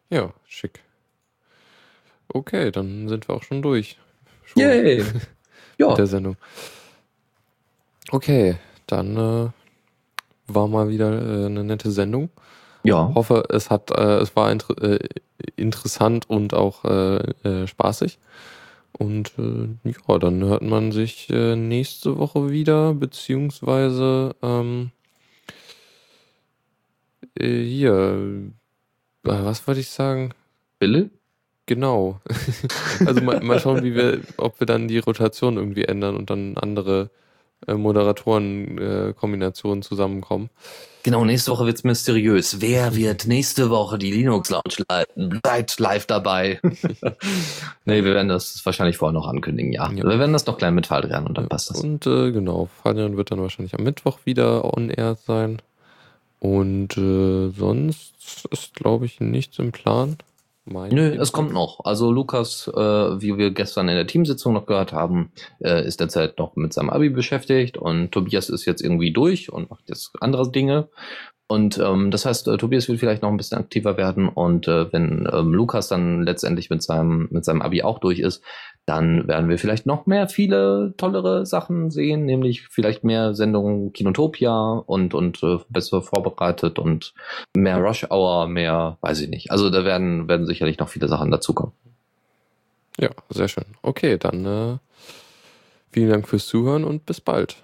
Ja, 0.08 0.32
schick. 0.46 0.80
Okay, 2.28 2.70
dann 2.70 3.08
sind 3.08 3.28
wir 3.28 3.34
auch 3.34 3.42
schon 3.42 3.62
durch. 3.62 3.98
Schon 4.44 4.62
Yay! 4.62 5.04
ja. 5.78 5.88
Mit 5.88 5.98
der 5.98 6.06
Sendung. 6.06 6.36
Okay, 8.10 8.56
dann 8.86 9.16
äh, 9.16 9.48
war 10.54 10.68
mal 10.68 10.88
wieder 10.88 11.10
äh, 11.10 11.46
eine 11.46 11.64
nette 11.64 11.90
Sendung. 11.90 12.30
Ja. 12.82 13.12
Hoffe, 13.14 13.44
es 13.50 13.70
hat, 13.70 13.90
äh, 13.90 14.18
es 14.18 14.34
war 14.36 14.50
inter 14.50 14.80
äh, 14.82 14.98
interessant 15.56 16.28
und 16.28 16.54
auch 16.54 16.84
äh, 16.84 17.16
äh, 17.44 17.66
spaßig. 17.66 18.18
Und 18.92 19.32
äh, 19.38 19.90
ja, 20.08 20.18
dann 20.18 20.42
hört 20.44 20.62
man 20.62 20.92
sich 20.92 21.28
nächste 21.28 22.18
Woche 22.18 22.50
wieder, 22.50 22.92
beziehungsweise 22.92 24.34
ähm, 24.42 24.90
hier, 27.38 28.50
was 29.22 29.66
wollte 29.66 29.80
ich 29.80 29.88
sagen? 29.88 30.34
Bille? 30.78 31.10
Genau. 31.66 32.20
also 33.06 33.20
mal, 33.20 33.40
mal 33.42 33.60
schauen, 33.60 33.84
wie 33.84 33.94
wir, 33.94 34.20
ob 34.36 34.58
wir 34.58 34.66
dann 34.66 34.88
die 34.88 34.98
Rotation 34.98 35.56
irgendwie 35.56 35.84
ändern 35.84 36.16
und 36.16 36.28
dann 36.28 36.58
andere 36.58 37.10
Moderatoren-Kombinationen 37.66 39.82
äh, 39.82 39.84
zusammenkommen. 39.84 40.50
Genau, 41.02 41.24
nächste 41.24 41.50
Woche 41.50 41.64
wird's 41.64 41.82
mysteriös. 41.82 42.60
Wer 42.60 42.94
wird 42.94 43.26
nächste 43.26 43.70
Woche 43.70 43.98
die 43.98 44.12
Linux 44.12 44.50
Lounge 44.50 44.84
leiten? 44.88 45.40
Bleibt 45.42 45.80
live 45.80 46.04
dabei. 46.06 46.60
nee, 47.86 48.04
wir 48.04 48.14
werden 48.14 48.28
das 48.28 48.60
wahrscheinlich 48.64 48.98
vorher 48.98 49.14
noch 49.14 49.26
ankündigen, 49.26 49.72
ja. 49.72 49.90
ja. 49.90 50.04
Wir 50.04 50.18
werden 50.18 50.34
das 50.34 50.44
noch 50.44 50.58
klein 50.58 50.74
mit 50.74 50.86
Fadrian 50.86 51.26
und 51.26 51.38
dann 51.38 51.48
passt 51.48 51.70
das. 51.70 51.80
Und 51.80 52.06
äh, 52.06 52.32
genau, 52.32 52.68
Fadrian 52.82 53.16
wird 53.16 53.30
dann 53.30 53.40
wahrscheinlich 53.40 53.74
am 53.74 53.84
Mittwoch 53.84 54.18
wieder 54.24 54.76
on 54.76 54.90
air 54.90 55.14
sein. 55.14 55.62
Und 56.38 56.98
äh, 56.98 57.48
sonst 57.50 58.46
ist, 58.50 58.74
glaube 58.74 59.06
ich, 59.06 59.20
nichts 59.20 59.58
im 59.58 59.72
Plan. 59.72 60.18
Mein 60.64 60.92
Nö, 60.92 61.16
es 61.18 61.32
kommt 61.32 61.52
noch. 61.52 61.80
Also 61.84 62.12
Lukas, 62.12 62.68
äh, 62.68 62.80
wie 63.20 63.36
wir 63.38 63.50
gestern 63.50 63.88
in 63.88 63.96
der 63.96 64.06
Teamsitzung 64.06 64.52
noch 64.52 64.66
gehört 64.66 64.92
haben, 64.92 65.32
äh, 65.60 65.84
ist 65.86 66.00
derzeit 66.00 66.38
noch 66.38 66.54
mit 66.54 66.72
seinem 66.72 66.90
Abi 66.90 67.08
beschäftigt 67.08 67.78
und 67.78 68.12
Tobias 68.12 68.50
ist 68.50 68.66
jetzt 68.66 68.82
irgendwie 68.82 69.12
durch 69.12 69.50
und 69.50 69.70
macht 69.70 69.88
jetzt 69.88 70.12
andere 70.20 70.50
Dinge. 70.50 70.88
Und 71.48 71.78
ähm, 71.78 72.12
das 72.12 72.26
heißt, 72.26 72.46
äh, 72.46 72.58
Tobias 72.58 72.88
will 72.88 72.98
vielleicht 72.98 73.22
noch 73.22 73.30
ein 73.30 73.36
bisschen 73.36 73.58
aktiver 73.58 73.96
werden 73.96 74.28
und 74.28 74.68
äh, 74.68 74.92
wenn 74.92 75.28
ähm, 75.32 75.52
Lukas 75.52 75.88
dann 75.88 76.22
letztendlich 76.22 76.70
mit 76.70 76.80
seinem 76.80 77.26
mit 77.32 77.44
seinem 77.44 77.62
Abi 77.62 77.82
auch 77.82 77.98
durch 77.98 78.20
ist, 78.20 78.40
dann 78.86 79.28
werden 79.28 79.48
wir 79.48 79.58
vielleicht 79.58 79.86
noch 79.86 80.06
mehr 80.06 80.28
viele 80.28 80.94
tollere 80.96 81.46
Sachen 81.46 81.90
sehen, 81.90 82.24
nämlich 82.24 82.68
vielleicht 82.68 83.04
mehr 83.04 83.34
Sendungen 83.34 83.92
Kinotopia 83.92 84.82
und 84.86 85.14
und 85.14 85.42
äh, 85.42 85.58
besser 85.68 86.02
vorbereitet 86.02 86.78
und 86.78 87.14
mehr 87.54 87.78
Rush 87.78 88.06
Hour, 88.10 88.48
mehr, 88.48 88.98
weiß 89.00 89.20
ich 89.20 89.28
nicht. 89.28 89.50
Also 89.50 89.70
da 89.70 89.84
werden 89.84 90.28
werden 90.28 90.46
sicherlich 90.46 90.78
noch 90.78 90.88
viele 90.88 91.08
Sachen 91.08 91.30
dazukommen. 91.30 91.72
Ja, 92.98 93.10
sehr 93.28 93.48
schön. 93.48 93.64
Okay, 93.82 94.18
dann 94.18 94.44
äh, 94.44 94.78
vielen 95.90 96.10
Dank 96.10 96.28
fürs 96.28 96.46
Zuhören 96.46 96.84
und 96.84 97.06
bis 97.06 97.20
bald. 97.20 97.56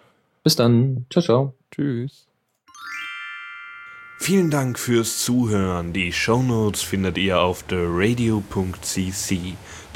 Bis 0.45 0.57
dann. 0.57 1.07
Ciao, 1.11 1.23
ciao. 1.23 1.55
Tschüss. 1.73 2.27
Vielen 4.19 4.51
Dank 4.51 4.79
fürs 4.79 5.25
Zuhören. 5.25 5.93
Die 5.93 6.13
Shownotes 6.13 6.83
findet 6.83 7.19
ihr 7.19 7.41
auf 7.41 7.65
theradio.cc 7.65 9.55